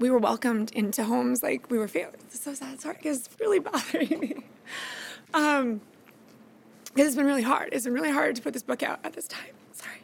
[0.00, 2.18] We were welcomed into homes like we were family.
[2.26, 2.80] It's so sad.
[2.80, 4.44] Sorry, it's really bothering me.
[5.32, 5.82] Um,
[6.96, 7.68] it's been really hard.
[7.70, 9.54] It's been really hard to put this book out at this time.
[9.70, 10.00] Sorry.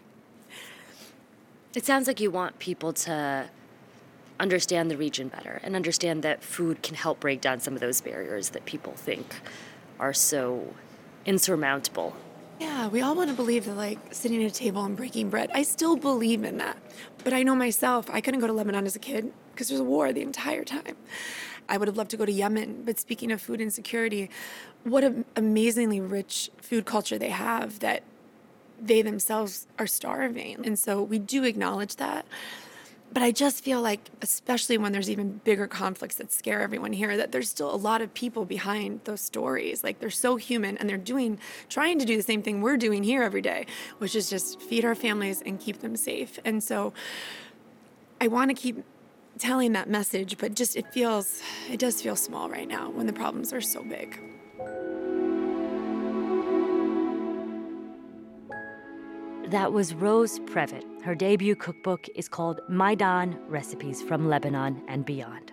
[1.74, 3.48] It sounds like you want people to
[4.38, 8.00] understand the region better and understand that food can help break down some of those
[8.00, 9.40] barriers that people think
[9.98, 10.72] are so
[11.26, 12.14] insurmountable.
[12.62, 15.50] Yeah, we all want to believe that like sitting at a table and breaking bread.
[15.52, 16.78] I still believe in that.
[17.24, 19.84] But I know myself, I couldn't go to Lebanon as a kid because there's a
[19.84, 20.96] war the entire time.
[21.68, 24.30] I would have loved to go to Yemen, but speaking of food insecurity,
[24.84, 28.04] what an amazingly rich food culture they have that
[28.80, 30.64] they themselves are starving.
[30.64, 32.26] And so we do acknowledge that.
[33.12, 37.14] But I just feel like, especially when there's even bigger conflicts that scare everyone here,
[37.18, 39.84] that there's still a lot of people behind those stories.
[39.84, 43.02] Like they're so human and they're doing, trying to do the same thing we're doing
[43.02, 43.66] here every day,
[43.98, 46.38] which is just feed our families and keep them safe.
[46.42, 46.94] And so
[48.18, 48.82] I want to keep
[49.38, 53.12] telling that message, but just it feels, it does feel small right now when the
[53.12, 54.31] problems are so big.
[59.52, 61.02] That was Rose Previte.
[61.02, 65.51] Her debut cookbook is called Maydan Recipes from Lebanon and Beyond.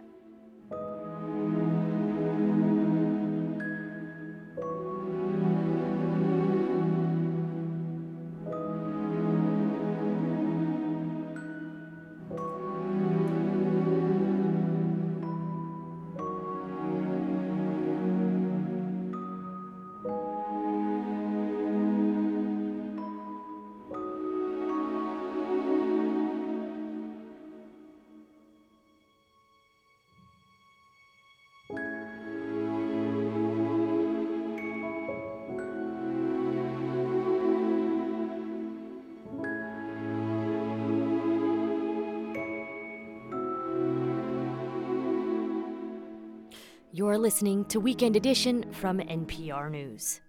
[47.19, 50.21] Listening to Weekend Edition from NPR News.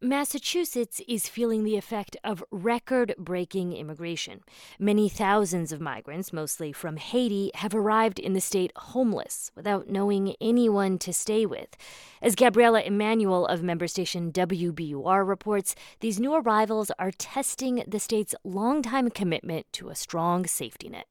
[0.00, 4.42] Massachusetts is feeling the effect of record breaking immigration.
[4.78, 10.36] Many thousands of migrants, mostly from Haiti, have arrived in the state homeless without knowing
[10.40, 11.76] anyone to stay with.
[12.22, 18.36] As Gabrielle Emanuel of member station WBUR reports, these new arrivals are testing the state's
[18.44, 21.08] longtime commitment to a strong safety net.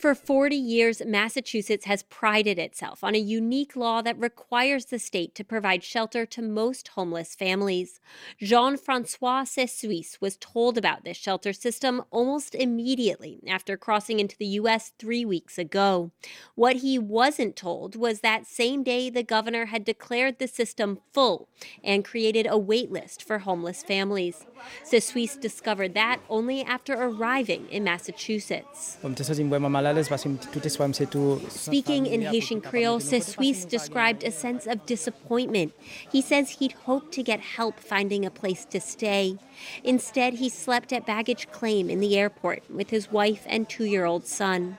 [0.00, 5.34] For 40 years, Massachusetts has prided itself on a unique law that requires the state
[5.34, 8.00] to provide shelter to most homeless families.
[8.38, 14.46] Jean Francois Cessuis was told about this shelter system almost immediately after crossing into the
[14.46, 14.94] U.S.
[14.98, 16.12] three weeks ago.
[16.54, 21.50] What he wasn't told was that same day the governor had declared the system full
[21.84, 24.46] and created a wait list for homeless families.
[24.82, 28.96] Cessuis discovered that only after arriving in Massachusetts.
[31.48, 35.72] Speaking in Haitian Creole, Cessuis described a sense of disappointment.
[36.10, 39.38] He says he'd hoped to get help finding a place to stay.
[39.84, 44.04] Instead, he slept at baggage claim in the airport with his wife and two year
[44.04, 44.78] old son.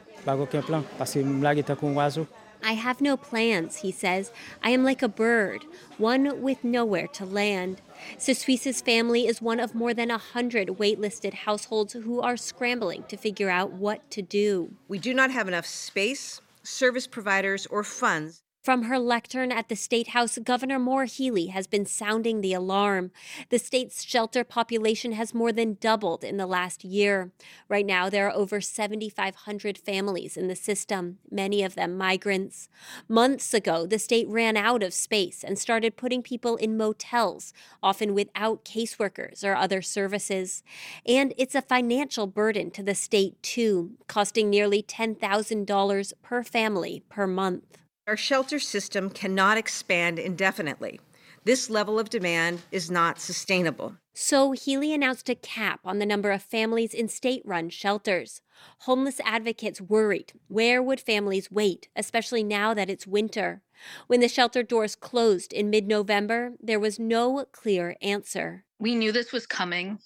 [2.63, 4.31] I have no plans, he says.
[4.63, 5.65] I am like a bird,
[5.97, 7.81] one with nowhere to land.
[8.17, 13.17] Cessuis's family is one of more than a hundred waitlisted households who are scrambling to
[13.17, 14.73] figure out what to do.
[14.87, 19.75] We do not have enough space, service providers, or funds from her lectern at the
[19.75, 23.11] State House, Governor Maura Healey has been sounding the alarm.
[23.49, 27.31] The state's shelter population has more than doubled in the last year.
[27.67, 32.69] Right now, there are over 7,500 families in the system, many of them migrants.
[33.09, 38.13] Months ago, the state ran out of space and started putting people in motels, often
[38.13, 40.61] without caseworkers or other services.
[41.05, 47.25] And it's a financial burden to the state, too, costing nearly $10,000 per family per
[47.25, 47.80] month.
[48.07, 50.99] Our shelter system cannot expand indefinitely.
[51.43, 53.95] This level of demand is not sustainable.
[54.13, 58.41] So, Healey announced a cap on the number of families in state run shelters.
[58.79, 63.61] Homeless advocates worried where would families wait, especially now that it's winter?
[64.07, 68.65] When the shelter doors closed in mid November, there was no clear answer.
[68.79, 69.99] We knew this was coming,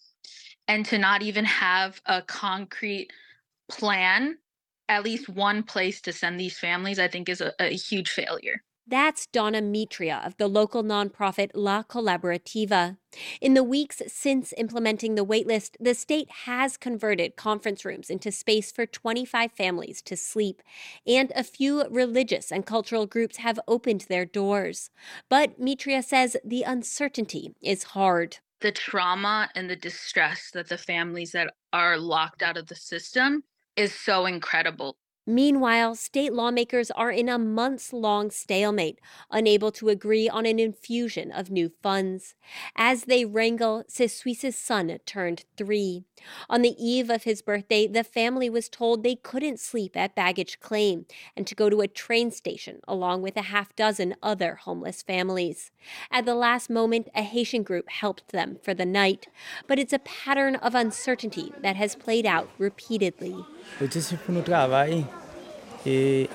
[0.68, 3.12] and to not even have a concrete
[3.70, 4.38] plan
[4.90, 8.62] at least one place to send these families, I think is a, a huge failure.
[8.88, 12.98] That's Donna Mitria of the local nonprofit La Colaborativa.
[13.42, 18.72] In the weeks since implementing the waitlist, the state has converted conference rooms into space
[18.72, 20.62] for 25 families to sleep,
[21.08, 24.92] and a few religious and cultural groups have opened their doors.
[25.30, 28.38] But Mitria says the uncertainty is hard.
[28.62, 33.44] The trauma and the distress that the families that are locked out of the system
[33.78, 34.98] is so incredible.
[35.28, 39.00] Meanwhile, state lawmakers are in a months long stalemate,
[39.32, 42.36] unable to agree on an infusion of new funds.
[42.76, 46.04] As they wrangle, Cessuis's son turned three.
[46.48, 50.60] On the eve of his birthday, the family was told they couldn't sleep at baggage
[50.60, 55.02] claim and to go to a train station along with a half dozen other homeless
[55.02, 55.72] families.
[56.12, 59.28] At the last moment, a Haitian group helped them for the night,
[59.66, 63.44] but it's a pattern of uncertainty that has played out repeatedly.
[65.86, 66.26] Eh,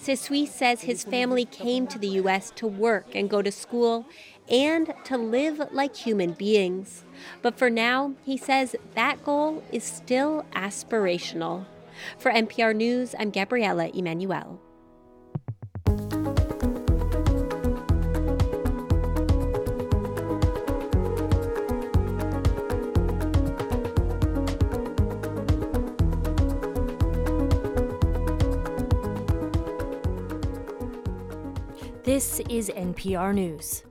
[0.00, 2.50] Cessuis says his family came to the U.S.
[2.56, 4.06] to work and go to school
[4.48, 7.04] and to live like human beings.
[7.42, 11.66] But for now, he says that goal is still aspirational.
[12.18, 14.58] For NPR News, I'm Gabrielle Emanuel.
[32.24, 33.84] This is NPR News.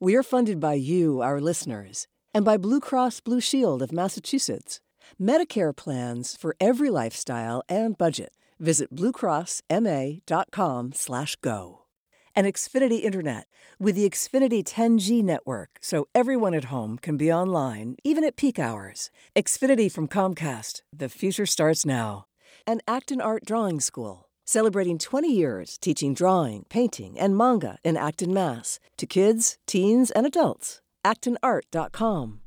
[0.00, 2.08] We are funded by you, our listeners.
[2.34, 4.80] and by Blue Cross Blue Shield of Massachusetts.
[5.22, 8.32] Medicare plans for every lifestyle and budget.
[8.58, 11.84] Visit bluecrossma.com/go.
[12.34, 13.46] And Xfinity Internet
[13.78, 18.58] with the Xfinity 10G network so everyone at home can be online even at peak
[18.58, 19.12] hours.
[19.36, 20.82] Xfinity from Comcast.
[20.92, 22.24] The future starts now.
[22.66, 28.32] And Acton Art Drawing School, celebrating 20 years teaching drawing, painting, and manga in Acton,
[28.32, 28.78] Mass.
[28.96, 30.80] to kids, teens, and adults.
[31.04, 32.43] actonart.com.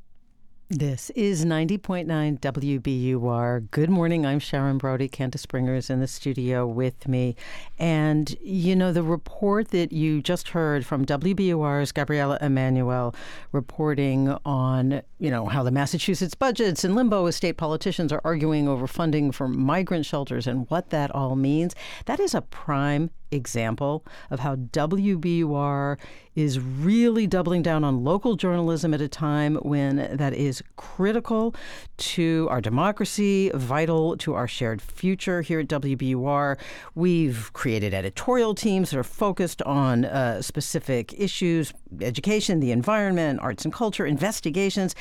[0.70, 3.70] This is 90.9 WBUR.
[3.70, 4.26] Good morning.
[4.26, 5.08] I'm Sharon Brody.
[5.08, 7.36] Candace Springer is in the studio with me.
[7.78, 13.14] And, you know, the report that you just heard from WBUR's Gabrielle Emanuel
[13.50, 18.68] reporting on, you know, how the Massachusetts budget's in limbo as state politicians are arguing
[18.68, 21.74] over funding for migrant shelters and what that all means,
[22.04, 25.98] that is a prime example of how WBUR
[26.34, 31.54] is really doubling down on local journalism at a time when that is critical
[31.96, 36.56] to our democracy, vital to our shared future here at WBUR.
[36.94, 43.64] We've created editorial teams that are focused on uh, specific issues education, the environment, arts
[43.64, 44.94] and culture, investigations.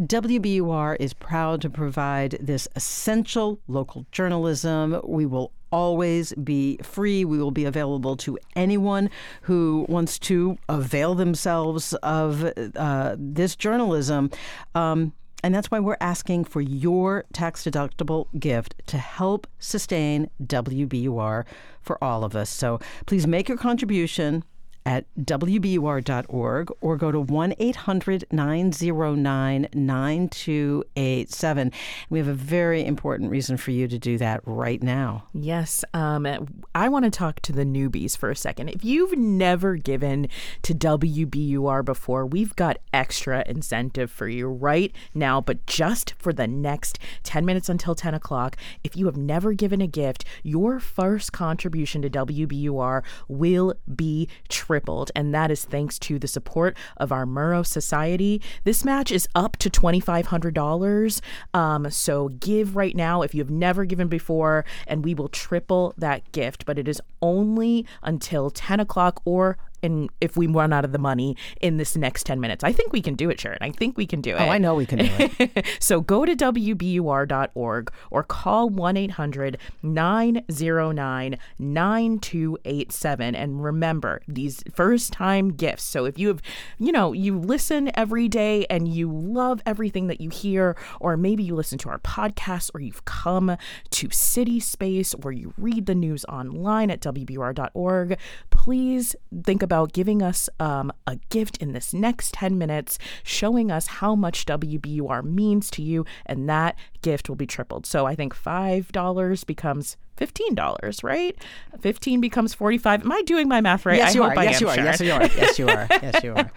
[0.00, 5.00] WBUR is proud to provide this essential local journalism.
[5.02, 7.24] We will always be free.
[7.24, 9.10] We will be available to anyone
[9.42, 14.30] who wants to avail themselves of uh, this journalism.
[14.74, 15.12] Um,
[15.42, 21.44] and that's why we're asking for your tax deductible gift to help sustain WBUR
[21.80, 22.50] for all of us.
[22.50, 24.42] So please make your contribution
[24.88, 31.72] at WBUR.org or go to 1 800 909 9287.
[32.08, 35.24] We have a very important reason for you to do that right now.
[35.34, 35.84] Yes.
[35.92, 36.26] Um,
[36.74, 38.70] I want to talk to the newbies for a second.
[38.70, 40.28] If you've never given
[40.62, 46.46] to WBUR before, we've got extra incentive for you right now, but just for the
[46.46, 48.56] next 10 minutes until 10 o'clock.
[48.82, 54.77] If you have never given a gift, your first contribution to WBUR will be tripled
[54.78, 58.40] tripled, and that is thanks to the support of our Murrow Society.
[58.62, 61.20] This match is up to $2,500.
[61.52, 65.94] Um, so give right now if you have never given before, and we will triple
[65.98, 66.64] that gift.
[66.64, 70.98] But it is only until 10 o'clock or and if we run out of the
[70.98, 72.64] money in this next 10 minutes.
[72.64, 73.58] I think we can do it, Sharon.
[73.60, 74.40] I think we can do oh, it.
[74.40, 75.66] Oh, I know we can do it.
[75.80, 83.34] so go to WBUR.org or call 1 800 909 9287.
[83.34, 85.84] And remember, these first time gifts.
[85.84, 86.42] So if you have,
[86.78, 91.42] you know, you listen every day and you love everything that you hear, or maybe
[91.42, 93.56] you listen to our podcast, or you've come
[93.90, 98.18] to CitySpace, or you read the news online at WBUR.org,
[98.50, 103.86] please think about giving us um, a gift in this next 10 minutes, showing us
[103.86, 107.86] how much WBUR means to you, and that gift will be tripled.
[107.86, 111.36] So I think $5 becomes $15, right?
[111.80, 113.02] 15 becomes 45.
[113.02, 113.96] Am I doing my math right?
[113.96, 114.34] Yes, you are.
[114.34, 114.76] Yes, am, you are.
[114.76, 115.22] Yes, you are.
[115.22, 115.88] Yes, you are.
[116.02, 116.50] Yes, you are.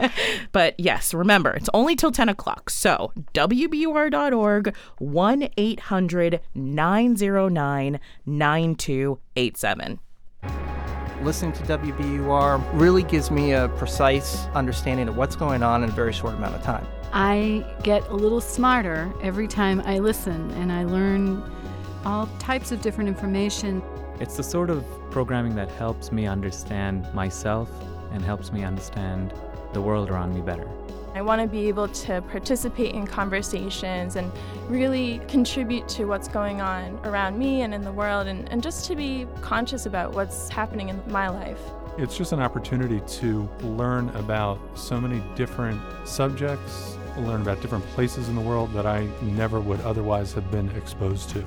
[0.51, 2.69] but yes, remember, it's only till 10 o'clock.
[2.69, 9.99] So WBUR.org, 1 800 909 9287
[11.23, 15.93] listening to WBUR really gives me a precise understanding of what's going on in a
[15.93, 16.85] very short amount of time.
[17.13, 21.43] I get a little smarter every time I listen and I learn
[22.05, 23.83] all types of different information.
[24.19, 27.69] It's the sort of programming that helps me understand myself
[28.11, 29.33] and helps me understand
[29.73, 30.67] the world around me better.
[31.13, 34.31] I want to be able to participate in conversations and
[34.69, 38.85] really contribute to what's going on around me and in the world, and, and just
[38.87, 41.59] to be conscious about what's happening in my life.
[41.97, 48.29] It's just an opportunity to learn about so many different subjects, learn about different places
[48.29, 51.45] in the world that I never would otherwise have been exposed to.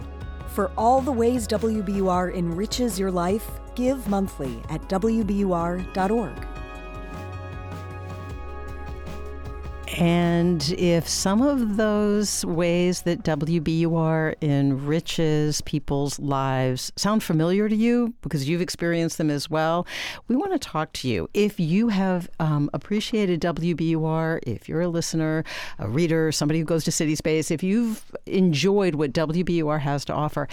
[0.48, 6.46] For all the ways WBUR enriches your life, give monthly at WBUR.org.
[9.98, 18.14] And if some of those ways that WBUR enriches people's lives sound familiar to you
[18.22, 19.86] because you've experienced them as well,
[20.28, 21.28] we want to talk to you.
[21.34, 25.44] If you have um, appreciated WBUR, if you're a listener,
[25.78, 30.48] a reader, somebody who goes to CitySpace, if you've enjoyed what WBUR has to offer,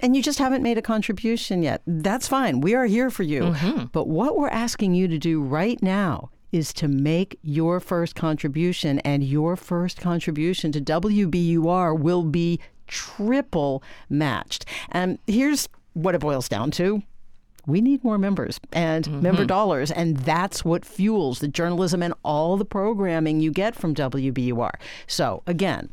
[0.00, 2.60] and you just haven't made a contribution yet, that's fine.
[2.60, 3.42] We are here for you.
[3.42, 3.84] Mm-hmm.
[3.86, 9.00] But what we're asking you to do right now is to make your first contribution,
[9.00, 14.64] and your first contribution to WBUR will be triple matched.
[14.90, 17.02] And here's what it boils down to
[17.66, 19.22] we need more members and Mm-hmm.
[19.22, 19.90] member dollars.
[19.90, 24.72] And that's what fuels the journalism and all the programming you get from WBUR.
[25.06, 25.90] So, again,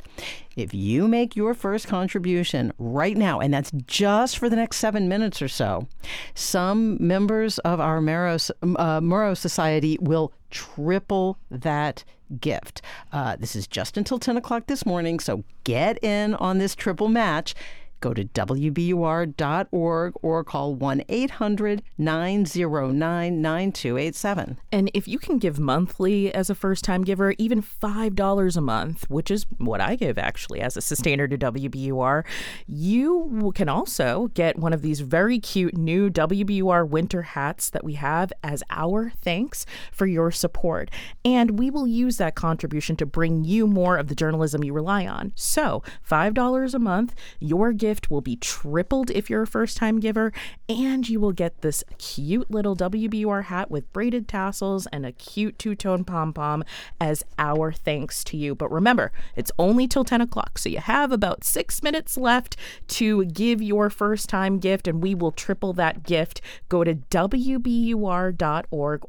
[0.55, 5.07] if you make your first contribution right now, and that's just for the next seven
[5.07, 5.87] minutes or so,
[6.35, 12.03] some members of our Murrow, uh, Murrow Society will triple that
[12.39, 12.81] gift.
[13.11, 17.07] Uh, this is just until 10 o'clock this morning, so get in on this triple
[17.07, 17.55] match.
[18.01, 24.57] Go to WBUR.org or call 1 800 909 9287.
[24.71, 29.07] And if you can give monthly as a first time giver, even $5 a month,
[29.09, 32.23] which is what I give actually as a sustainer to WBUR,
[32.67, 37.93] you can also get one of these very cute new WBUR winter hats that we
[37.93, 40.89] have as our thanks for your support.
[41.23, 45.05] And we will use that contribution to bring you more of the journalism you rely
[45.05, 45.33] on.
[45.35, 50.31] So, $5 a month, your gift will be tripled if you're a first time giver,
[50.69, 55.57] and you will get this cute little WBUR hat with braided tassels and a cute
[55.59, 56.63] two tone pom pom
[56.99, 58.55] as our thanks to you.
[58.55, 62.55] But remember, it's only till 10 o'clock, so you have about six minutes left
[62.89, 66.41] to give your first time gift, and we will triple that gift.
[66.69, 68.31] Go to WBUR.org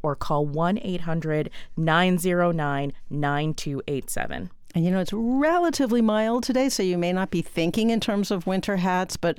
[0.03, 4.51] or call 1 800 909 9287.
[4.75, 8.31] And you know, it's relatively mild today, so you may not be thinking in terms
[8.31, 9.39] of winter hats, but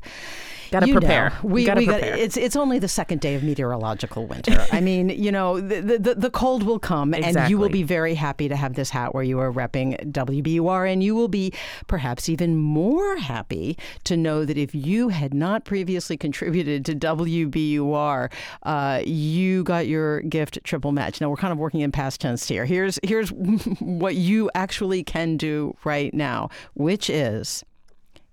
[0.71, 1.29] Gotta you prepare.
[1.29, 2.17] know, we, gotta we got- prepare.
[2.17, 4.65] it's it's only the second day of meteorological winter.
[4.71, 8.15] I mean, you know, the, the the cold will come, and you will be very
[8.15, 11.53] happy to have this hat where you are repping WBUR, and you will be
[11.87, 18.31] perhaps even more happy to know that if you had not previously contributed to WBUR,
[18.63, 21.21] uh, you got your gift triple match.
[21.21, 22.65] Now we're kind of working in past tense here.
[22.65, 23.29] Here's here's
[23.79, 27.63] what you actually can do right now, which is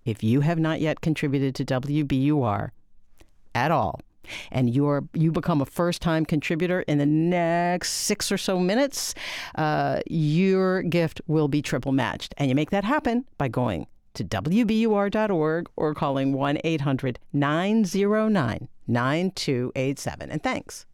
[0.04, 2.70] if you have not yet contributed to WBUR
[3.54, 4.00] at all,
[4.50, 9.14] and you're you become a first time contributor in the next six or so minutes,
[9.56, 12.34] uh, your gift will be triple matched.
[12.38, 20.30] And you make that happen by going to WBUR.org or calling 1 800 909 9287.
[20.30, 20.86] And thanks.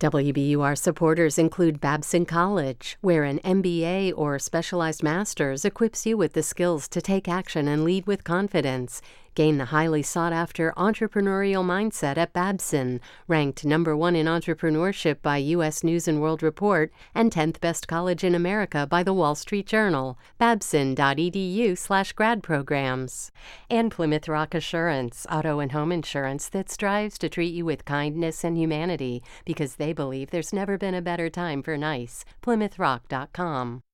[0.00, 6.42] WBUR supporters include Babson College, where an MBA or specialized master's equips you with the
[6.44, 9.02] skills to take action and lead with confidence.
[9.38, 15.36] Gain the highly sought after entrepreneurial mindset at Babson, ranked number one in entrepreneurship by
[15.36, 15.84] U.S.
[15.84, 20.18] News and World Report and 10th best college in America by the Wall Street Journal.
[20.38, 23.30] Babson.edu/slash grad programs.
[23.70, 28.42] And Plymouth Rock Assurance, auto and home insurance that strives to treat you with kindness
[28.42, 32.24] and humanity because they believe there's never been a better time for nice.
[32.42, 33.84] PlymouthRock.com.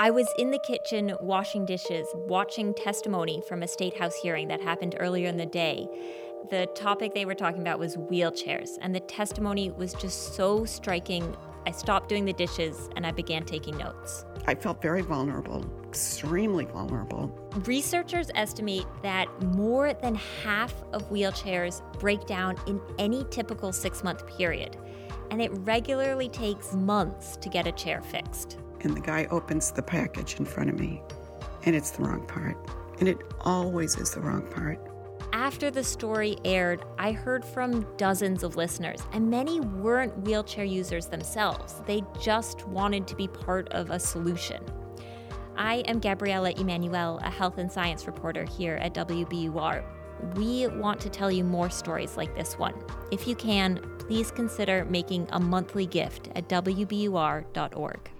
[0.00, 4.60] I was in the kitchen washing dishes, watching testimony from a state house hearing that
[4.60, 5.88] happened earlier in the day.
[6.50, 11.36] The topic they were talking about was wheelchairs, and the testimony was just so striking.
[11.66, 14.24] I stopped doing the dishes and I began taking notes.
[14.46, 17.36] I felt very vulnerable, extremely vulnerable.
[17.64, 24.24] Researchers estimate that more than half of wheelchairs break down in any typical six month
[24.28, 24.76] period,
[25.32, 28.58] and it regularly takes months to get a chair fixed.
[28.80, 31.02] And the guy opens the package in front of me,
[31.64, 32.56] and it's the wrong part.
[33.00, 34.78] And it always is the wrong part.
[35.32, 41.06] After the story aired, I heard from dozens of listeners, and many weren't wheelchair users
[41.06, 41.82] themselves.
[41.86, 44.62] They just wanted to be part of a solution.
[45.56, 49.82] I am Gabrielle Emanuel, a health and science reporter here at WBUR.
[50.34, 52.74] We want to tell you more stories like this one.
[53.10, 58.10] If you can, please consider making a monthly gift at WBUR.org.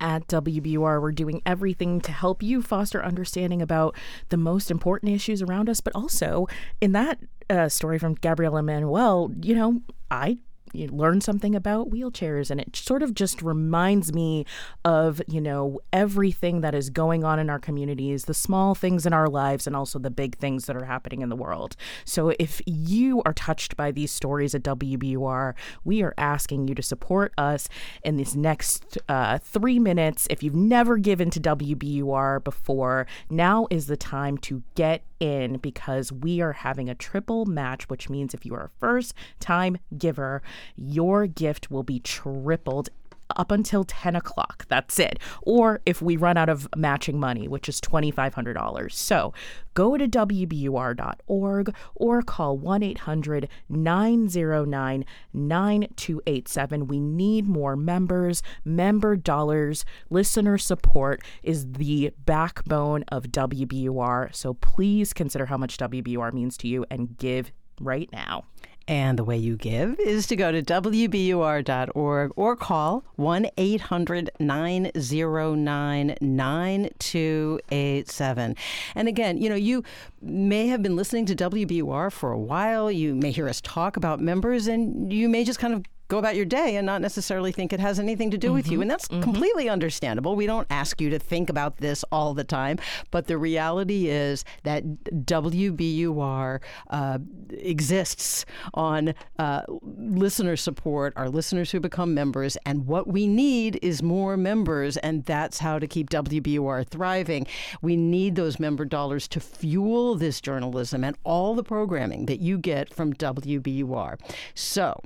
[0.00, 3.96] At WBUR, we're doing everything to help you foster understanding about
[4.28, 6.46] the most important issues around us, but also
[6.80, 7.18] in that
[7.48, 10.38] uh, story from Gabrielle Emanuel, you know, I
[10.74, 14.44] you learn something about wheelchairs and it sort of just reminds me
[14.84, 19.12] of you know everything that is going on in our communities the small things in
[19.12, 21.76] our lives and also the big things that are happening in the world.
[22.04, 26.82] So if you are touched by these stories at wbur we are asking you to
[26.82, 27.68] support us
[28.02, 30.26] in these next uh, three minutes.
[30.30, 36.12] If you've never given to wbur before now is the time to get in because
[36.12, 40.42] we are having a triple match, which means if you are a first time giver,
[40.76, 42.88] your gift will be tripled
[43.36, 44.66] up until 10 o'clock.
[44.68, 45.18] That's it.
[45.42, 48.92] Or if we run out of matching money, which is $2,500.
[48.92, 49.32] So
[49.74, 56.86] go to WBUR.org or call 1 800 909 9287.
[56.86, 58.42] We need more members.
[58.64, 64.34] Member dollars, listener support is the backbone of WBUR.
[64.34, 68.44] So please consider how much WBUR means to you and give right now.
[68.86, 76.16] And the way you give is to go to WBUR.org or call 1 800 909
[76.20, 78.56] 9287.
[78.94, 79.82] And again, you know, you
[80.20, 82.92] may have been listening to WBUR for a while.
[82.92, 85.84] You may hear us talk about members, and you may just kind of
[86.14, 88.54] go about your day and not necessarily think it has anything to do mm-hmm.
[88.54, 88.74] with you.
[88.74, 88.82] Mm-hmm.
[88.82, 89.22] And that's mm-hmm.
[89.22, 90.36] completely understandable.
[90.36, 92.78] We don't ask you to think about this all the time.
[93.10, 96.60] But the reality is that WBUR
[96.90, 97.18] uh,
[97.50, 102.56] exists on uh, listener support, our listeners who become members.
[102.64, 104.96] And what we need is more members.
[104.98, 107.46] And that's how to keep WBUR thriving.
[107.82, 112.56] We need those member dollars to fuel this journalism and all the programming that you
[112.56, 114.20] get from WBUR.
[114.54, 115.00] So,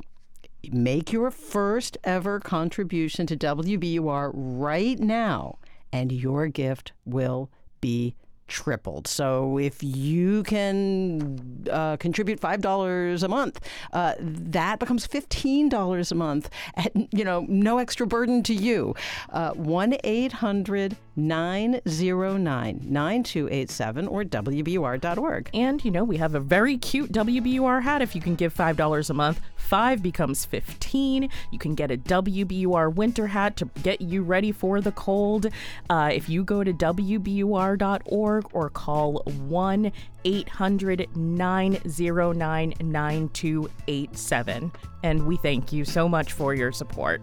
[0.70, 5.58] Make your first ever contribution to WBUR right now,
[5.92, 8.16] and your gift will be
[8.48, 9.06] tripled.
[9.06, 13.60] So if you can uh, contribute five dollars a month,
[13.92, 16.50] uh, that becomes fifteen dollars a month.
[16.74, 18.94] At you know, no extra burden to you.
[19.30, 25.50] Uh, one eight hundred 909 9287 or WBUR.org.
[25.52, 29.10] And, you know, we have a very cute WBUR hat if you can give $5
[29.10, 29.40] a month.
[29.56, 31.28] Five becomes 15.
[31.50, 35.48] You can get a WBUR winter hat to get you ready for the cold.
[35.90, 39.92] Uh, if you go to WBUR.org or call 1
[40.24, 44.72] 800 909 9287.
[45.02, 47.20] And we thank you so much for your support.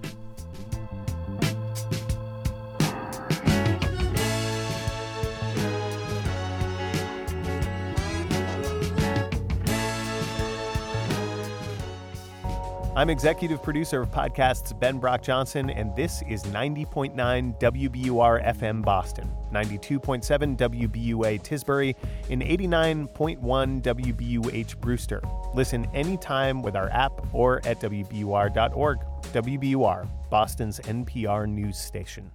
[12.97, 17.13] I'm executive producer of podcasts Ben Brock Johnson, and this is 90.9
[17.59, 21.95] WBUR FM Boston, 92.7 WBUA Tisbury,
[22.29, 25.21] and 89.1 WBUH Brewster.
[25.53, 28.99] Listen anytime with our app or at WBUR.org.
[29.33, 32.31] WBUR, Boston's NPR news station.